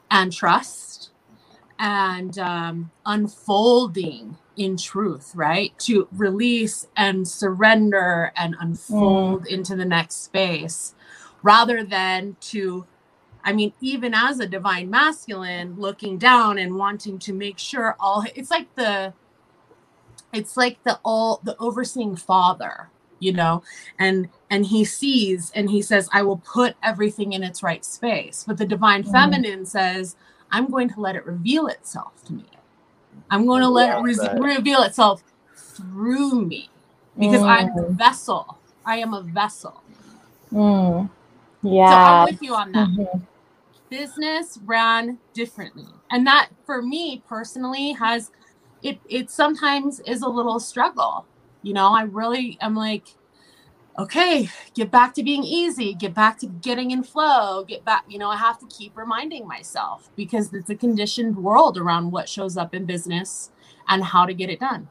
and 0.09 0.31
trust 0.33 1.11
and 1.77 2.37
um, 2.39 2.91
unfolding 3.05 4.37
in 4.57 4.77
truth, 4.77 5.31
right? 5.35 5.77
To 5.79 6.07
release 6.11 6.87
and 6.95 7.27
surrender 7.27 8.31
and 8.35 8.55
unfold 8.59 9.43
mm. 9.43 9.47
into 9.47 9.75
the 9.75 9.85
next 9.85 10.23
space 10.23 10.95
rather 11.43 11.83
than 11.83 12.35
to 12.41 12.85
I 13.41 13.53
mean, 13.53 13.71
even 13.79 14.13
as 14.13 14.41
a 14.41 14.45
divine 14.45 14.89
masculine, 14.89 15.79
looking 15.79 16.17
down 16.17 16.57
and 16.57 16.75
wanting 16.75 17.17
to 17.19 17.33
make 17.33 17.57
sure 17.57 17.95
all 17.97 18.25
it's 18.35 18.51
like 18.51 18.75
the 18.75 19.13
it's 20.33 20.57
like 20.57 20.83
the 20.83 20.99
all 21.03 21.39
the 21.43 21.57
overseeing 21.57 22.15
father 22.15 22.89
you 23.19 23.33
know 23.33 23.61
and 23.97 24.29
and 24.49 24.65
he 24.65 24.83
sees 24.83 25.51
and 25.55 25.69
he 25.69 25.81
says 25.81 26.09
i 26.13 26.21
will 26.21 26.37
put 26.37 26.75
everything 26.83 27.33
in 27.33 27.43
its 27.43 27.61
right 27.63 27.85
space 27.85 28.43
but 28.47 28.57
the 28.57 28.65
divine 28.65 29.03
Mm. 29.03 29.11
feminine 29.11 29.65
says 29.65 30.15
i'm 30.51 30.69
going 30.69 30.89
to 30.89 30.99
let 30.99 31.15
it 31.15 31.25
reveal 31.25 31.67
itself 31.67 32.23
to 32.25 32.33
me 32.33 32.45
i'm 33.29 33.45
going 33.45 33.61
to 33.61 33.69
let 33.69 33.89
it 33.97 34.01
re- 34.01 34.15
Right. 34.17 34.39
reveal 34.57 34.83
itself 34.83 35.23
through 35.77 36.45
me 36.45 36.69
because 37.17 37.43
i'm 37.43 37.67
a 37.69 37.81
Mm. 37.81 37.97
vessel 37.97 38.59
i 38.85 38.97
am 38.97 39.13
a 39.13 39.21
vessel 39.21 39.83
Mm. 40.51 41.09
so 41.63 41.69
Yeah. 41.69 41.95
i'm 41.95 42.23
with 42.25 42.41
you 42.41 42.55
on 42.55 42.71
that 42.71 42.87
Mhm. 42.89 43.27
business 43.89 44.59
ran 44.65 45.19
differently 45.33 45.87
and 46.11 46.25
that 46.25 46.49
for 46.65 46.81
me 46.81 47.23
personally 47.27 47.91
has 47.93 48.31
it 48.83 48.99
it 49.09 49.29
sometimes 49.29 49.99
is 50.01 50.21
a 50.21 50.27
little 50.27 50.59
struggle 50.59 51.25
you 51.63 51.73
know 51.73 51.87
i 51.93 52.03
really 52.03 52.57
am 52.61 52.75
like 52.75 53.07
okay 53.99 54.49
get 54.73 54.89
back 54.89 55.13
to 55.13 55.21
being 55.21 55.43
easy 55.43 55.93
get 55.93 56.13
back 56.13 56.37
to 56.39 56.47
getting 56.47 56.91
in 56.91 57.03
flow 57.03 57.63
get 57.65 57.83
back 57.83 58.03
you 58.07 58.17
know 58.17 58.29
i 58.29 58.35
have 58.35 58.57
to 58.57 58.65
keep 58.67 58.95
reminding 58.97 59.47
myself 59.47 60.09
because 60.15 60.53
it's 60.53 60.69
a 60.69 60.75
conditioned 60.75 61.35
world 61.35 61.77
around 61.77 62.09
what 62.09 62.27
shows 62.27 62.57
up 62.57 62.73
in 62.73 62.85
business 62.85 63.51
and 63.89 64.03
how 64.03 64.25
to 64.25 64.33
get 64.33 64.49
it 64.49 64.59
done. 64.59 64.87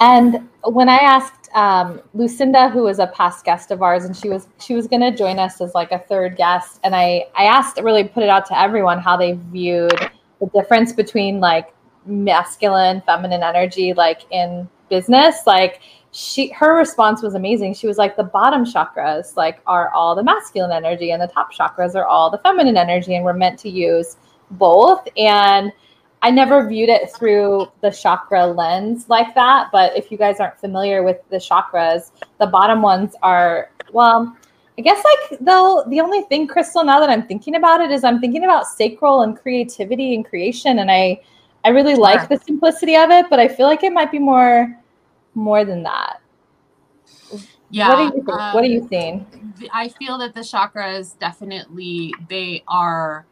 And 0.00 0.48
when 0.64 0.88
I 0.88 0.96
asked 0.96 1.50
um, 1.54 2.00
Lucinda, 2.14 2.68
who 2.68 2.82
was 2.84 2.98
a 2.98 3.06
past 3.08 3.44
guest 3.44 3.70
of 3.70 3.82
ours, 3.82 4.04
and 4.04 4.16
she 4.16 4.28
was 4.28 4.48
she 4.58 4.74
was 4.74 4.88
going 4.88 5.02
to 5.02 5.16
join 5.16 5.38
us 5.38 5.60
as 5.60 5.74
like 5.74 5.92
a 5.92 5.98
third 5.98 6.36
guest, 6.36 6.80
and 6.82 6.96
I 6.96 7.26
I 7.36 7.44
asked 7.44 7.80
really 7.80 8.04
put 8.04 8.22
it 8.22 8.28
out 8.28 8.46
to 8.46 8.58
everyone 8.58 8.98
how 8.98 9.16
they 9.16 9.32
viewed 9.52 9.92
the 10.40 10.46
difference 10.52 10.92
between 10.92 11.38
like 11.38 11.72
masculine, 12.06 13.02
feminine 13.02 13.42
energy, 13.42 13.94
like 13.94 14.22
in 14.30 14.68
business, 14.96 15.46
like. 15.46 15.80
She 16.16 16.42
her 16.50 16.76
response 16.76 17.22
was 17.22 17.34
amazing. 17.34 17.74
She 17.74 17.88
was 17.88 17.98
like 17.98 18.14
the 18.16 18.22
bottom 18.22 18.64
chakras 18.64 19.36
like 19.36 19.56
are 19.66 19.88
all 19.92 20.14
the 20.14 20.22
masculine 20.22 20.70
energy 20.70 21.10
and 21.10 21.20
the 21.20 21.26
top 21.26 21.52
chakras 21.52 21.96
are 21.96 22.06
all 22.06 22.30
the 22.30 22.38
feminine 22.38 22.76
energy 22.76 23.16
and 23.16 23.24
we're 23.24 23.32
meant 23.44 23.58
to 23.64 23.68
use 23.68 24.16
both 24.52 25.08
and 25.16 25.72
I 26.24 26.30
never 26.30 26.66
viewed 26.66 26.88
it 26.88 27.12
through 27.12 27.70
the 27.82 27.90
chakra 27.90 28.46
lens 28.46 29.10
like 29.10 29.34
that. 29.34 29.68
But 29.70 29.94
if 29.94 30.10
you 30.10 30.16
guys 30.16 30.40
aren't 30.40 30.58
familiar 30.58 31.02
with 31.02 31.18
the 31.28 31.36
chakras, 31.36 32.12
the 32.40 32.46
bottom 32.46 32.80
ones 32.80 33.14
are, 33.22 33.70
well, 33.92 34.34
I 34.78 34.80
guess 34.80 35.04
like 35.04 35.38
though 35.40 35.84
the 35.88 36.00
only 36.00 36.22
thing, 36.22 36.46
Crystal, 36.46 36.82
now 36.82 36.98
that 36.98 37.10
I'm 37.10 37.26
thinking 37.26 37.56
about 37.56 37.82
it, 37.82 37.90
is 37.90 38.04
I'm 38.04 38.22
thinking 38.22 38.44
about 38.44 38.66
sacral 38.66 39.20
and 39.20 39.38
creativity 39.38 40.14
and 40.14 40.24
creation. 40.24 40.78
And 40.78 40.90
I 40.90 41.20
I 41.62 41.68
really 41.68 41.94
like 41.94 42.28
the 42.30 42.38
simplicity 42.38 42.96
of 42.96 43.10
it, 43.10 43.26
but 43.28 43.38
I 43.38 43.46
feel 43.46 43.66
like 43.66 43.82
it 43.84 43.92
might 43.92 44.10
be 44.10 44.18
more 44.18 44.74
more 45.34 45.64
than 45.64 45.82
that. 45.82 46.20
yeah 47.70 47.88
what 47.88 47.96
do 47.96 48.02
you 48.04 48.10
think? 48.12 48.28
what 48.28 48.64
are 48.64 48.66
um, 48.66 48.72
you 48.72 48.86
seeing? 48.88 49.26
I 49.72 49.88
feel 49.88 50.18
that 50.18 50.34
the 50.34 50.40
chakras 50.40 51.18
definitely 51.18 52.12
they 52.28 52.62
are 52.68 53.26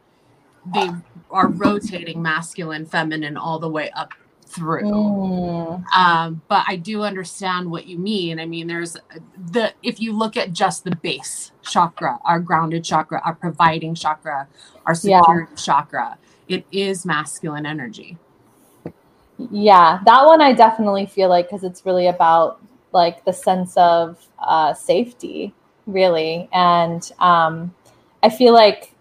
they 0.65 0.89
are 1.29 1.49
rotating 1.49 2.21
masculine, 2.21 2.85
feminine 2.85 3.37
all 3.37 3.59
the 3.59 3.69
way 3.69 3.89
up 3.91 4.09
through. 4.47 4.83
Mm, 4.83 5.83
Um, 5.95 6.41
but 6.47 6.63
I 6.67 6.77
do 6.77 7.03
understand 7.03 7.69
what 7.69 7.85
you 7.85 7.97
mean. 7.99 8.39
I 8.39 8.45
mean, 8.45 8.67
there's 8.67 8.95
the 9.51 9.73
if 9.83 9.99
you 9.99 10.13
look 10.13 10.37
at 10.37 10.53
just 10.53 10.83
the 10.83 10.95
base 10.95 11.51
chakra, 11.63 12.19
our 12.23 12.39
grounded 12.39 12.83
chakra, 12.83 13.21
our 13.25 13.35
providing 13.35 13.95
chakra, 13.95 14.47
our 14.85 14.95
Yeah. 14.95 15.21
chakra, 15.55 16.17
it 16.47 16.65
is 16.71 17.05
masculine 17.05 17.65
energy. 17.65 18.17
Yeah, 19.37 19.99
that 20.05 20.25
one 20.25 20.41
I 20.41 20.53
definitely 20.53 21.05
feel 21.05 21.29
like 21.29 21.47
because 21.47 21.63
it's 21.63 21.85
really 21.85 22.07
about 22.07 22.61
like 22.91 23.25
the 23.25 23.33
sense 23.33 23.75
of 23.77 24.25
uh, 24.39 24.73
safety, 24.73 25.53
really, 25.87 26.47
and 26.53 27.11
um, 27.19 27.73
I 28.21 28.29
feel 28.29 28.53
like 28.53 28.93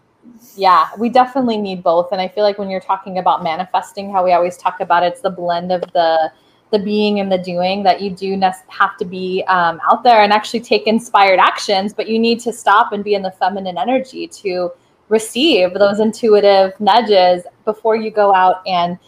yeah, 0.57 0.89
we 0.99 1.09
definitely 1.09 1.59
need 1.59 1.83
both. 1.83 2.13
And 2.13 2.21
I 2.21 2.29
feel 2.29 2.45
like 2.45 2.59
when 2.59 2.71
you're 2.71 2.81
talking 2.81 3.19
about 3.19 3.43
manifesting, 3.43 4.13
how 4.13 4.25
we 4.25 4.33
always 4.33 4.57
talk 4.57 4.81
about 4.81 5.03
it's 5.03 5.21
the 5.21 5.31
blend 5.31 5.73
of 5.73 5.81
the 5.93 6.33
the 6.71 6.79
being 6.79 7.21
and 7.21 7.31
the 7.31 7.37
doing 7.37 7.83
that 7.83 8.01
you 8.01 8.11
do 8.11 8.41
have 8.69 8.97
to 8.97 9.05
be 9.05 9.45
um, 9.47 9.79
out 9.91 10.03
there 10.03 10.23
and 10.23 10.33
actually 10.33 10.61
take 10.61 10.87
inspired 10.87 11.39
actions, 11.39 11.93
but 11.93 12.09
you 12.09 12.19
need 12.19 12.41
to 12.41 12.51
stop 12.51 12.93
and 12.93 13.05
be 13.05 13.15
in 13.15 13.21
the 13.21 13.31
feminine 13.31 13.77
energy 13.77 14.27
to 14.27 14.71
receive 15.11 15.75
those 15.75 16.01
intuitive 16.01 16.73
nudges 16.81 17.45
before 17.67 17.95
you 17.95 18.11
go 18.11 18.35
out 18.35 18.67
and 18.67 18.99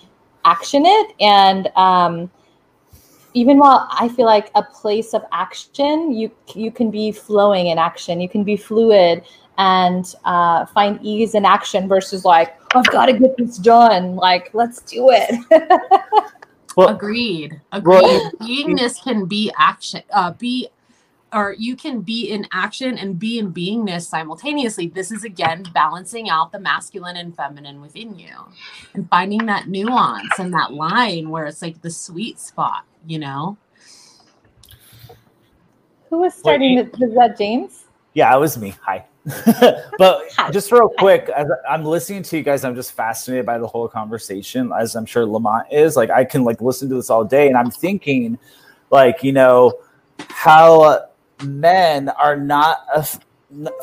action 0.45 0.85
it. 0.87 1.15
And 1.21 1.69
um, 1.77 2.31
even 3.35 3.59
while 3.59 3.89
I 3.91 4.09
feel 4.09 4.27
like 4.27 4.51
a 4.55 4.63
place 4.63 5.15
of 5.15 5.25
action, 5.33 6.13
you 6.13 6.31
you 6.55 6.71
can 6.71 6.91
be 6.91 7.13
flowing 7.13 7.69
in 7.69 7.79
action. 7.79 8.21
You 8.21 8.29
can 8.29 8.45
be 8.45 8.57
fluid 8.57 9.25
and 9.57 10.13
uh, 10.25 10.67
find 10.67 10.99
ease 11.03 11.35
in 11.35 11.45
action 11.45 11.89
versus 11.89 12.25
like 12.25 12.57
I've 12.75 12.87
got 12.87 13.07
to 13.07 13.13
get 13.13 13.37
this 13.37 13.59
done. 13.59 14.17
Like 14.17 14.51
let's 14.55 14.81
do 14.83 15.11
it. 15.11 15.35
Well, 16.77 16.89
Agreed. 16.89 17.61
Well, 17.85 18.05
Agreed. 18.05 18.33
Beingness 18.41 19.03
can 19.03 19.27
be 19.27 19.53
action. 19.59 20.03
Uh, 20.11 20.33
be 20.33 20.69
or 21.35 21.57
you 21.59 21.75
can 21.75 22.01
be 22.01 22.31
in 22.31 22.47
action 22.53 22.97
and 22.97 23.19
be 23.19 23.39
in 23.39 23.53
beingness 23.53 24.03
simultaneously. 24.03 24.87
This 24.87 25.11
is 25.11 25.25
again 25.25 25.65
balancing 25.75 26.31
out 26.31 26.53
the 26.53 26.61
masculine 26.61 27.17
and 27.17 27.35
feminine 27.37 27.81
within 27.83 28.17
you 28.17 28.35
and 28.95 29.09
finding 29.11 29.45
that 29.47 29.69
nuance 29.69 30.39
and 30.39 30.55
that 30.55 30.73
line 30.73 31.29
where 31.29 31.47
it's 31.47 31.61
like 31.61 31.83
the 31.83 31.91
sweet 31.91 32.39
spot, 32.39 32.85
you 33.07 33.19
know? 33.19 33.59
Who 36.11 36.19
was 36.19 36.35
starting? 36.35 36.77
the, 36.77 37.07
was 37.07 37.15
that 37.17 37.37
James? 37.37 37.87
Yeah, 38.13 38.35
it 38.35 38.39
was 38.39 38.57
me. 38.57 38.73
Hi. 38.83 39.05
but 39.99 40.23
Hi. 40.37 40.51
just 40.53 40.71
real 40.71 40.89
quick, 40.89 41.29
as 41.31 41.49
I'm 41.69 41.85
listening 41.85 42.23
to 42.25 42.37
you 42.37 42.45
guys, 42.45 42.63
I'm 42.63 42.77
just 42.77 42.93
fascinated 42.93 43.45
by 43.45 43.59
the 43.59 43.67
whole 43.67 43.89
conversation, 43.89 44.71
as 44.79 44.95
I'm 44.95 45.07
sure 45.07 45.27
Lamont 45.27 45.67
is. 45.73 45.97
Like, 45.97 46.11
I 46.11 46.25
can 46.25 46.45
like 46.45 46.61
listen 46.61 46.89
to 46.91 46.95
this 46.95 47.11
all 47.11 47.25
day, 47.25 47.49
and 47.49 47.57
I'm 47.57 47.71
thinking, 47.71 48.39
like, 48.91 49.25
you 49.25 49.33
know, 49.33 49.73
how 50.29 51.09
men 51.43 52.09
are 52.11 52.37
not 52.37 52.85
a, 52.95 53.07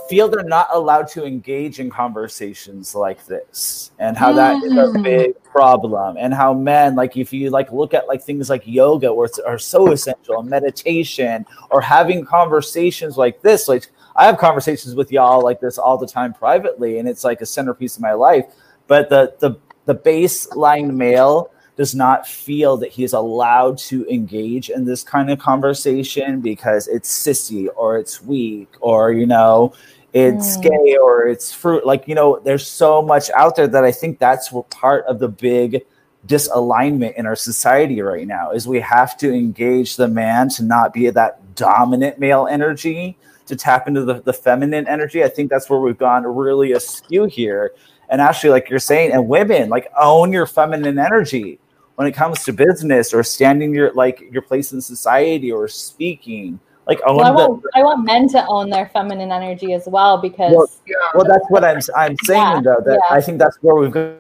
feel 0.09 0.27
they're 0.27 0.43
not 0.43 0.67
allowed 0.73 1.07
to 1.07 1.25
engage 1.25 1.79
in 1.79 1.89
conversations 1.89 2.93
like 2.93 3.25
this, 3.25 3.91
and 3.99 4.17
how 4.17 4.33
that 4.33 4.61
is 4.63 4.73
a 4.73 4.97
Mm. 4.97 5.03
big 5.03 5.43
problem, 5.43 6.17
and 6.17 6.33
how 6.33 6.53
men, 6.53 6.95
like, 6.95 7.15
if 7.15 7.31
you 7.31 7.49
like 7.49 7.71
look 7.71 7.93
at 7.93 8.07
like 8.07 8.21
things 8.21 8.49
like 8.49 8.63
yoga, 8.65 9.13
where 9.13 9.27
it's, 9.27 9.39
are 9.39 9.57
so 9.57 9.91
essential, 9.91 10.39
and 10.39 10.49
meditation, 10.49 11.45
or 11.69 11.79
having 11.81 12.25
conversations 12.25 13.17
like 13.17 13.41
this, 13.41 13.67
like 13.67 13.89
I 14.15 14.25
have 14.25 14.37
conversations 14.37 14.93
with 14.93 15.09
y'all 15.11 15.41
like 15.41 15.61
this 15.61 15.77
all 15.77 15.97
the 15.97 16.07
time 16.07 16.33
privately, 16.33 16.99
and 16.99 17.07
it's 17.07 17.23
like 17.23 17.39
a 17.41 17.45
centerpiece 17.45 17.95
of 17.95 18.01
my 18.01 18.13
life. 18.13 18.45
But 18.87 19.09
the 19.09 19.33
the 19.39 19.55
the 19.85 19.95
baseline 19.95 20.93
male 20.95 21.51
does 21.81 21.95
not 21.95 22.27
feel 22.27 22.77
that 22.77 22.91
he's 22.91 23.11
allowed 23.11 23.75
to 23.75 24.05
engage 24.07 24.69
in 24.69 24.85
this 24.85 25.01
kind 25.01 25.31
of 25.31 25.39
conversation 25.39 26.39
because 26.39 26.87
it's 26.87 27.09
sissy 27.11 27.67
or 27.75 27.97
it's 27.97 28.21
weak 28.21 28.69
or 28.81 29.11
you 29.11 29.25
know 29.25 29.73
it's 30.13 30.57
Mm. 30.57 30.61
gay 30.61 30.97
or 30.97 31.25
it's 31.25 31.51
fruit. 31.51 31.83
Like 31.83 32.07
you 32.07 32.13
know 32.13 32.39
there's 32.45 32.67
so 32.67 33.01
much 33.01 33.31
out 33.31 33.55
there 33.55 33.65
that 33.65 33.83
i 33.83 33.91
think 33.91 34.19
that's 34.19 34.51
what 34.51 34.69
part 34.69 35.03
of 35.05 35.17
the 35.17 35.27
big 35.27 35.81
disalignment 36.27 37.15
in 37.15 37.25
our 37.25 37.35
society 37.35 37.99
right 38.03 38.27
now 38.27 38.51
is 38.51 38.67
we 38.67 38.79
have 38.79 39.17
to 39.17 39.33
engage 39.33 39.95
the 39.95 40.07
man 40.07 40.49
to 40.49 40.63
not 40.63 40.93
be 40.93 41.09
that 41.09 41.55
dominant 41.55 42.19
male 42.19 42.45
energy 42.45 43.17
to 43.47 43.55
tap 43.55 43.87
into 43.87 44.05
the, 44.05 44.21
the 44.21 44.33
feminine 44.33 44.87
energy. 44.87 45.23
I 45.23 45.29
think 45.29 45.49
that's 45.49 45.67
where 45.67 45.79
we've 45.79 45.97
gone 45.97 46.27
really 46.27 46.73
askew 46.73 47.25
here. 47.25 47.73
And 48.09 48.21
actually 48.21 48.51
like 48.51 48.69
you're 48.69 48.77
saying 48.77 49.13
and 49.13 49.27
women 49.27 49.69
like 49.69 49.87
own 49.99 50.31
your 50.31 50.45
feminine 50.45 50.99
energy 50.99 51.57
when 51.95 52.07
it 52.07 52.13
comes 52.13 52.43
to 52.43 52.53
business 52.53 53.13
or 53.13 53.23
standing 53.23 53.73
your 53.73 53.93
like 53.93 54.21
your 54.31 54.41
place 54.41 54.71
in 54.73 54.81
society 54.81 55.51
or 55.51 55.67
speaking 55.67 56.59
like 56.87 56.99
own 57.05 57.17
Well, 57.17 57.25
I 57.25 57.31
the, 57.31 57.49
want 57.49 57.63
I 57.75 57.83
want 57.83 58.05
men 58.05 58.27
to 58.29 58.45
own 58.47 58.69
their 58.69 58.87
feminine 58.87 59.31
energy 59.31 59.73
as 59.73 59.85
well 59.87 60.17
because 60.17 60.53
Well, 60.53 60.67
Yeah. 60.87 60.95
well 61.13 61.25
that's 61.25 61.45
what 61.49 61.63
i'm 61.63 61.79
i'm 61.95 62.15
saying 62.23 62.41
Yeah, 62.41 62.61
though 62.63 62.81
that 62.85 62.99
yeah. 63.09 63.15
i 63.15 63.21
think 63.21 63.37
that's 63.39 63.57
where 63.61 63.75
we've 63.75 63.91
got 63.91 64.15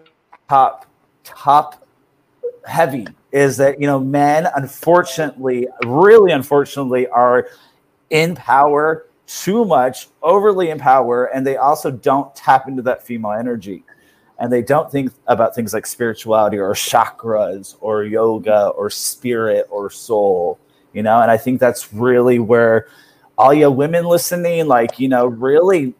top 0.49 0.85
top 1.23 1.85
heavy 2.65 3.07
is 3.31 3.57
that 3.57 3.79
you 3.79 3.87
know 3.87 3.99
men 3.99 4.47
unfortunately 4.55 5.67
really 5.85 6.31
unfortunately 6.31 7.07
are 7.07 7.47
in 8.09 8.35
power 8.35 9.07
too 9.25 9.63
much 9.63 10.09
overly 10.21 10.69
in 10.69 10.77
power 10.77 11.25
and 11.33 11.47
they 11.47 11.55
also 11.57 11.89
don't 11.89 12.35
tap 12.35 12.67
into 12.67 12.81
that 12.81 13.01
female 13.01 13.31
energy 13.31 13.83
and 14.41 14.51
they 14.51 14.61
don't 14.61 14.91
think 14.91 15.13
about 15.27 15.55
things 15.55 15.73
like 15.73 15.85
spirituality 15.85 16.57
or 16.57 16.73
chakras 16.73 17.77
or 17.79 18.03
yoga 18.03 18.67
or 18.69 18.89
spirit 18.89 19.65
or 19.69 19.89
soul 19.89 20.59
you 20.93 21.03
know? 21.03 21.21
And 21.21 21.31
i 21.31 21.37
think 21.37 21.59
that's 21.59 21.93
really 21.93 22.39
where 22.39 22.87
all 23.37 23.53
you 23.53 23.71
women 23.71 24.05
listening 24.05 24.67
like 24.67 24.99
you 24.99 25.07
know 25.07 25.25
really 25.25 25.93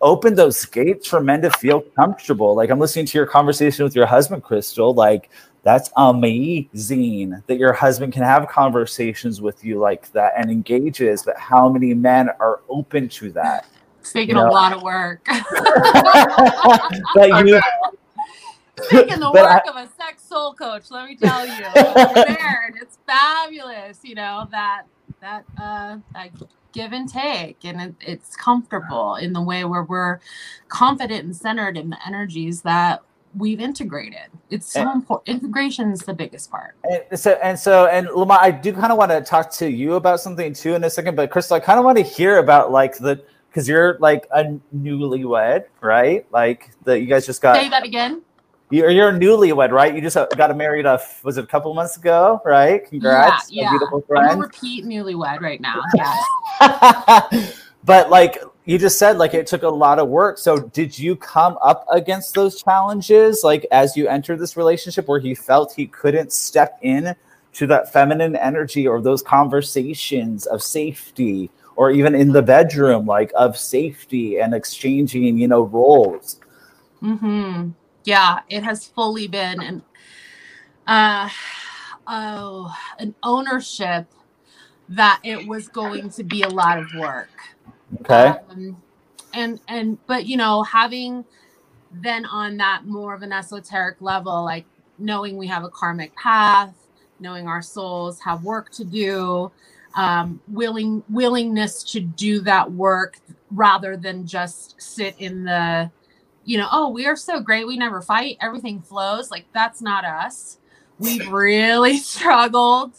open 0.00 0.34
those 0.34 0.64
gates 0.66 1.08
for 1.08 1.20
men 1.20 1.40
to 1.42 1.50
feel 1.50 1.80
comfortable. 1.80 2.54
Like 2.54 2.70
i'm 2.70 2.78
listening 2.78 3.06
to 3.06 3.18
your 3.18 3.26
conversation 3.26 3.84
with 3.84 3.96
your 3.96 4.06
husband 4.06 4.42
crystal. 4.42 4.94
Like 4.94 5.30
that's 5.62 5.90
amazing 5.96 7.42
that 7.46 7.56
your 7.56 7.72
husband 7.72 8.12
can 8.12 8.22
have 8.22 8.46
conversations 8.48 9.40
with 9.40 9.64
you 9.64 9.78
like 9.78 10.12
that 10.12 10.34
and 10.36 10.50
engages 10.50 11.22
but 11.22 11.38
how 11.38 11.70
many 11.70 11.94
men 11.94 12.28
are 12.38 12.60
open 12.68 13.08
to 13.08 13.32
that? 13.32 13.66
It's 14.00 14.12
taking 14.12 14.36
You 14.36 14.42
a 14.42 14.44
lot 14.44 14.74
of 14.74 14.82
work. 14.82 15.24
but 17.14 17.28
you 17.46 17.60
taking 18.90 19.20
the 19.20 19.30
But 19.32 19.44
I- 19.46 19.54
work 19.56 19.62
of 19.68 19.76
a 19.76 19.88
sex 19.96 20.22
soul 20.22 20.54
coach, 20.54 20.90
let 20.90 21.08
me 21.08 21.16
tell 21.16 21.46
you. 21.46 21.64
There 21.74 22.74
it's 22.80 22.98
fabulous, 23.06 24.00
you 24.02 24.14
know, 24.14 24.46
that 24.50 24.82
that 25.20 25.44
uh 25.60 25.98
that 26.12 26.30
give 26.72 26.92
and 26.92 27.08
take 27.08 27.64
and 27.64 27.80
it, 27.80 27.94
it's 28.00 28.34
comfortable 28.36 29.14
in 29.16 29.32
the 29.32 29.40
way 29.40 29.64
where 29.64 29.84
we're 29.84 30.18
confident 30.68 31.24
and 31.24 31.34
centered 31.36 31.76
in 31.76 31.90
the 31.90 31.98
energies 32.06 32.62
that 32.62 33.00
we've 33.36 33.60
integrated. 33.60 34.26
It's 34.50 34.72
so 34.72 34.80
And- 34.80 34.90
important. 34.94 35.42
Integration 35.42 35.90
is 35.92 36.00
the 36.00 36.14
biggest 36.14 36.50
part. 36.50 36.74
And 37.10 37.18
so 37.18 37.32
and 37.42 37.58
so 37.58 37.86
and 37.86 38.08
Lamar, 38.08 38.38
I 38.40 38.50
do 38.50 38.72
kind 38.72 38.90
of 38.92 38.98
want 38.98 39.10
to 39.12 39.20
talk 39.20 39.50
to 39.52 39.68
you 39.70 39.94
about 39.94 40.20
something 40.20 40.52
too 40.52 40.74
in 40.74 40.82
a 40.84 40.90
second, 40.90 41.14
but 41.16 41.30
Crystal, 41.30 41.56
I 41.56 41.60
kind 41.60 41.78
of 41.78 41.84
want 41.84 41.96
to 41.98 42.04
hear 42.04 42.38
about 42.38 42.70
like 42.72 42.98
the 42.98 43.22
because 43.48 43.68
you're 43.68 43.96
like 44.00 44.26
a 44.32 44.44
newlywed, 44.76 45.64
right? 45.80 46.26
Like 46.32 46.70
that 46.84 47.00
you 47.00 47.06
guys 47.06 47.24
just 47.24 47.40
got 47.40 47.54
Say 47.56 47.68
that 47.68 47.84
again. 47.84 48.22
You're 48.74 48.90
you're 48.90 49.08
a 49.10 49.12
newlywed, 49.12 49.70
right? 49.70 49.94
You 49.94 50.00
just 50.00 50.16
uh, 50.16 50.26
got 50.36 50.54
married 50.56 50.84
a 50.84 51.00
was 51.22 51.38
it 51.38 51.44
a 51.44 51.46
couple 51.46 51.72
months 51.74 51.96
ago, 51.96 52.40
right? 52.44 52.84
Congrats, 52.88 53.50
yeah, 53.52 53.66
my 53.66 53.70
beautiful 53.70 54.04
I'm 54.16 54.38
a 54.38 54.40
repeat 54.42 54.84
newlywed 54.84 55.40
right 55.40 55.60
now. 55.60 55.80
Yes. 55.94 57.62
but 57.84 58.10
like 58.10 58.38
you 58.64 58.78
just 58.78 58.98
said, 58.98 59.18
like 59.18 59.34
it 59.34 59.46
took 59.46 59.62
a 59.62 59.68
lot 59.68 59.98
of 59.98 60.08
work. 60.08 60.38
So 60.38 60.58
did 60.58 60.98
you 60.98 61.14
come 61.14 61.56
up 61.62 61.86
against 61.90 62.34
those 62.34 62.62
challenges, 62.62 63.42
like 63.44 63.66
as 63.70 63.96
you 63.96 64.08
entered 64.08 64.38
this 64.40 64.56
relationship, 64.56 65.06
where 65.06 65.20
he 65.20 65.34
felt 65.34 65.72
he 65.72 65.86
couldn't 65.86 66.32
step 66.32 66.78
in 66.82 67.14
to 67.52 67.66
that 67.68 67.92
feminine 67.92 68.34
energy 68.34 68.88
or 68.88 69.00
those 69.00 69.22
conversations 69.22 70.46
of 70.46 70.62
safety, 70.62 71.50
or 71.76 71.90
even 71.92 72.14
in 72.14 72.32
the 72.32 72.42
bedroom, 72.42 73.06
like 73.06 73.30
of 73.36 73.56
safety 73.56 74.40
and 74.40 74.54
exchanging, 74.54 75.38
you 75.38 75.46
know, 75.46 75.62
roles. 75.62 76.40
hmm 77.00 77.70
Yeah, 78.04 78.40
it 78.48 78.62
has 78.62 78.86
fully 78.86 79.28
been 79.28 79.60
an 79.62 79.82
uh 80.86 81.28
oh 82.06 82.74
an 82.98 83.14
ownership 83.22 84.06
that 84.90 85.20
it 85.24 85.46
was 85.46 85.68
going 85.68 86.10
to 86.10 86.22
be 86.22 86.42
a 86.42 86.48
lot 86.48 86.78
of 86.78 86.86
work. 86.94 87.30
Okay. 88.00 88.34
Um, 88.50 88.82
and 89.32 89.60
and 89.68 89.98
but 90.06 90.26
you 90.26 90.36
know, 90.36 90.62
having 90.62 91.24
then 91.90 92.26
on 92.26 92.56
that 92.58 92.84
more 92.84 93.14
of 93.14 93.22
an 93.22 93.32
esoteric 93.32 94.00
level, 94.00 94.44
like 94.44 94.66
knowing 94.98 95.36
we 95.36 95.46
have 95.46 95.64
a 95.64 95.68
karmic 95.70 96.14
path, 96.16 96.74
knowing 97.20 97.46
our 97.46 97.62
souls 97.62 98.20
have 98.20 98.44
work 98.44 98.70
to 98.72 98.84
do, 98.84 99.50
um, 99.96 100.40
willing 100.48 101.02
willingness 101.08 101.82
to 101.84 102.00
do 102.00 102.40
that 102.40 102.70
work 102.72 103.18
rather 103.50 103.96
than 103.96 104.26
just 104.26 104.80
sit 104.80 105.14
in 105.18 105.44
the 105.44 105.90
you 106.44 106.58
know, 106.58 106.68
oh, 106.70 106.88
we 106.90 107.06
are 107.06 107.16
so 107.16 107.40
great. 107.40 107.66
We 107.66 107.76
never 107.76 108.02
fight. 108.02 108.36
Everything 108.40 108.80
flows. 108.80 109.30
Like, 109.30 109.46
that's 109.52 109.80
not 109.80 110.04
us. 110.04 110.58
We've 110.98 111.26
really 111.32 111.98
struggled. 111.98 112.94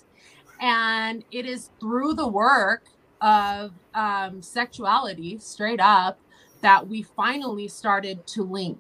And 0.62 1.24
it 1.32 1.46
is 1.46 1.70
through 1.80 2.14
the 2.14 2.28
work 2.28 2.84
of 3.22 3.72
um, 3.94 4.42
sexuality, 4.42 5.38
straight 5.40 5.80
up, 5.80 6.20
that 6.62 6.88
we 6.88 7.04
finally 7.04 7.68
started 7.68 8.26
to 8.28 8.44
link. 8.44 8.80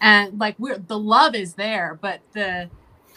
And 0.00 0.38
like, 0.38 0.56
we're 0.58 0.78
the 0.78 0.98
love 0.98 1.34
is 1.34 1.54
there, 1.54 1.98
but 2.00 2.20
the 2.32 2.70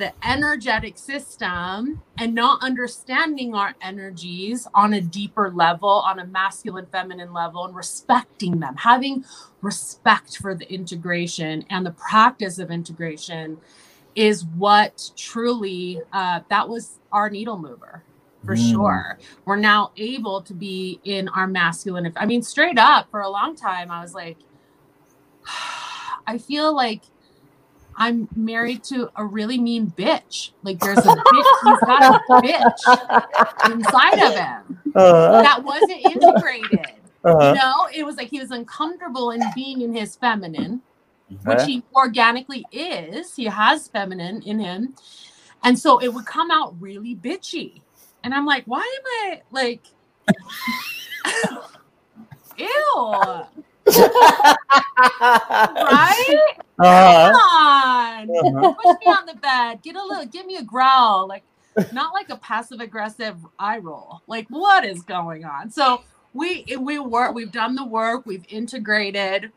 the 0.03 0.13
energetic 0.29 0.97
system 0.97 2.01
and 2.17 2.35
not 2.35 2.61
understanding 2.61 3.55
our 3.55 3.73
energies 3.81 4.67
on 4.73 4.91
a 4.93 4.99
deeper 4.99 5.49
level, 5.49 5.87
on 5.89 6.19
a 6.19 6.25
masculine, 6.25 6.85
feminine 6.87 7.31
level, 7.31 7.63
and 7.63 7.73
respecting 7.73 8.59
them, 8.59 8.75
having 8.75 9.23
respect 9.61 10.35
for 10.37 10.55
the 10.55 10.69
integration 10.69 11.63
and 11.69 11.85
the 11.85 11.91
practice 11.91 12.59
of 12.59 12.69
integration 12.69 13.57
is 14.13 14.43
what 14.45 15.09
truly 15.15 16.01
uh, 16.11 16.41
that 16.49 16.67
was 16.67 16.99
our 17.13 17.29
needle 17.29 17.57
mover 17.57 18.03
for 18.45 18.55
Mm. 18.55 18.71
sure 18.71 19.19
we're 19.45 19.55
now 19.55 19.91
able 19.95 20.41
to 20.41 20.53
be 20.53 20.99
in 21.05 21.29
our 21.29 21.47
masculine 21.47 22.11
i 22.17 22.25
mean 22.25 22.41
straight 22.43 22.77
up 22.77 23.09
for 23.09 23.21
a 23.21 23.29
long 23.29 23.55
time 23.55 23.89
i 23.89 24.01
was 24.01 24.13
like 24.13 24.37
i 26.27 26.37
feel 26.37 26.75
like 26.75 27.03
i'm 27.97 28.27
married 28.35 28.83
to 28.83 29.09
a 29.15 29.25
really 29.25 29.59
mean 29.59 29.87
bitch 29.97 30.51
like 30.63 30.79
there's 30.79 30.99
a 30.99 31.09
bitch 31.09 31.21
he's 31.63 31.79
got 31.81 32.03
a 32.03 32.33
bitch 32.41 33.71
inside 33.71 34.19
of 34.19 34.33
him 34.35 34.79
Uh, 34.95 35.41
that 35.41 35.63
wasn't 35.63 35.91
integrated 35.91 37.03
uh, 37.25 37.37
you 37.39 37.53
know, 37.53 37.87
it 37.93 38.05
was 38.05 38.17
like 38.17 38.27
he 38.27 38.39
was 38.39 38.51
uncomfortable 38.51 39.31
in 39.31 39.41
being 39.55 39.81
in 39.81 39.93
his 39.93 40.15
feminine, 40.15 40.81
which 41.45 41.63
he 41.63 41.83
organically 41.95 42.65
is. 42.71 43.35
He 43.35 43.45
has 43.45 43.87
feminine 43.87 44.41
in 44.41 44.59
him. 44.59 44.93
And 45.63 45.79
so 45.79 45.99
it 45.99 46.13
would 46.13 46.25
come 46.25 46.51
out 46.51 46.75
really 46.81 47.15
bitchy. 47.15 47.81
And 48.23 48.33
I'm 48.33 48.45
like, 48.45 48.65
why 48.65 48.79
am 48.79 49.31
I 49.31 49.41
like, 49.51 49.83
ew, 52.57 53.41
right? 55.79 56.45
Uh-huh. 56.79 57.31
Come 57.31 57.35
on. 57.35 58.29
Uh-huh. 58.29 58.73
Push 58.73 58.91
me 59.01 59.07
on 59.07 59.25
the 59.25 59.35
bed. 59.35 59.81
Get 59.83 59.95
a 59.95 60.03
little, 60.03 60.25
give 60.25 60.45
me 60.45 60.57
a 60.57 60.63
growl. 60.63 61.27
Like, 61.27 61.43
not 61.91 62.13
like 62.13 62.29
a 62.29 62.37
passive 62.37 62.79
aggressive 62.79 63.37
eye 63.59 63.79
roll. 63.79 64.21
Like, 64.27 64.47
what 64.49 64.85
is 64.85 65.03
going 65.03 65.45
on? 65.45 65.69
So 65.71 66.01
we 66.33 66.65
we 66.79 66.99
work, 66.99 67.35
we've 67.35 67.51
done 67.51 67.75
the 67.75 67.85
work, 67.85 68.25
we've 68.25 68.45
integrated, 68.49 69.51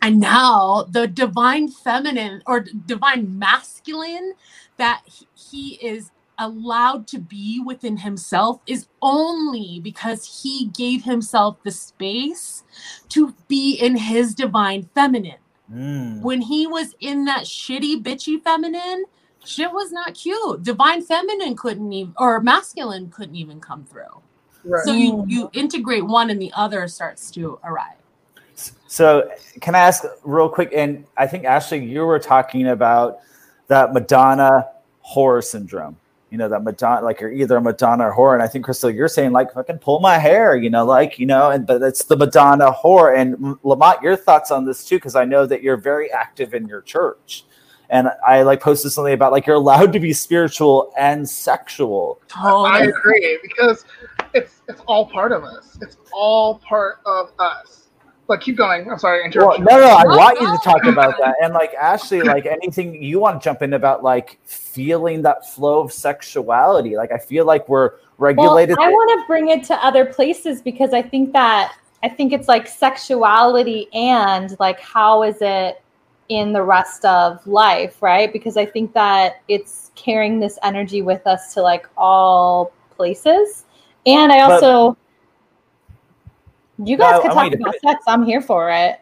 and 0.00 0.20
now 0.20 0.84
the 0.88 1.06
divine 1.06 1.68
feminine 1.68 2.42
or 2.46 2.60
divine 2.60 3.38
masculine 3.38 4.34
that 4.76 5.02
he- 5.06 5.28
he 5.34 5.68
is 5.86 6.10
allowed 6.38 7.06
to 7.08 7.18
be 7.18 7.62
within 7.64 7.98
himself 7.98 8.60
is 8.66 8.88
only 9.02 9.80
because 9.82 10.42
he 10.42 10.68
gave 10.76 11.04
himself 11.04 11.58
the 11.64 11.70
space 11.72 12.64
to 13.10 13.34
be 13.48 13.74
in 13.74 13.96
his 13.96 14.34
divine 14.34 14.88
feminine 14.94 15.38
Mm. 15.72 16.22
when 16.22 16.42
he 16.42 16.66
was 16.66 16.94
in 17.00 17.24
that 17.26 17.44
shitty 17.44 18.02
bitchy 18.02 18.42
feminine 18.42 19.04
shit 19.44 19.72
was 19.72 19.92
not 19.92 20.14
cute 20.14 20.62
divine 20.62 21.02
feminine 21.02 21.56
couldn't 21.56 21.92
even 21.92 22.14
or 22.18 22.40
masculine 22.40 23.10
couldn't 23.10 23.36
even 23.36 23.60
come 23.60 23.84
through 23.86 24.22
Right. 24.64 24.84
so 24.84 24.92
you 24.94 25.24
you 25.28 25.50
integrate 25.54 26.06
one 26.06 26.30
and 26.30 26.42
the 26.42 26.52
other 26.54 26.88
starts 26.88 27.30
to 27.32 27.58
arrive 27.64 27.96
So, 28.88 29.30
can 29.60 29.74
I 29.74 29.80
ask 29.80 30.04
real 30.24 30.48
quick? 30.48 30.70
And 30.74 31.06
I 31.16 31.26
think 31.26 31.44
Ashley, 31.44 31.84
you 31.84 32.02
were 32.02 32.18
talking 32.18 32.68
about 32.68 33.20
that 33.68 33.92
Madonna 33.94 34.68
whore 35.14 35.42
syndrome. 35.44 35.96
You 36.32 36.38
know 36.38 36.48
that 36.48 36.64
Madonna, 36.64 37.04
like 37.04 37.20
you're 37.20 37.30
either 37.30 37.58
a 37.58 37.60
Madonna 37.60 38.08
or 38.08 38.16
whore. 38.16 38.32
And 38.32 38.42
I 38.42 38.48
think 38.48 38.64
Crystal, 38.64 38.88
you're 38.88 39.06
saying 39.06 39.32
like 39.32 39.52
fucking 39.52 39.80
pull 39.80 40.00
my 40.00 40.16
hair. 40.16 40.56
You 40.56 40.70
know, 40.70 40.82
like 40.86 41.18
you 41.18 41.26
know, 41.26 41.50
and 41.50 41.66
but 41.66 41.82
it's 41.82 42.04
the 42.04 42.16
Madonna 42.16 42.72
whore. 42.72 43.14
And 43.14 43.34
M- 43.34 43.60
Lamont, 43.62 44.00
your 44.02 44.16
thoughts 44.16 44.50
on 44.50 44.64
this 44.64 44.82
too? 44.82 44.96
Because 44.96 45.14
I 45.14 45.26
know 45.26 45.44
that 45.44 45.62
you're 45.62 45.76
very 45.76 46.10
active 46.10 46.54
in 46.54 46.66
your 46.66 46.80
church. 46.80 47.44
And 47.90 48.08
I 48.26 48.40
like 48.44 48.62
posted 48.62 48.92
something 48.92 49.12
about 49.12 49.32
like 49.32 49.46
you're 49.46 49.56
allowed 49.56 49.92
to 49.92 50.00
be 50.00 50.14
spiritual 50.14 50.94
and 50.96 51.28
sexual. 51.28 52.18
I 52.34 52.84
agree 52.84 53.38
because 53.42 53.84
it's 54.32 54.62
it's 54.68 54.80
all 54.86 55.04
part 55.10 55.32
of 55.32 55.44
us. 55.44 55.78
It's 55.82 55.98
all 56.14 56.60
part 56.60 57.00
of 57.04 57.30
us. 57.38 57.81
But 58.32 58.40
keep 58.40 58.56
going. 58.56 58.90
I'm 58.90 58.98
sorry, 58.98 59.30
Well, 59.36 59.58
no, 59.58 59.78
no, 59.78 59.90
I 59.94 60.04
No, 60.04 60.16
want 60.16 60.40
you 60.40 60.50
to 60.50 60.58
talk 60.64 60.84
about 60.84 61.18
that. 61.18 61.34
And 61.42 61.52
like 61.52 61.74
Ashley, 61.78 62.22
like 62.22 62.46
anything 62.46 63.02
you 63.02 63.18
want 63.18 63.42
to 63.42 63.44
jump 63.44 63.60
in 63.60 63.74
about 63.74 64.02
like 64.02 64.38
feeling 64.46 65.20
that 65.20 65.52
flow 65.52 65.80
of 65.80 65.92
sexuality. 65.92 66.96
Like 66.96 67.12
I 67.12 67.18
feel 67.18 67.44
like 67.44 67.68
we're 67.68 67.90
regulated. 68.16 68.78
Well, 68.78 68.88
I 68.88 68.90
want 68.90 69.20
to 69.20 69.26
bring 69.26 69.48
it 69.50 69.64
to 69.64 69.74
other 69.84 70.06
places 70.06 70.62
because 70.62 70.94
I 70.94 71.02
think 71.02 71.34
that 71.34 71.74
I 72.02 72.08
think 72.08 72.32
it's 72.32 72.48
like 72.48 72.66
sexuality 72.66 73.88
and 73.92 74.56
like 74.58 74.80
how 74.80 75.24
is 75.24 75.36
it 75.42 75.82
in 76.30 76.54
the 76.54 76.62
rest 76.62 77.04
of 77.04 77.46
life, 77.46 78.00
right? 78.00 78.32
Because 78.32 78.56
I 78.56 78.64
think 78.64 78.94
that 78.94 79.42
it's 79.48 79.90
carrying 79.94 80.40
this 80.40 80.58
energy 80.62 81.02
with 81.02 81.26
us 81.26 81.52
to 81.52 81.60
like 81.60 81.86
all 81.98 82.72
places. 82.96 83.66
And 84.06 84.32
I 84.32 84.46
But- 84.48 84.64
also 84.64 84.96
you 86.84 86.96
guys 86.96 87.20
could 87.22 87.32
talk 87.32 87.52
about 87.52 87.74
sex. 87.80 88.04
I'm 88.06 88.24
here 88.24 88.40
for 88.40 88.70
it. 88.70 89.00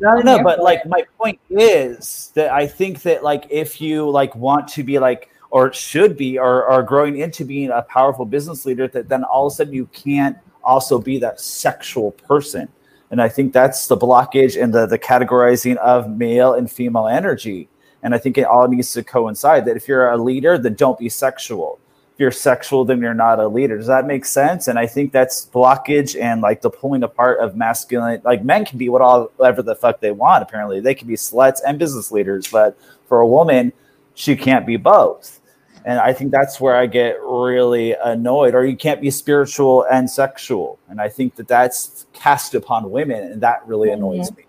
no, 0.00 0.10
I'm 0.10 0.24
no, 0.24 0.42
but 0.42 0.60
like 0.60 0.80
it. 0.80 0.88
my 0.88 1.04
point 1.18 1.40
is 1.48 2.32
that 2.34 2.52
I 2.52 2.66
think 2.66 3.02
that 3.02 3.22
like 3.22 3.46
if 3.50 3.80
you 3.80 4.08
like 4.08 4.34
want 4.34 4.68
to 4.68 4.82
be 4.82 4.98
like 4.98 5.30
or 5.50 5.72
should 5.72 6.16
be 6.16 6.38
or 6.38 6.64
are 6.66 6.82
growing 6.82 7.18
into 7.18 7.44
being 7.44 7.70
a 7.70 7.82
powerful 7.82 8.24
business 8.24 8.64
leader, 8.66 8.88
that 8.88 9.08
then 9.08 9.24
all 9.24 9.46
of 9.46 9.52
a 9.52 9.56
sudden 9.56 9.74
you 9.74 9.86
can't 9.86 10.36
also 10.62 10.98
be 10.98 11.18
that 11.18 11.40
sexual 11.40 12.12
person. 12.12 12.68
And 13.10 13.20
I 13.20 13.28
think 13.28 13.52
that's 13.52 13.88
the 13.88 13.96
blockage 13.96 14.60
and 14.60 14.72
the 14.72 14.86
the 14.86 14.98
categorizing 14.98 15.76
of 15.76 16.08
male 16.08 16.54
and 16.54 16.70
female 16.70 17.08
energy. 17.08 17.68
And 18.02 18.14
I 18.14 18.18
think 18.18 18.38
it 18.38 18.44
all 18.44 18.66
needs 18.68 18.92
to 18.92 19.02
coincide 19.02 19.64
that 19.66 19.76
if 19.76 19.86
you're 19.86 20.10
a 20.10 20.16
leader, 20.16 20.56
then 20.56 20.74
don't 20.74 20.98
be 20.98 21.08
sexual. 21.08 21.78
If 22.20 22.24
you're 22.24 22.30
sexual, 22.32 22.84
then 22.84 23.00
you're 23.00 23.14
not 23.14 23.38
a 23.38 23.48
leader. 23.48 23.78
Does 23.78 23.86
that 23.86 24.06
make 24.06 24.26
sense? 24.26 24.68
And 24.68 24.78
I 24.78 24.86
think 24.86 25.10
that's 25.10 25.46
blockage 25.46 26.20
and 26.20 26.42
like 26.42 26.60
the 26.60 26.68
pulling 26.68 27.02
apart 27.02 27.40
of 27.40 27.56
masculine. 27.56 28.20
Like 28.26 28.44
men 28.44 28.66
can 28.66 28.76
be 28.76 28.90
what 28.90 29.00
all 29.00 29.32
whatever 29.36 29.62
the 29.62 29.74
fuck 29.74 30.00
they 30.00 30.10
want. 30.10 30.42
Apparently, 30.42 30.80
they 30.80 30.94
can 30.94 31.08
be 31.08 31.14
sluts 31.14 31.60
and 31.66 31.78
business 31.78 32.12
leaders, 32.12 32.46
but 32.46 32.78
for 33.06 33.20
a 33.20 33.26
woman, 33.26 33.72
she 34.12 34.36
can't 34.36 34.66
be 34.66 34.76
both. 34.76 35.40
And 35.86 35.98
I 35.98 36.12
think 36.12 36.30
that's 36.30 36.60
where 36.60 36.76
I 36.76 36.84
get 36.84 37.18
really 37.22 37.94
annoyed. 37.94 38.54
Or 38.54 38.66
you 38.66 38.76
can't 38.76 39.00
be 39.00 39.10
spiritual 39.10 39.86
and 39.90 40.10
sexual. 40.10 40.78
And 40.90 41.00
I 41.00 41.08
think 41.08 41.36
that 41.36 41.48
that's 41.48 42.04
cast 42.12 42.54
upon 42.54 42.90
women, 42.90 43.32
and 43.32 43.40
that 43.40 43.66
really 43.66 43.88
mm-hmm. 43.88 44.04
annoys 44.04 44.30
me. 44.36 44.44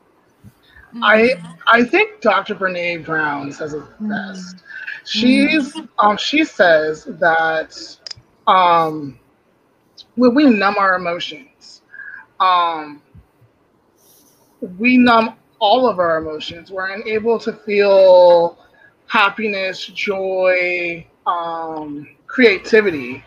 I 1.02 1.20
mm-hmm. 1.20 1.52
I 1.68 1.86
think 1.86 2.20
Dr. 2.20 2.54
Brene 2.54 3.06
Brown 3.06 3.54
says 3.54 3.74
it 3.74 3.84
best. 4.02 4.58
She's 5.06 5.76
um 6.00 6.18
she 6.18 6.44
says 6.44 7.06
that 7.06 7.98
um 8.48 9.20
when 10.16 10.36
we 10.36 10.46
numb 10.46 10.76
our 10.78 10.96
emotions, 10.96 11.82
um 12.40 13.02
we 14.78 14.98
numb 14.98 15.36
all 15.60 15.88
of 15.88 16.00
our 16.00 16.18
emotions. 16.18 16.72
We're 16.72 16.94
unable 16.94 17.40
to 17.40 17.54
feel 17.54 18.58
happiness, 19.08 19.86
joy, 19.86 21.06
um, 21.26 22.08
creativity, 22.28 23.24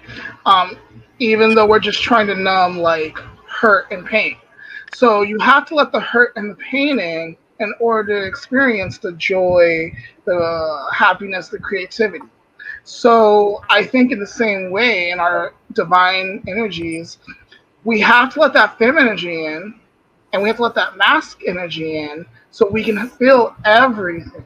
um, 0.46 0.76
even 1.18 1.54
though 1.54 1.66
we're 1.66 1.78
just 1.78 2.02
trying 2.02 2.26
to 2.28 2.34
numb 2.34 2.78
like 2.78 3.18
hurt 3.46 3.90
and 3.90 4.04
pain. 4.04 4.36
So 4.94 5.22
you 5.22 5.38
have 5.40 5.66
to 5.66 5.74
let 5.74 5.92
the 5.92 6.00
hurt 6.00 6.32
and 6.36 6.50
the 6.50 6.56
pain 6.56 6.98
in 6.98 7.36
in 7.60 7.72
order 7.80 8.20
to 8.20 8.26
experience 8.26 8.98
the 8.98 9.12
joy, 9.12 9.92
the 10.24 10.88
happiness, 10.92 11.48
the 11.48 11.58
creativity. 11.58 12.24
So 12.84 13.62
I 13.70 13.84
think 13.84 14.12
in 14.12 14.18
the 14.18 14.26
same 14.26 14.70
way 14.70 15.10
in 15.10 15.20
our 15.20 15.54
divine 15.72 16.42
energies, 16.46 17.18
we 17.84 18.00
have 18.00 18.32
to 18.34 18.40
let 18.40 18.52
that 18.54 18.78
feminine 18.78 19.08
energy 19.08 19.46
in 19.46 19.74
and 20.32 20.42
we 20.42 20.48
have 20.48 20.56
to 20.56 20.62
let 20.62 20.74
that 20.74 20.96
mask 20.96 21.40
energy 21.46 21.98
in 21.98 22.26
so 22.50 22.68
we 22.68 22.82
can 22.82 23.08
feel 23.08 23.54
everything. 23.64 24.44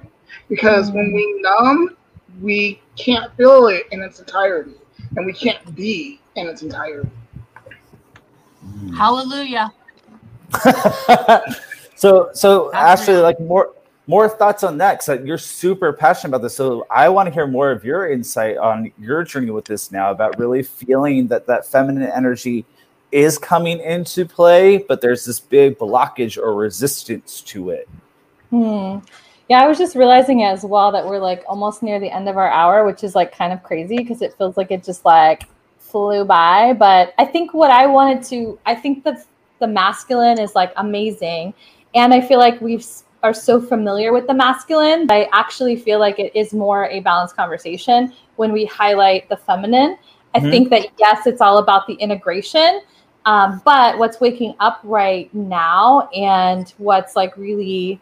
Because 0.49 0.91
when 0.91 1.13
we 1.13 1.43
numb, 1.43 1.97
we 2.41 2.81
can't 2.97 3.35
feel 3.37 3.67
it 3.67 3.87
in 3.91 4.03
its 4.03 4.21
entirety 4.21 4.75
and 5.17 5.27
we 5.27 5.33
can't 5.33 5.75
be 5.75 6.21
in 6.37 6.47
its 6.47 6.63
entirety. 6.63 7.11
Hallelujah. 8.95 9.73
so 11.99 12.31
so 12.33 12.73
Ashley, 12.73 13.17
like 13.17 13.41
more 13.41 13.75
more 14.07 14.29
thoughts 14.29 14.63
on 14.63 14.79
that 14.79 15.01
because 15.01 15.27
you're 15.27 15.37
super 15.37 15.93
passionate 15.93 16.31
about 16.31 16.43
this. 16.43 16.55
So 16.55 16.87
I 16.91 17.09
want 17.09 17.27
to 17.27 17.33
hear 17.33 17.47
more 17.47 17.71
of 17.73 17.85
your 17.85 18.09
insight 18.09 18.57
on 18.57 18.93
your 18.99 19.25
journey 19.25 19.51
with 19.51 19.65
this 19.65 19.91
now 19.91 20.13
about 20.13 20.39
really 20.39 20.63
feeling 20.63 21.27
that 21.27 21.47
that 21.47 21.67
feminine 21.67 22.09
energy 22.11 22.65
is 23.11 23.37
coming 23.37 23.81
into 23.81 24.25
play, 24.25 24.79
but 24.79 25.01
there's 25.01 25.25
this 25.25 25.41
big 25.41 25.77
blockage 25.77 26.39
or 26.39 26.55
resistance 26.55 27.41
to 27.43 27.71
it. 27.71 27.89
Hmm. 28.51 28.99
Yeah, 29.49 29.63
I 29.63 29.67
was 29.67 29.77
just 29.77 29.97
realizing 29.97 30.45
as 30.45 30.63
well 30.63 30.93
that 30.93 31.05
we're 31.05 31.19
like 31.19 31.43
almost 31.49 31.83
near 31.83 31.99
the 31.99 32.15
end 32.15 32.29
of 32.29 32.37
our 32.37 32.49
hour, 32.49 32.85
which 32.85 33.03
is 33.03 33.17
like 33.17 33.35
kind 33.35 33.53
of 33.53 33.63
crazy 33.65 33.97
because 33.97 34.23
it 34.23 34.35
feels 34.35 34.57
like 34.57 34.71
it 34.71 34.85
just 34.85 35.05
like 35.05 35.49
flew 35.79 36.25
by. 36.25 36.75
But 36.75 37.13
I 37.19 37.25
think 37.25 37.55
what 37.55 37.73
I 37.73 37.87
wanted 37.87 38.23
to, 38.25 38.59
I 38.67 38.75
think 38.75 39.03
that 39.05 39.27
the 39.59 39.67
masculine 39.67 40.39
is 40.39 40.55
like 40.55 40.73
amazing, 40.77 41.55
and 41.95 42.12
I 42.14 42.20
feel 42.20 42.39
like 42.39 42.61
we've 42.61 42.86
are 43.24 43.34
so 43.34 43.61
familiar 43.61 44.12
with 44.12 44.28
the 44.28 44.34
masculine. 44.34 45.11
I 45.11 45.28
actually 45.32 45.74
feel 45.74 45.99
like 45.99 46.20
it 46.20 46.30
is 46.36 46.55
more 46.55 46.84
a 46.86 47.01
balanced 47.01 47.34
conversation 47.34 48.12
when 48.36 48.53
we 48.53 48.64
highlight 48.64 49.28
the 49.28 49.36
feminine. 49.36 49.99
I 50.36 50.39
Mhm. 50.39 50.51
think 50.51 50.70
that 50.70 50.86
yes, 50.99 51.26
it's 51.26 51.41
all 51.41 51.59
about 51.59 51.89
the 51.89 51.95
integration. 51.95 52.80
Um, 53.26 53.61
but 53.64 53.99
what's 53.99 54.20
waking 54.20 54.55
up 54.61 54.78
right 54.84 55.34
now 55.34 56.09
and 56.14 56.72
what's 56.78 57.16
like 57.16 57.36
really 57.36 58.01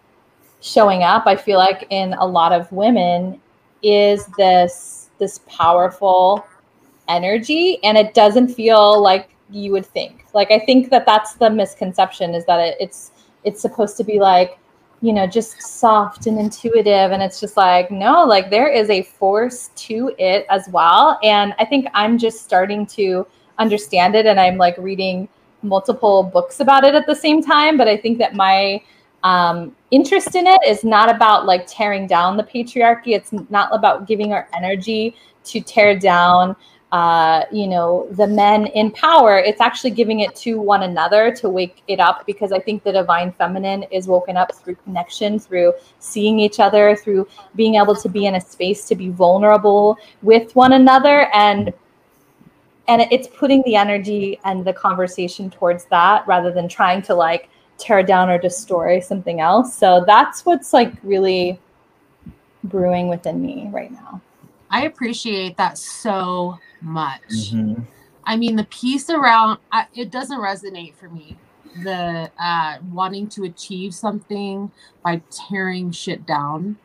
showing 0.61 1.03
up 1.03 1.27
i 1.27 1.37
feel 1.37 1.59
like 1.59 1.87
in 1.91 2.15
a 2.15 2.27
lot 2.27 2.53
of 2.53 2.71
women 2.73 3.41
is 3.83 4.27
this 4.39 5.11
this 5.19 5.41
powerful 5.47 6.45
energy 7.09 7.79
and 7.85 7.97
it 7.97 8.15
doesn't 8.15 8.49
feel 8.49 9.01
like 9.01 9.31
you 9.51 9.71
would 9.71 9.87
think 9.87 10.25
like 10.35 10.51
i 10.51 10.59
think 10.59 10.91
that 10.91 11.07
that's 11.07 11.35
the 11.35 11.49
misconception 11.49 12.35
is 12.35 12.45
that 12.47 12.59
it, 12.59 12.77
it's 12.81 13.13
it's 13.47 13.63
supposed 13.63 13.97
to 13.97 14.05
be 14.05 14.19
like 14.19 14.59
you 15.01 15.13
know 15.13 15.27
just 15.27 15.63
soft 15.63 16.27
and 16.27 16.39
intuitive 16.39 17.13
and 17.13 17.23
it's 17.23 17.41
just 17.41 17.57
like 17.57 17.91
no 17.91 18.25
like 18.25 18.51
there 18.51 18.69
is 18.69 18.91
a 18.91 19.03
force 19.03 19.71
to 19.77 20.15
it 20.19 20.47
as 20.51 20.69
well 20.71 21.19
and 21.23 21.55
i 21.59 21.65
think 21.65 21.87
i'm 21.95 22.19
just 22.19 22.43
starting 22.43 22.85
to 22.87 23.27
understand 23.59 24.15
it 24.15 24.27
and 24.27 24.39
i'm 24.39 24.57
like 24.57 24.77
reading 24.79 25.29
multiple 25.63 26.23
books 26.23 26.61
about 26.61 26.85
it 26.85 26.95
at 26.95 27.07
the 27.07 27.15
same 27.15 27.43
time 27.43 27.77
but 27.77 27.89
i 27.89 27.97
think 27.97 28.19
that 28.19 28.35
my 28.35 28.81
um, 29.27 29.75
interest 29.91 30.37
in 30.37 30.47
it 30.47 30.61
is 30.65 30.85
not 30.85 31.13
about 31.13 31.47
like 31.47 31.65
tearing 31.67 32.07
down 32.07 32.37
the 32.37 32.45
patriarchy. 32.45 33.09
It's 33.09 33.33
not 33.51 33.75
about 33.75 34.07
giving 34.07 34.33
our 34.33 34.49
energy 34.55 35.17
to 35.47 35.61
tear 35.61 35.99
down, 35.99 36.55
uh, 36.97 37.45
you 37.53 37.69
know, 37.69 38.09
the 38.13 38.27
men 38.27 38.65
in 38.69 38.91
power. 38.91 39.39
It's 39.39 39.61
actually 39.61 39.91
giving 39.91 40.21
it 40.21 40.35
to 40.37 40.59
one 40.59 40.83
another 40.85 41.31
to 41.37 41.47
wake 41.47 41.83
it 41.89 42.01
up 42.01 42.25
because 42.25 42.53
I 42.53 42.59
think 42.59 42.85
the 42.85 42.93
divine 42.93 43.33
feminine 43.33 43.83
is 43.91 44.09
woken 44.09 44.39
up 44.39 44.55
through 44.55 44.77
connection, 44.77 45.39
through 45.39 45.75
seeing 45.99 46.39
each 46.39 46.59
other, 46.59 46.97
through 46.97 47.29
being 47.55 47.75
able 47.75 47.95
to 47.97 48.09
be 48.09 48.25
in 48.25 48.37
a 48.37 48.41
space 48.41 48.89
to 48.89 48.95
be 48.95 49.11
vulnerable 49.11 49.99
with 50.23 50.57
one 50.57 50.73
another 50.73 51.29
and 51.35 51.75
and 52.89 53.03
it's 53.11 53.29
putting 53.29 53.63
the 53.65 53.77
energy 53.77 54.41
and 54.45 54.65
the 54.65 54.73
conversation 54.73 55.51
towards 55.51 55.85
that 55.87 56.27
rather 56.27 56.51
than 56.51 56.67
trying 56.67 57.03
to 57.03 57.15
like 57.15 57.51
tear 57.77 58.03
down 58.03 58.31
or 58.31 58.39
destroy 58.39 59.01
something 59.01 59.41
else. 59.41 59.77
So 59.77 60.03
that's 60.07 60.47
what's 60.47 60.73
like 60.73 60.95
really 61.03 61.61
brewing 62.65 63.09
within 63.09 63.43
me 63.43 63.69
right 63.71 63.93
now. 63.93 64.23
I 64.71 64.85
appreciate 64.85 65.57
that 65.57 65.79
so 65.79 66.59
much. 66.81 67.21
Mhm. 67.53 67.87
I 68.25 68.37
mean, 68.37 68.57
the 68.57 68.65
piece 68.65 69.09
around 69.09 69.59
I, 69.73 69.87
it 69.95 70.11
doesn't 70.11 70.41
resonate 70.41 70.95
for 70.95 71.09
me. 71.09 71.37
The 71.83 72.31
uh, 72.41 72.79
wanting 72.91 73.29
to 73.31 73.45
achieve 73.45 73.95
something 73.95 74.71
by 75.05 75.23
tearing 75.31 75.91
shit 75.91 76.27
down 76.27 76.77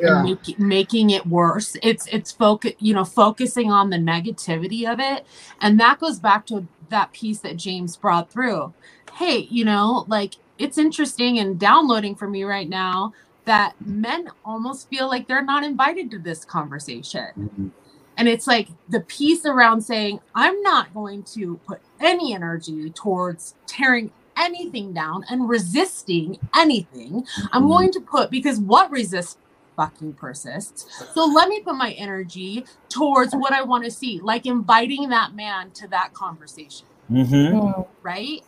Yeah. 0.00 0.16
and 0.16 0.24
make, 0.24 0.58
making 0.58 1.10
it 1.10 1.26
worse. 1.26 1.76
It's 1.82 2.06
it's 2.08 2.32
focus, 2.32 2.72
you 2.78 2.94
know, 2.94 3.04
focusing 3.04 3.70
on 3.70 3.90
the 3.90 3.98
negativity 3.98 4.90
of 4.90 4.98
it, 5.00 5.26
and 5.60 5.78
that 5.80 5.98
goes 6.00 6.18
back 6.18 6.46
to 6.46 6.66
that 6.88 7.12
piece 7.12 7.40
that 7.40 7.56
James 7.56 7.96
brought 7.96 8.30
through. 8.30 8.72
Hey, 9.14 9.46
you 9.50 9.64
know, 9.64 10.04
like 10.08 10.34
it's 10.58 10.78
interesting 10.78 11.38
and 11.38 11.58
downloading 11.58 12.14
for 12.16 12.28
me 12.28 12.42
right 12.44 12.68
now 12.68 13.12
that 13.48 13.74
men 13.84 14.28
almost 14.44 14.88
feel 14.90 15.08
like 15.08 15.28
they're 15.28 15.44
not 15.44 15.64
invited 15.64 16.12
to 16.12 16.20
this 16.20 16.44
conversation. 16.46 17.28
Mhm. 17.38 17.72
And 18.18 18.28
it's 18.28 18.46
like 18.48 18.70
the 18.88 19.00
piece 19.02 19.46
around 19.46 19.82
saying, 19.82 20.20
I'm 20.36 20.60
not 20.62 20.94
going 20.94 21.24
to 21.34 21.60
put 21.68 21.82
any 22.00 22.34
energy 22.34 22.90
towards 22.92 23.56
tearing 23.68 24.12
anything 24.38 24.94
down 24.94 25.24
and 25.30 25.48
resisting 25.50 26.38
anything. 26.56 27.26
I'm 27.52 27.64
Mhm. 27.64 27.68
going 27.68 27.92
to 27.94 28.02
put, 28.02 28.30
because 28.30 28.60
what 28.60 28.90
resists 28.92 29.38
fucking 29.76 30.14
persists. 30.14 30.86
So 31.14 31.26
let 31.26 31.48
me 31.50 31.62
put 31.62 31.76
my 31.76 31.92
energy 31.92 32.66
towards 32.90 33.34
what 33.34 33.52
I 33.54 33.62
want 33.62 33.84
to 33.86 33.92
see, 33.92 34.20
like 34.22 34.46
inviting 34.46 35.10
that 35.10 35.34
man 35.34 35.72
to 35.72 35.88
that 35.88 36.14
conversation, 36.14 36.88
Mhm. 37.10 37.86
right? 38.02 38.42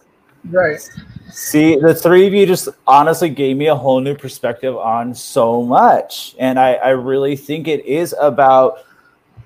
Right. 0.45 0.81
See, 1.31 1.77
the 1.77 1.95
three 1.95 2.27
of 2.27 2.35
you 2.35 2.47
just 2.47 2.69
honestly 2.87 3.29
gave 3.29 3.57
me 3.57 3.67
a 3.69 3.75
whole 3.75 4.01
new 4.01 4.17
perspective 4.17 4.77
on 4.77 5.15
so 5.15 5.63
much. 5.63 6.35
And 6.39 6.59
I, 6.59 6.75
I 6.75 6.89
really 6.91 7.37
think 7.37 7.69
it 7.69 7.85
is 7.85 8.15
about 8.21 8.79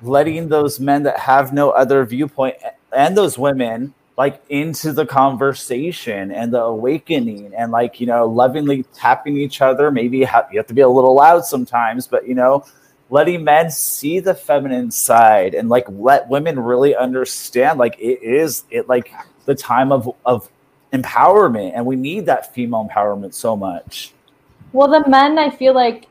letting 0.02 0.48
those 0.48 0.80
men 0.80 1.02
that 1.02 1.18
have 1.18 1.52
no 1.52 1.70
other 1.70 2.04
viewpoint 2.04 2.56
and 2.92 3.16
those 3.16 3.38
women 3.38 3.94
like 4.16 4.40
into 4.48 4.92
the 4.92 5.04
conversation 5.04 6.30
and 6.30 6.54
the 6.54 6.60
awakening 6.60 7.52
and 7.54 7.72
like, 7.72 8.00
you 8.00 8.06
know, 8.06 8.26
lovingly 8.26 8.84
tapping 8.94 9.36
each 9.36 9.60
other. 9.60 9.90
Maybe 9.90 10.18
you 10.18 10.26
have 10.26 10.48
to 10.50 10.74
be 10.74 10.82
a 10.82 10.88
little 10.88 11.14
loud 11.14 11.44
sometimes, 11.44 12.06
but, 12.06 12.28
you 12.28 12.34
know, 12.34 12.64
letting 13.10 13.44
men 13.44 13.70
see 13.70 14.20
the 14.20 14.34
feminine 14.34 14.90
side 14.90 15.54
and 15.54 15.68
like 15.68 15.84
let 15.88 16.28
women 16.28 16.58
really 16.58 16.96
understand 16.96 17.78
like 17.78 17.96
it 17.98 18.22
is 18.22 18.64
it 18.70 18.88
like 18.88 19.12
the 19.44 19.54
time 19.54 19.92
of 19.92 20.10
of 20.24 20.48
empowerment 20.94 21.72
and 21.74 21.84
we 21.84 21.96
need 21.96 22.24
that 22.24 22.54
female 22.54 22.88
empowerment 22.88 23.34
so 23.34 23.56
much 23.56 24.14
Well, 24.74 24.88
the 24.88 25.08
men, 25.08 25.38
I 25.38 25.50
feel 25.50 25.72
like 25.72 26.08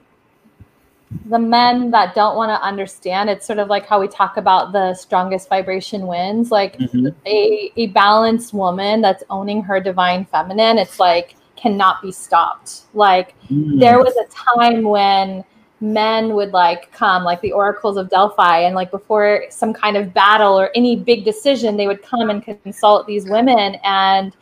the 1.25 1.37
men 1.37 1.91
that 1.91 2.15
don't 2.15 2.37
want 2.37 2.49
to 2.49 2.65
understand, 2.65 3.29
it's 3.29 3.45
sort 3.45 3.59
of 3.59 3.67
like 3.67 3.85
how 3.85 3.99
we 3.99 4.07
talk 4.07 4.37
about 4.37 4.71
the 4.71 4.93
strongest 4.93 5.49
vibration 5.49 6.07
wins. 6.07 6.49
Like 6.49 6.77
mm-hmm. 6.77 7.07
a, 7.25 7.71
a 7.75 7.87
balanced 7.87 8.53
woman 8.53 9.01
that's 9.01 9.23
owning 9.29 9.61
her 9.63 9.81
divine 9.81 10.25
feminine, 10.25 10.77
it's 10.77 10.97
like 10.99 11.35
cannot 11.57 12.01
be 12.01 12.11
stopped. 12.11 12.83
Like 12.93 13.35
mm. 13.49 13.79
there 13.81 13.99
was 13.99 14.15
a 14.15 14.25
time 14.31 14.83
when 14.83 15.43
men 15.81 16.33
would 16.33 16.51
like 16.51 16.89
come 16.93 17.25
like 17.25 17.41
the 17.41 17.51
oracles 17.51 17.97
of 17.97 18.09
delphi 18.09 18.59
and 18.59 18.73
like 18.73 18.89
before 18.89 19.43
some 19.49 19.73
kind 19.73 19.97
of 19.97 20.13
battle 20.13 20.57
or 20.57 20.71
any 20.75 20.95
big 20.95 21.25
decision 21.25 21.75
they 21.75 21.87
would 21.87 22.01
come 22.01 22.29
and 22.29 22.41
consult 22.63 23.05
these 23.05 23.27
women 23.27 23.75
and 23.83 24.33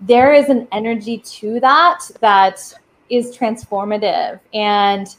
there 0.00 0.32
is 0.32 0.48
an 0.48 0.66
energy 0.72 1.18
to 1.18 1.60
that 1.60 2.00
that 2.20 2.60
is 3.10 3.36
transformative 3.36 4.40
and 4.54 5.16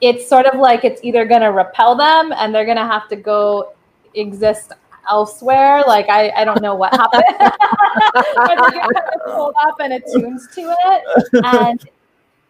it's 0.00 0.28
sort 0.28 0.46
of 0.46 0.60
like 0.60 0.84
it's 0.84 1.02
either 1.02 1.24
going 1.24 1.40
to 1.40 1.48
repel 1.52 1.94
them 1.96 2.32
and 2.36 2.54
they're 2.54 2.66
going 2.66 2.76
to 2.76 2.86
have 2.86 3.08
to 3.08 3.16
go 3.16 3.72
exist 4.14 4.72
elsewhere. 5.10 5.82
Like 5.86 6.08
I, 6.08 6.30
I 6.30 6.44
don't 6.44 6.60
know 6.60 6.74
what 6.74 6.92
happened. 6.96 7.24
but 7.40 8.58
they 8.60 8.70
get 8.72 8.92
kind 8.92 9.06
of 9.14 9.34
pulled 9.34 9.54
up 9.62 9.76
and 9.80 9.94
attuned 9.94 10.40
to 10.54 10.60
it. 10.84 11.04
And 11.42 11.80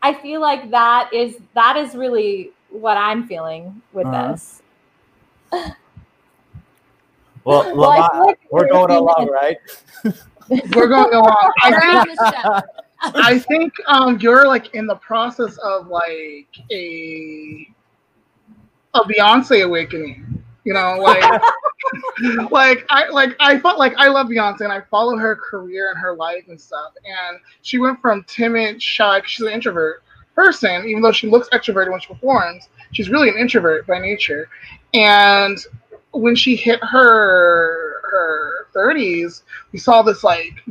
I 0.03 0.13
feel 0.15 0.41
like 0.41 0.71
that 0.71 1.13
is 1.13 1.37
that 1.55 1.77
is 1.77 1.95
really 1.95 2.51
what 2.71 2.97
I'm 2.97 3.27
feeling 3.27 3.81
with 3.93 4.07
Uh-huh. 4.07 4.33
this. 4.33 4.63
Well, 7.45 7.71
Well, 7.77 7.91
I 7.91 8.03
Lamont, 8.03 8.13
feel 8.13 8.27
like 8.27 8.41
we're 8.51 8.61
we're 8.61 8.69
going 8.69 8.91
along, 8.91 9.29
right? 9.31 9.57
We're 10.49 10.89
going 10.89 11.15
along. 11.15 11.53
I 11.63 12.05
think 12.05 12.21
on 12.21 12.33
ship. 12.33 12.65
I 13.17 13.39
think 13.39 13.73
um 13.87 14.19
you're 14.21 14.47
like 14.47 14.75
in 14.75 14.87
the 14.87 14.97
process 14.97 15.57
of 15.59 15.89
like 15.89 16.49
a 16.71 17.69
a 18.95 19.01
Beyonce 19.01 19.65
awakening. 19.65 20.43
You 20.65 20.73
know, 20.73 20.97
like 20.99 21.23
like 22.51 22.87
I 22.89 23.09
like 23.09 23.37
I 23.41 23.59
felt 23.59 23.79
like 23.79 23.95
I 23.99 24.09
love 24.09 24.29
Beyonce 24.29 24.61
and 24.61 24.73
I 24.73 24.81
follow 24.83 25.17
her 25.17 25.37
career 25.37 25.91
and 25.91 25.99
her 25.99 26.15
life 26.15 26.45
and 26.49 26.59
stuff. 26.61 26.93
And 27.05 27.39
she 27.63 27.79
went 27.79 28.01
from 28.01 28.25
timid, 28.25 28.83
shy, 28.83 29.21
she's 29.27 29.47
an 29.47 29.53
introvert 29.53 30.03
person, 30.35 30.87
even 30.89 31.03
though 31.03 31.13
she 31.13 31.29
looks 31.29 31.49
extroverted 31.51 31.91
when 31.91 32.01
she 32.01 32.09
performs. 32.09 32.69
She's 32.93 33.11
really 33.11 33.29
an 33.29 33.37
introvert 33.37 33.87
by 33.87 33.99
nature. 33.99 34.49
And 34.95 35.59
when 36.13 36.35
she 36.35 36.57
hit 36.57 36.81
her 36.83 38.01
her 38.11 38.64
30s, 38.75 39.43
we 39.73 39.79
saw 39.79 40.03
this 40.03 40.25
like 40.25 40.63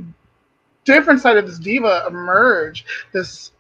different 0.86 1.22
side 1.22 1.38
of 1.38 1.46
this 1.46 1.60
diva 1.60 2.06
emerge. 2.08 2.86
This 3.12 3.52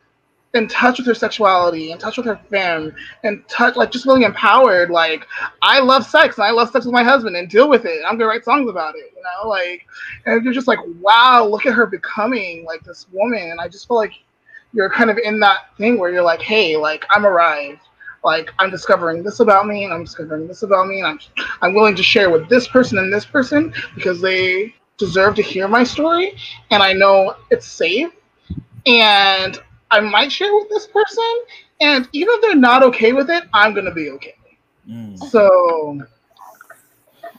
in 0.53 0.67
touch 0.67 0.99
with 0.99 1.07
her 1.07 1.15
sexuality, 1.15 1.91
in 1.91 1.97
touch 1.97 2.17
with 2.17 2.27
her 2.27 2.39
femme, 2.49 2.93
in 3.23 3.43
touch 3.47 3.75
like 3.75 3.91
just 3.91 4.05
really 4.05 4.23
empowered. 4.23 4.91
Like 4.91 5.25
I 5.61 5.79
love 5.79 6.05
sex 6.05 6.37
and 6.37 6.45
I 6.45 6.51
love 6.51 6.69
sex 6.69 6.85
with 6.85 6.93
my 6.93 7.03
husband 7.03 7.35
and 7.35 7.49
deal 7.49 7.67
with 7.67 7.85
it. 7.85 8.03
I'm 8.05 8.17
gonna 8.17 8.29
write 8.29 8.45
songs 8.45 8.69
about 8.69 8.95
it, 8.95 9.13
you 9.15 9.23
know, 9.23 9.49
like 9.49 9.85
and 10.25 10.43
you're 10.43 10.53
just 10.53 10.67
like, 10.67 10.79
wow, 10.99 11.45
look 11.45 11.65
at 11.65 11.73
her 11.73 11.87
becoming 11.87 12.65
like 12.65 12.83
this 12.83 13.07
woman. 13.11 13.49
And 13.51 13.59
I 13.59 13.67
just 13.67 13.87
feel 13.87 13.97
like 13.97 14.13
you're 14.73 14.89
kind 14.89 15.09
of 15.09 15.17
in 15.17 15.39
that 15.39 15.75
thing 15.77 15.97
where 15.97 16.11
you're 16.11 16.23
like, 16.23 16.41
hey, 16.41 16.77
like 16.77 17.05
I'm 17.09 17.25
arrived. 17.25 17.81
Like 18.23 18.51
I'm 18.59 18.69
discovering 18.69 19.23
this 19.23 19.39
about 19.39 19.67
me, 19.67 19.83
and 19.83 19.93
I'm 19.93 20.03
discovering 20.03 20.47
this 20.47 20.63
about 20.63 20.87
me, 20.87 21.01
and 21.01 21.07
I'm 21.07 21.19
I'm 21.61 21.73
willing 21.73 21.95
to 21.95 22.03
share 22.03 22.29
with 22.29 22.47
this 22.49 22.67
person 22.67 22.97
and 22.97 23.11
this 23.11 23.25
person 23.25 23.73
because 23.95 24.21
they 24.21 24.73
deserve 24.97 25.35
to 25.35 25.41
hear 25.41 25.67
my 25.67 25.83
story, 25.83 26.37
and 26.71 26.81
I 26.81 26.93
know 26.93 27.35
it's 27.51 27.67
safe, 27.67 28.11
and 28.85 29.59
I 29.91 29.99
might 29.99 30.31
share 30.31 30.53
with 30.53 30.69
this 30.69 30.87
person, 30.87 31.41
and 31.81 32.07
even 32.13 32.33
if 32.35 32.41
they're 32.41 32.55
not 32.55 32.83
okay 32.83 33.13
with 33.13 33.29
it, 33.29 33.43
I'm 33.53 33.73
gonna 33.73 33.93
be 33.93 34.09
okay. 34.11 34.35
Mm. 34.89 35.17
So 35.17 35.99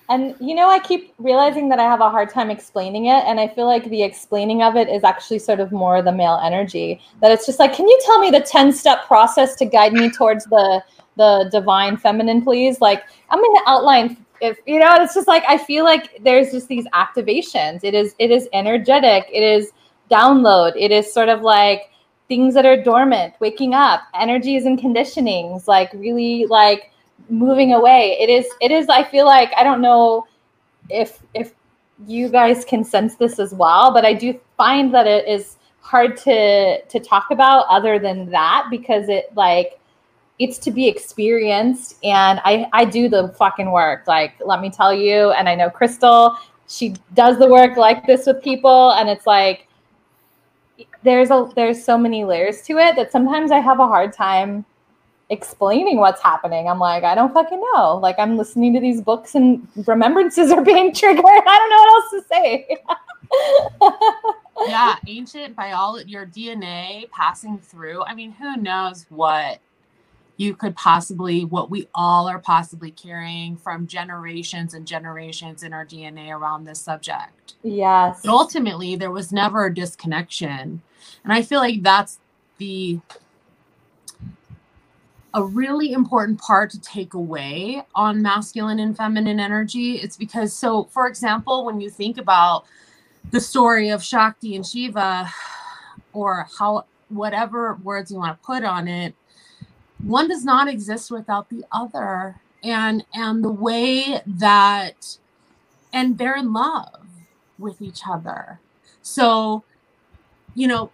And 0.08 0.34
you 0.38 0.54
know, 0.54 0.68
I 0.68 0.80
keep 0.80 1.14
realizing 1.18 1.68
that 1.70 1.78
I 1.78 1.84
have 1.84 2.00
a 2.00 2.10
hard 2.10 2.28
time 2.30 2.50
explaining 2.50 3.06
it, 3.06 3.24
and 3.24 3.40
I 3.40 3.48
feel 3.48 3.66
like 3.66 3.88
the 3.88 4.02
explaining 4.02 4.62
of 4.62 4.76
it 4.76 4.88
is 4.88 5.02
actually 5.02 5.38
sort 5.38 5.60
of 5.60 5.72
more 5.72 6.02
the 6.02 6.12
male 6.12 6.38
energy. 6.42 7.00
That 7.22 7.32
it's 7.32 7.46
just 7.46 7.58
like, 7.58 7.72
can 7.72 7.88
you 7.88 8.00
tell 8.04 8.18
me 8.18 8.30
the 8.30 8.40
ten 8.40 8.72
step 8.72 9.06
process 9.06 9.56
to 9.56 9.64
guide 9.64 9.94
me 9.94 10.10
towards 10.10 10.44
the 10.46 10.82
the 11.16 11.48
divine 11.50 11.96
feminine, 11.96 12.42
please? 12.42 12.80
Like, 12.80 13.04
I'm 13.30 13.38
to 13.38 13.62
outline. 13.66 14.18
If 14.40 14.58
you 14.66 14.78
know, 14.78 14.94
it's 14.96 15.14
just 15.14 15.28
like 15.28 15.44
I 15.48 15.56
feel 15.56 15.84
like 15.84 16.20
there's 16.22 16.50
just 16.50 16.68
these 16.68 16.86
activations. 16.88 17.80
It 17.82 17.94
is 17.94 18.14
it 18.18 18.30
is 18.30 18.48
energetic. 18.52 19.26
It 19.32 19.42
is 19.42 19.72
download. 20.10 20.74
It 20.76 20.90
is 20.90 21.12
sort 21.12 21.30
of 21.30 21.40
like 21.40 21.90
things 22.28 22.54
that 22.54 22.66
are 22.66 22.82
dormant, 22.82 23.34
waking 23.40 23.74
up, 23.74 24.02
energies 24.14 24.66
and 24.66 24.78
conditionings, 24.78 25.66
like 25.66 25.92
really 25.94 26.46
like 26.46 26.90
moving 27.28 27.72
away. 27.72 28.16
It 28.20 28.28
is 28.28 28.46
it 28.60 28.70
is 28.70 28.88
i 28.88 29.02
feel 29.02 29.26
like 29.26 29.50
i 29.56 29.62
don't 29.62 29.80
know 29.80 30.26
if 30.90 31.22
if 31.34 31.54
you 32.06 32.28
guys 32.28 32.64
can 32.64 32.84
sense 32.84 33.14
this 33.14 33.38
as 33.38 33.54
well 33.54 33.94
but 33.94 34.04
i 34.04 34.12
do 34.12 34.38
find 34.56 34.92
that 34.92 35.06
it 35.06 35.26
is 35.28 35.56
hard 35.80 36.16
to 36.16 36.82
to 36.82 36.98
talk 36.98 37.26
about 37.30 37.66
other 37.68 37.98
than 37.98 38.30
that 38.30 38.66
because 38.70 39.08
it 39.08 39.30
like 39.36 39.78
it's 40.38 40.58
to 40.58 40.70
be 40.70 40.88
experienced. 40.88 41.96
And 42.02 42.40
i 42.44 42.68
i 42.72 42.84
do 42.84 43.08
the 43.08 43.28
fucking 43.38 43.70
work. 43.70 44.06
Like 44.06 44.34
let 44.44 44.60
me 44.60 44.70
tell 44.70 44.92
you 44.92 45.30
and 45.32 45.48
i 45.48 45.54
know 45.54 45.70
crystal 45.70 46.36
she 46.66 46.94
does 47.12 47.38
the 47.38 47.46
work 47.46 47.76
like 47.76 48.06
this 48.06 48.26
with 48.26 48.42
people. 48.42 48.92
And 48.92 49.08
it's 49.08 49.26
like 49.26 49.68
there's 51.02 51.30
a 51.30 51.50
there's 51.54 51.84
so 51.84 51.96
many 51.96 52.24
layers 52.24 52.62
to 52.62 52.78
it 52.78 52.96
that 52.96 53.12
sometimes 53.12 53.52
i 53.52 53.58
have 53.58 53.78
a 53.78 53.86
hard 53.86 54.12
time 54.12 54.64
explaining 55.30 55.98
what's 55.98 56.22
happening. 56.22 56.68
I'm 56.68 56.78
like, 56.78 57.04
I 57.04 57.14
don't 57.14 57.32
fucking 57.32 57.62
know. 57.74 57.96
Like 57.96 58.16
I'm 58.18 58.36
listening 58.36 58.74
to 58.74 58.80
these 58.80 59.00
books 59.00 59.34
and 59.34 59.66
remembrances 59.86 60.50
are 60.50 60.62
being 60.64 60.94
triggered. 60.94 61.24
I 61.24 61.58
don't 61.58 61.70
know 61.70 61.78
what 61.78 61.94
else 61.94 62.10
to 62.10 62.24
say. 62.28 62.78
yeah, 64.68 64.96
ancient 65.06 65.56
biology, 65.56 66.10
your 66.10 66.26
DNA 66.26 67.10
passing 67.10 67.58
through. 67.58 68.02
I 68.04 68.14
mean, 68.14 68.32
who 68.32 68.56
knows 68.56 69.06
what 69.08 69.60
you 70.36 70.54
could 70.54 70.74
possibly, 70.74 71.44
what 71.44 71.70
we 71.70 71.88
all 71.94 72.28
are 72.28 72.40
possibly 72.40 72.90
carrying 72.90 73.56
from 73.56 73.86
generations 73.86 74.74
and 74.74 74.86
generations 74.86 75.62
in 75.62 75.72
our 75.72 75.86
DNA 75.86 76.30
around 76.30 76.64
this 76.64 76.80
subject. 76.80 77.54
yes. 77.62 78.20
But 78.24 78.32
ultimately, 78.32 78.96
there 78.96 79.12
was 79.12 79.32
never 79.32 79.66
a 79.66 79.74
disconnection. 79.74 80.82
And 81.22 81.32
I 81.32 81.42
feel 81.42 81.60
like 81.60 81.82
that's 81.82 82.18
the 82.58 83.00
a 85.34 85.42
really 85.42 85.92
important 85.92 86.40
part 86.40 86.70
to 86.70 86.80
take 86.80 87.14
away 87.14 87.82
on 87.94 88.22
masculine 88.22 88.78
and 88.78 88.96
feminine 88.96 89.40
energy. 89.40 89.96
It's 89.96 90.16
because, 90.16 90.52
so 90.52 90.84
for 90.84 91.06
example, 91.08 91.64
when 91.64 91.80
you 91.80 91.90
think 91.90 92.18
about 92.18 92.64
the 93.30 93.40
story 93.40 93.90
of 93.90 94.02
Shakti 94.02 94.54
and 94.54 94.64
Shiva, 94.64 95.28
or 96.12 96.46
how 96.58 96.84
whatever 97.08 97.74
words 97.82 98.10
you 98.10 98.18
want 98.18 98.40
to 98.40 98.46
put 98.46 98.64
on 98.64 98.86
it, 98.88 99.14
one 100.04 100.28
does 100.28 100.44
not 100.44 100.68
exist 100.68 101.10
without 101.10 101.50
the 101.50 101.64
other. 101.72 102.40
And 102.62 103.04
and 103.12 103.44
the 103.44 103.50
way 103.50 104.20
that 104.26 105.18
and 105.92 106.16
they're 106.16 106.36
in 106.36 106.52
love 106.52 107.06
with 107.58 107.82
each 107.82 108.00
other. 108.08 108.58
So, 109.02 109.64
you 110.54 110.66
know, 110.66 110.90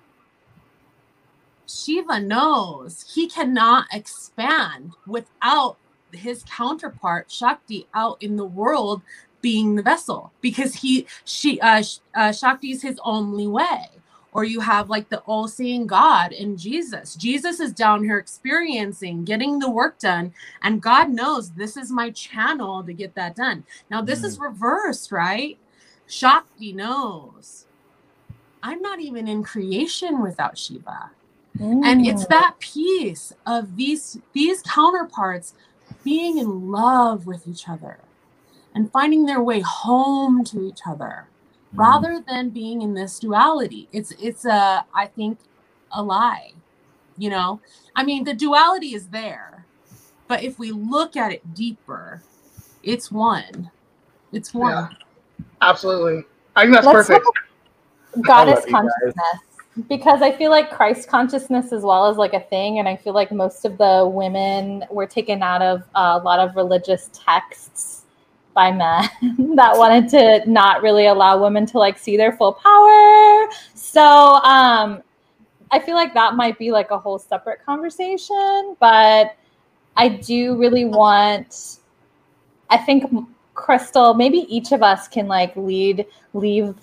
Shiva 1.70 2.20
knows 2.20 3.12
he 3.14 3.28
cannot 3.28 3.86
expand 3.92 4.92
without 5.06 5.76
his 6.12 6.42
counterpart 6.44 7.30
Shakti 7.30 7.86
out 7.94 8.20
in 8.20 8.36
the 8.36 8.44
world 8.44 9.02
being 9.40 9.76
the 9.76 9.82
vessel 9.82 10.32
because 10.40 10.74
he 10.74 11.06
she 11.24 11.60
uh, 11.60 11.82
uh 12.14 12.32
Shakti 12.32 12.72
is 12.72 12.82
his 12.82 12.98
only 13.04 13.46
way. 13.46 13.86
Or 14.32 14.44
you 14.44 14.60
have 14.60 14.88
like 14.88 15.08
the 15.08 15.18
all-seeing 15.20 15.88
God 15.88 16.30
in 16.30 16.56
Jesus. 16.56 17.16
Jesus 17.16 17.58
is 17.58 17.72
down 17.72 18.04
here 18.04 18.16
experiencing, 18.16 19.24
getting 19.24 19.58
the 19.58 19.68
work 19.68 19.98
done, 19.98 20.32
and 20.62 20.80
God 20.80 21.10
knows 21.10 21.50
this 21.50 21.76
is 21.76 21.90
my 21.90 22.10
channel 22.10 22.84
to 22.84 22.92
get 22.92 23.16
that 23.16 23.34
done. 23.34 23.64
Now 23.90 24.02
this 24.02 24.22
is 24.22 24.38
reversed, 24.38 25.10
right? 25.10 25.58
Shakti 26.06 26.72
knows 26.72 27.66
I'm 28.62 28.80
not 28.80 29.00
even 29.00 29.26
in 29.26 29.42
creation 29.42 30.22
without 30.22 30.56
Shiva 30.56 31.10
and 31.58 32.06
it's 32.06 32.24
Mm. 32.24 32.28
that 32.28 32.54
piece 32.60 33.32
of 33.46 33.76
these 33.76 34.18
these 34.32 34.62
counterparts 34.62 35.54
being 36.04 36.38
in 36.38 36.70
love 36.70 37.26
with 37.26 37.46
each 37.48 37.68
other 37.68 37.98
and 38.74 38.90
finding 38.92 39.26
their 39.26 39.42
way 39.42 39.60
home 39.60 40.44
to 40.44 40.62
each 40.66 40.80
other 40.86 41.26
rather 41.74 42.20
than 42.26 42.50
being 42.50 42.82
in 42.82 42.94
this 42.94 43.18
duality 43.18 43.88
it's 43.92 44.12
it's 44.12 44.44
a 44.44 44.84
i 44.94 45.06
think 45.06 45.38
a 45.92 46.02
lie 46.02 46.52
you 47.18 47.28
know 47.30 47.60
i 47.96 48.02
mean 48.04 48.24
the 48.24 48.34
duality 48.34 48.94
is 48.94 49.08
there 49.08 49.66
but 50.28 50.42
if 50.42 50.58
we 50.58 50.70
look 50.72 51.16
at 51.16 51.32
it 51.32 51.54
deeper 51.54 52.22
it's 52.82 53.10
one 53.12 53.70
it's 54.32 54.54
one 54.54 54.70
Yeah. 54.72 54.88
absolutely, 55.60 56.24
I 56.56 56.62
think 56.62 56.74
that's 56.74 56.86
Let's 56.86 57.08
perfect. 57.08 57.26
goddess 58.22 58.60
love 58.60 58.68
you 58.68 58.74
guys. 58.74 58.90
consciousness 59.14 59.40
because 59.88 60.22
I 60.22 60.32
feel 60.32 60.50
like 60.50 60.70
Christ 60.70 61.08
consciousness 61.08 61.72
as 61.72 61.82
well 61.82 62.10
is 62.10 62.16
like 62.16 62.34
a 62.34 62.40
thing, 62.40 62.78
and 62.78 62.88
I 62.88 62.96
feel 62.96 63.14
like 63.14 63.30
most 63.32 63.64
of 63.64 63.78
the 63.78 64.10
women 64.12 64.84
were 64.90 65.06
taken 65.06 65.42
out 65.42 65.62
of 65.62 65.82
a 65.94 66.18
lot 66.18 66.40
of 66.40 66.56
religious 66.56 67.10
texts 67.12 68.02
by 68.52 68.72
men 68.72 69.08
that 69.56 69.76
wanted 69.76 70.08
to 70.10 70.50
not 70.50 70.82
really 70.82 71.06
allow 71.06 71.40
women 71.40 71.66
to 71.66 71.78
like 71.78 71.98
see 71.98 72.16
their 72.16 72.32
full 72.32 72.52
power. 72.52 73.48
So, 73.74 74.02
um, 74.02 75.02
I 75.70 75.78
feel 75.78 75.94
like 75.94 76.14
that 76.14 76.34
might 76.34 76.58
be 76.58 76.72
like 76.72 76.90
a 76.90 76.98
whole 76.98 77.18
separate 77.18 77.64
conversation, 77.64 78.76
but 78.80 79.36
I 79.96 80.08
do 80.08 80.56
really 80.56 80.84
want 80.84 81.78
I 82.70 82.78
think 82.78 83.04
Crystal, 83.54 84.14
maybe 84.14 84.46
each 84.48 84.72
of 84.72 84.82
us 84.82 85.08
can 85.08 85.26
like 85.26 85.54
lead 85.56 86.06
leave 86.32 86.74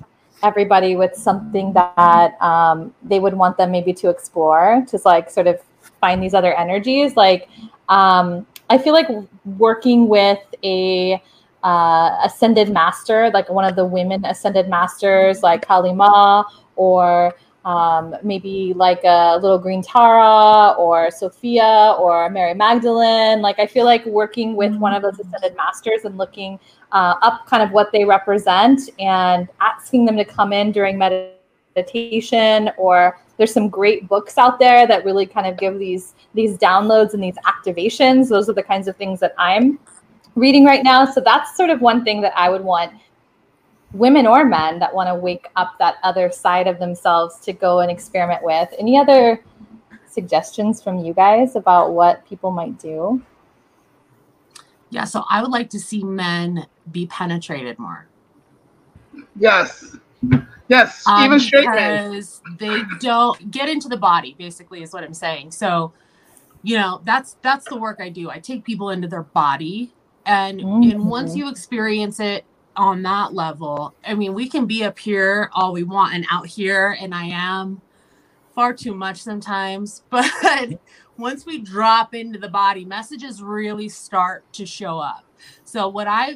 everybody 0.44 0.96
with 0.96 1.16
something 1.16 1.74
that 1.74 2.40
um, 2.42 2.94
they 3.04 3.20
would 3.20 3.34
want 3.34 3.58
them 3.58 3.72
maybe 3.72 3.94
to 3.94 4.10
explore 4.10 4.84
to 4.88 5.00
like 5.06 5.30
sort 5.30 5.48
of 5.48 5.60
find 6.00 6.22
these 6.22 6.34
other 6.34 6.54
energies. 6.54 7.16
Like 7.16 7.50
um, 7.90 8.46
I 8.70 8.78
feel 8.78 8.94
like 8.94 9.08
working 9.58 10.08
with 10.08 10.40
a 10.64 11.22
uh, 11.64 12.20
ascended 12.24 12.70
master, 12.70 13.32
like 13.34 13.50
one 13.50 13.66
of 13.66 13.76
the 13.76 13.86
women 13.86 14.26
ascended 14.26 14.70
masters, 14.70 15.44
like 15.44 15.66
Kali 15.66 15.94
Ma, 15.94 16.44
or 16.76 17.34
um, 17.68 18.16
maybe 18.24 18.74
like 18.78 19.02
a 19.04 19.38
little 19.42 19.60
green 19.60 19.82
Tara 19.82 20.72
or 20.78 21.12
Sophia 21.12 21.96
or 22.00 22.30
Mary 22.30 22.54
Magdalene. 22.54 23.42
Like 23.42 23.60
I 23.60 23.68
feel 23.68 23.84
like 23.84 24.06
working 24.06 24.56
with 24.56 24.74
one 24.78 24.94
of 24.94 25.02
those 25.02 25.20
ascended 25.20 25.58
masters 25.58 26.06
and 26.06 26.18
looking 26.18 26.62
uh, 26.94 27.16
up 27.22 27.46
kind 27.46 27.62
of 27.62 27.72
what 27.72 27.92
they 27.92 28.06
represent 28.06 28.90
and 29.00 29.50
asking 29.60 30.06
them 30.06 30.16
to 30.16 30.24
come 30.24 30.54
in 30.54 30.72
during 30.72 30.98
meditation 30.98 32.72
or 32.78 33.20
there's 33.36 33.54
some 33.54 33.68
great 33.68 34.08
books 34.08 34.38
out 34.38 34.60
there 34.60 34.88
that 34.88 35.04
really 35.04 35.26
kind 35.26 35.46
of 35.46 35.58
give 35.58 35.78
these 35.78 36.16
these 36.34 36.58
downloads 36.58 37.14
and 37.14 37.22
these 37.22 37.36
activations. 37.46 38.30
Those 38.30 38.48
are 38.48 38.54
the 38.54 38.64
kinds 38.64 38.88
of 38.88 38.96
things 38.96 39.20
that 39.20 39.36
i'm 39.38 39.78
reading 40.36 40.64
right 40.64 40.84
now. 40.84 41.04
So 41.04 41.20
that's 41.20 41.58
sort 41.58 41.70
of 41.70 41.82
one 41.82 42.06
thing 42.06 42.22
that 42.22 42.32
i 42.38 42.50
would 42.50 42.64
want 42.64 42.94
women 43.94 44.28
or 44.28 44.44
men 44.46 44.80
that 44.80 44.94
want 44.94 45.08
to 45.08 45.16
wake 45.16 45.48
up 45.56 45.74
that 45.80 45.96
other 46.04 46.30
side 46.32 46.68
of 46.68 46.78
themselves 46.80 47.40
to 47.40 47.54
go 47.54 47.80
and 47.80 47.90
experiment 47.90 48.44
with 48.44 48.70
any 48.78 48.98
other 48.98 49.44
suggestions 50.10 50.82
from 50.84 50.98
you 51.00 51.14
guys 51.14 51.56
about 51.56 51.94
what 51.94 52.26
people 52.28 52.52
might 52.52 52.78
do 52.80 53.22
Yeah, 54.90 55.04
so 55.06 55.24
I 55.30 55.42
would 55.42 55.52
like 55.52 55.70
to 55.72 55.80
see 55.80 56.04
men 56.04 56.66
be 56.92 57.08
penetrated 57.08 57.78
more. 57.78 58.08
Yes. 59.36 59.96
Yes. 60.70 61.04
Um, 61.08 61.26
Even 61.26 61.40
straight 61.40 61.66
men. 61.66 62.00
because 62.00 62.42
they 62.60 62.82
don't 63.00 63.52
get 63.52 63.70
into 63.70 63.88
the 63.90 63.98
body 63.98 64.36
basically 64.38 64.82
is 64.84 64.92
what 64.94 65.04
i'm 65.04 65.14
saying 65.14 65.52
so 65.52 65.94
you 66.64 66.76
know 66.78 67.00
that's 67.06 67.38
that's 67.42 67.66
the 67.68 67.76
work 67.78 68.00
i 68.02 68.10
do 68.10 68.30
i 68.30 68.40
take 68.40 68.64
people 68.66 68.90
into 68.90 69.08
their 69.08 69.24
body 69.24 69.94
and 70.26 70.60
and 70.62 71.06
once 71.08 71.34
Mhm. 71.34 71.38
you 71.38 71.50
experience 71.50 72.20
it 72.20 72.46
on 72.78 73.02
that 73.02 73.34
level. 73.34 73.94
I 74.06 74.14
mean 74.14 74.34
we 74.34 74.48
can 74.48 74.66
be 74.66 74.84
up 74.84 74.98
here 74.98 75.50
all 75.54 75.74
we 75.74 75.84
want 75.84 76.14
and 76.14 76.26
out 76.32 76.48
here 76.48 76.98
and 77.00 77.14
i 77.14 77.26
am 77.26 77.82
far 78.54 78.74
too 78.74 78.94
much 78.94 79.22
sometimes 79.22 80.04
but 80.10 80.80
once 81.18 81.46
we 81.46 81.60
drop 81.60 82.14
into 82.14 82.40
the 82.40 82.48
body 82.48 82.86
messages 82.86 83.42
really 83.42 83.90
start 83.90 84.52
to 84.54 84.66
show 84.66 85.00
up. 85.00 85.26
So 85.66 85.88
what 85.88 86.08
i 86.08 86.36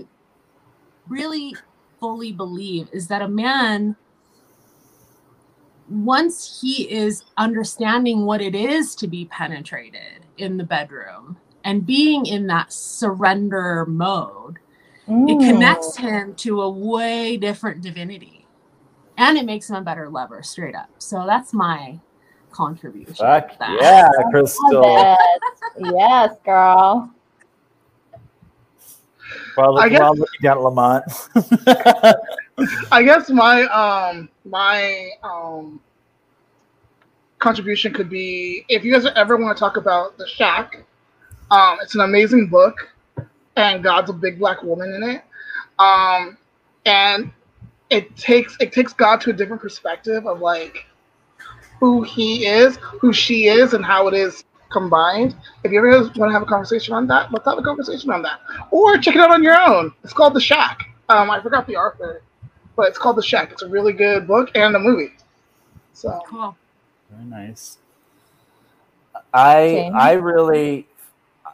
really 1.08 1.56
fully 2.00 2.32
believe 2.32 2.90
is 2.92 3.08
that 3.08 3.22
a 3.22 3.28
man 3.28 3.96
once 5.90 6.62
he 6.62 6.90
is 6.90 7.26
understanding 7.38 8.26
what 8.26 8.42
it 8.42 8.56
is 8.56 8.96
to 8.96 9.08
be 9.08 9.26
penetrated 9.26 10.26
in 10.38 10.58
the 10.58 10.64
bedroom 10.64 11.38
and 11.64 11.86
being 11.86 12.26
in 12.26 12.48
that 12.48 12.72
surrender 12.72 13.86
mode, 13.86 14.58
it 15.28 15.40
connects 15.40 15.98
him 15.98 16.34
to 16.36 16.62
a 16.62 16.70
way 16.70 17.38
different 17.38 17.82
divinity. 17.82 18.46
And 19.18 19.38
it 19.38 19.46
makes 19.46 19.70
him 19.70 19.76
a 19.76 19.82
better 19.82 20.10
lover, 20.10 20.42
straight 20.42 20.74
up. 20.76 20.90
So 20.98 21.26
that's 21.28 21.54
my 21.54 22.00
contribution. 22.52 23.16
Fuck 23.16 23.58
that. 23.60 23.78
yeah, 23.82 24.10
Crystal. 24.32 25.18
yes 25.94 26.36
girl 26.44 27.10
While, 29.56 29.78
I 29.80 29.90
guess- 29.90 30.00
while 30.02 30.16
looking 30.16 30.46
at 30.50 30.60
Lamont. 30.62 31.04
I 32.92 33.04
guess 33.04 33.30
my 33.30 33.64
um 33.64 34.30
my 34.46 35.10
um 35.24 35.80
contribution 37.40 37.94
could 37.94 38.10
be 38.10 38.66
if 38.70 38.84
you 38.84 38.92
guys 38.94 39.06
ever 39.16 39.38
want 39.38 39.56
to 39.58 39.60
talk 39.60 39.78
about 39.78 40.18
the 40.18 40.28
Shack, 40.28 40.84
um, 41.50 41.78
it's 41.82 41.96
an 41.96 42.02
amazing 42.02 42.48
book, 42.48 42.91
and 43.56 43.84
God's 43.84 44.10
a 44.10 44.14
big 44.14 44.40
black 44.40 44.64
woman 44.64 44.94
in 44.94 45.04
it, 45.04 45.24
um, 45.80 46.38
and 46.86 47.32
it 47.90 48.16
takes 48.16 48.58
it 48.60 48.72
takes 48.72 48.94
God 48.94 49.22
to 49.22 49.32
a 49.32 49.34
different 49.34 49.62
perspective 49.62 50.26
of 50.26 50.40
like 50.40 50.86
who 51.80 52.04
He 52.04 52.46
is, 52.46 52.78
who 52.78 53.14
she 53.14 53.48
is, 53.48 53.74
and 53.74 53.84
how 53.84 54.08
it 54.08 54.14
is 54.14 54.44
combined. 54.72 55.36
If 55.64 55.72
you 55.72 55.80
ever 55.80 56.04
want 56.16 56.16
to 56.16 56.32
have 56.32 56.42
a 56.42 56.46
conversation 56.46 56.94
on 56.94 57.08
that, 57.08 57.32
let's 57.32 57.46
have 57.46 57.58
a 57.58 57.64
conversation 57.64 58.10
on 58.12 58.22
that, 58.24 58.40
or 58.72 58.98
check 58.98 59.16
it 59.16 59.22
out 59.22 59.32
on 59.32 59.44
your 59.44 59.60
own. 59.60 59.94
It's 60.04 60.14
called 60.14 60.34
The 60.34 60.42
Shack. 60.42 60.88
Um, 61.10 61.30
I 61.30 61.42
forgot 61.42 61.68
the 61.68 61.76
author 61.76 62.22
but 62.76 62.88
it's 62.88 62.98
called 62.98 63.18
The 63.18 63.24
Shack. 63.24 63.52
It's 63.52 63.62
a 63.62 63.70
really 63.70 63.94
good 63.94 64.28
book 64.28 64.50
and 64.56 64.76
a 64.76 64.80
movie. 64.80 65.14
So 65.94 66.22
Cool. 66.26 66.56
Very 67.10 67.26
nice. 67.26 67.78
I 69.34 69.68
Same. 69.68 69.96
I 69.96 70.14
really 70.14 70.88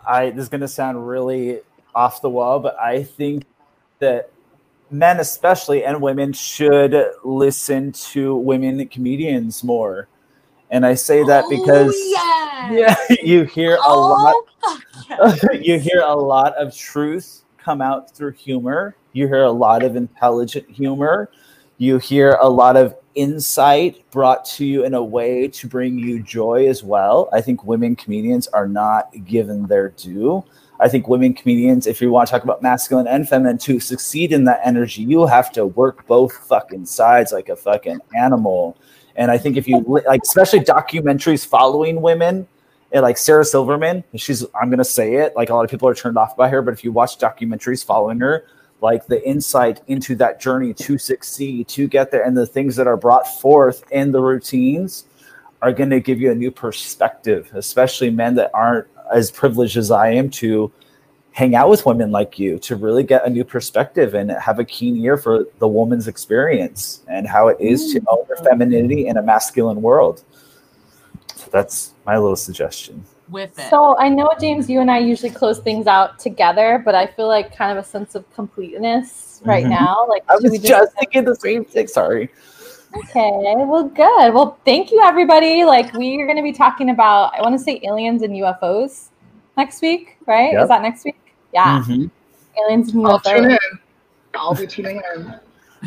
I 0.07 0.29
this 0.29 0.43
is 0.43 0.49
gonna 0.49 0.67
sound 0.67 1.07
really 1.07 1.59
off 1.95 2.21
the 2.21 2.29
wall, 2.29 2.59
but 2.59 2.79
I 2.79 3.03
think 3.03 3.45
that 3.99 4.31
men 4.89 5.19
especially 5.19 5.83
and 5.83 6.01
women 6.01 6.33
should 6.33 6.95
listen 7.23 7.91
to 7.91 8.35
women 8.35 8.87
comedians 8.87 9.63
more. 9.63 10.07
And 10.69 10.85
I 10.85 10.95
say 10.95 11.23
that 11.23 11.45
oh, 11.45 11.49
because 11.49 11.93
oh, 11.95 12.69
yeah, 12.71 12.95
you 13.23 13.43
hear 13.43 13.75
a 13.75 13.79
oh, 13.81 14.09
lot 14.09 14.35
Oh, 15.11 15.35
yeah. 15.53 15.59
you 15.59 15.79
hear 15.79 16.01
a 16.01 16.15
lot 16.15 16.55
of 16.55 16.75
truth 16.75 17.43
come 17.57 17.81
out 17.81 18.13
through 18.15 18.33
humor. 18.33 18.95
You 19.13 19.27
hear 19.27 19.43
a 19.43 19.51
lot 19.51 19.83
of 19.83 19.95
intelligent 19.95 20.69
humor. 20.69 21.29
You 21.77 21.97
hear 21.97 22.37
a 22.41 22.49
lot 22.49 22.75
of 22.75 22.95
insight 23.15 24.09
brought 24.11 24.45
to 24.45 24.65
you 24.65 24.83
in 24.83 24.93
a 24.93 25.03
way 25.03 25.47
to 25.47 25.67
bring 25.67 25.97
you 25.97 26.21
joy 26.21 26.67
as 26.67 26.83
well. 26.83 27.29
I 27.33 27.41
think 27.41 27.63
women 27.63 27.95
comedians 27.95 28.47
are 28.47 28.67
not 28.67 29.11
given 29.25 29.67
their 29.67 29.89
due. 29.89 30.43
I 30.79 30.89
think 30.89 31.07
women 31.07 31.33
comedians, 31.33 31.87
if 31.87 32.01
you 32.01 32.11
want 32.11 32.27
to 32.27 32.31
talk 32.31 32.43
about 32.43 32.61
masculine 32.61 33.07
and 33.07 33.27
feminine, 33.27 33.57
to 33.59 33.79
succeed 33.79 34.31
in 34.31 34.43
that 34.45 34.61
energy, 34.63 35.01
you 35.01 35.25
have 35.25 35.51
to 35.53 35.65
work 35.65 36.05
both 36.07 36.33
fucking 36.47 36.85
sides 36.85 37.31
like 37.31 37.49
a 37.49 37.55
fucking 37.55 37.99
animal. 38.15 38.77
And 39.15 39.31
I 39.31 39.37
think 39.39 39.57
if 39.57 39.67
you 39.67 39.79
like, 39.87 40.21
especially 40.23 40.59
documentaries 40.59 41.45
following 41.45 42.01
women, 42.01 42.47
and 42.91 43.01
like 43.01 43.17
Sarah 43.17 43.43
Silverman, 43.43 44.03
she's 44.15 44.45
I'm 44.59 44.69
gonna 44.69 44.85
say 44.85 45.15
it, 45.15 45.35
like 45.35 45.49
a 45.49 45.55
lot 45.55 45.65
of 45.65 45.71
people 45.71 45.89
are 45.89 45.95
turned 45.95 46.17
off 46.17 46.37
by 46.37 46.47
her, 46.49 46.61
but 46.61 46.73
if 46.73 46.83
you 46.83 46.91
watch 46.91 47.17
documentaries 47.17 47.83
following 47.83 48.19
her, 48.19 48.45
like 48.79 49.07
the 49.07 49.27
insight 49.27 49.81
into 49.87 50.15
that 50.15 50.39
journey 50.39 50.73
to 50.75 50.97
succeed, 50.97 51.67
to 51.69 51.87
get 51.87 52.11
there, 52.11 52.23
and 52.23 52.37
the 52.37 52.45
things 52.45 52.75
that 52.75 52.87
are 52.87 52.97
brought 52.97 53.27
forth 53.41 53.83
in 53.91 54.11
the 54.11 54.21
routines 54.21 55.05
are 55.61 55.73
gonna 55.73 55.99
give 55.99 56.21
you 56.21 56.31
a 56.31 56.35
new 56.35 56.51
perspective, 56.51 57.49
especially 57.55 58.11
men 58.11 58.35
that 58.35 58.51
aren't 58.53 58.87
as 59.13 59.31
privileged 59.31 59.77
as 59.77 59.91
I 59.91 60.09
am 60.09 60.29
to 60.31 60.71
hang 61.31 61.53
out 61.53 61.69
with 61.69 61.85
women 61.85 62.11
like 62.11 62.39
you 62.39 62.57
to 62.57 62.75
really 62.75 63.03
get 63.03 63.23
a 63.25 63.29
new 63.29 63.43
perspective 63.43 64.15
and 64.15 64.31
have 64.31 64.57
a 64.57 64.65
keen 64.65 64.97
ear 64.97 65.17
for 65.17 65.45
the 65.59 65.67
woman's 65.67 66.07
experience 66.07 67.03
and 67.07 67.27
how 67.27 67.47
it 67.47 67.57
is 67.59 67.93
to 67.93 68.01
own 68.07 68.25
her 68.27 68.35
femininity 68.37 69.07
in 69.07 69.17
a 69.17 69.21
masculine 69.21 69.81
world. 69.81 70.23
So 71.35 71.47
that's 71.51 71.93
my 72.07 72.17
little 72.17 72.35
suggestion. 72.35 73.03
With 73.29 73.59
it. 73.59 73.69
So 73.69 73.95
I 73.97 74.09
know 74.09 74.31
James, 74.39 74.67
you 74.69 74.79
and 74.79 74.89
I 74.89 74.97
usually 74.97 75.29
close 75.29 75.59
things 75.59 75.85
out 75.85 76.17
together, 76.17 76.81
but 76.83 76.95
I 76.95 77.05
feel 77.05 77.27
like 77.27 77.55
kind 77.55 77.77
of 77.77 77.83
a 77.83 77.87
sense 77.87 78.15
of 78.15 78.23
completeness 78.33 79.41
right 79.45 79.65
Mhm. 79.65 79.69
now. 79.69 80.07
Like, 80.07 80.23
I 80.29 80.35
should 80.35 80.51
was 80.51 80.59
just 80.59 80.93
thinking 80.97 81.25
the 81.25 81.35
same 81.35 81.65
thing. 81.65 81.87
Sorry. 81.87 82.29
Okay, 82.95 83.53
well, 83.57 83.83
good. 83.83 84.33
Well, 84.33 84.57
thank 84.65 84.91
you, 84.91 85.01
everybody. 85.03 85.63
Like, 85.65 85.93
we 85.93 86.19
are 86.21 86.25
going 86.25 86.37
to 86.37 86.43
be 86.43 86.53
talking 86.53 86.89
about, 86.89 87.33
I 87.35 87.41
want 87.41 87.53
to 87.57 87.59
say 87.63 87.79
aliens 87.83 88.21
and 88.23 88.33
UFOs 88.33 89.09
next 89.57 89.81
week, 89.81 90.17
right? 90.25 90.53
Yep. 90.53 90.63
Is 90.63 90.69
that 90.69 90.81
next 90.81 91.03
week? 91.05 91.17
Yeah, 91.53 91.83
Mhm. 91.85 92.09
aliens 92.57 92.93
and 92.93 93.05
I'll 93.05 93.19
tune 93.19 93.43
UFOs. 93.43 93.49
in. 93.71 93.79
I'll 94.35 94.55
be 94.55 94.67
tuning 94.67 95.01
in. 95.15 95.27
I'm 95.27 95.41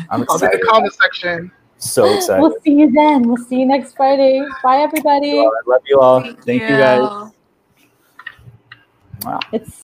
I'll 0.09 0.17
be 0.17 0.21
in 0.21 0.23
excited. 0.23 0.61
the 0.61 0.65
comment 0.67 0.93
section. 0.93 1.51
So 1.77 2.05
excited. 2.13 2.41
We'll 2.41 2.55
see 2.63 2.73
you 2.73 2.91
then. 2.91 3.23
We'll 3.23 3.37
see 3.37 3.59
you 3.59 3.65
next 3.65 3.95
Friday. 3.95 4.45
Bye, 4.63 4.77
everybody. 4.81 5.39
I 5.39 5.49
love 5.65 5.81
you 5.87 5.99
all. 5.99 6.21
Thank, 6.21 6.61
you 6.61 6.77
guys. 6.77 7.31
Wow. 9.23 9.39
It's 9.51 9.79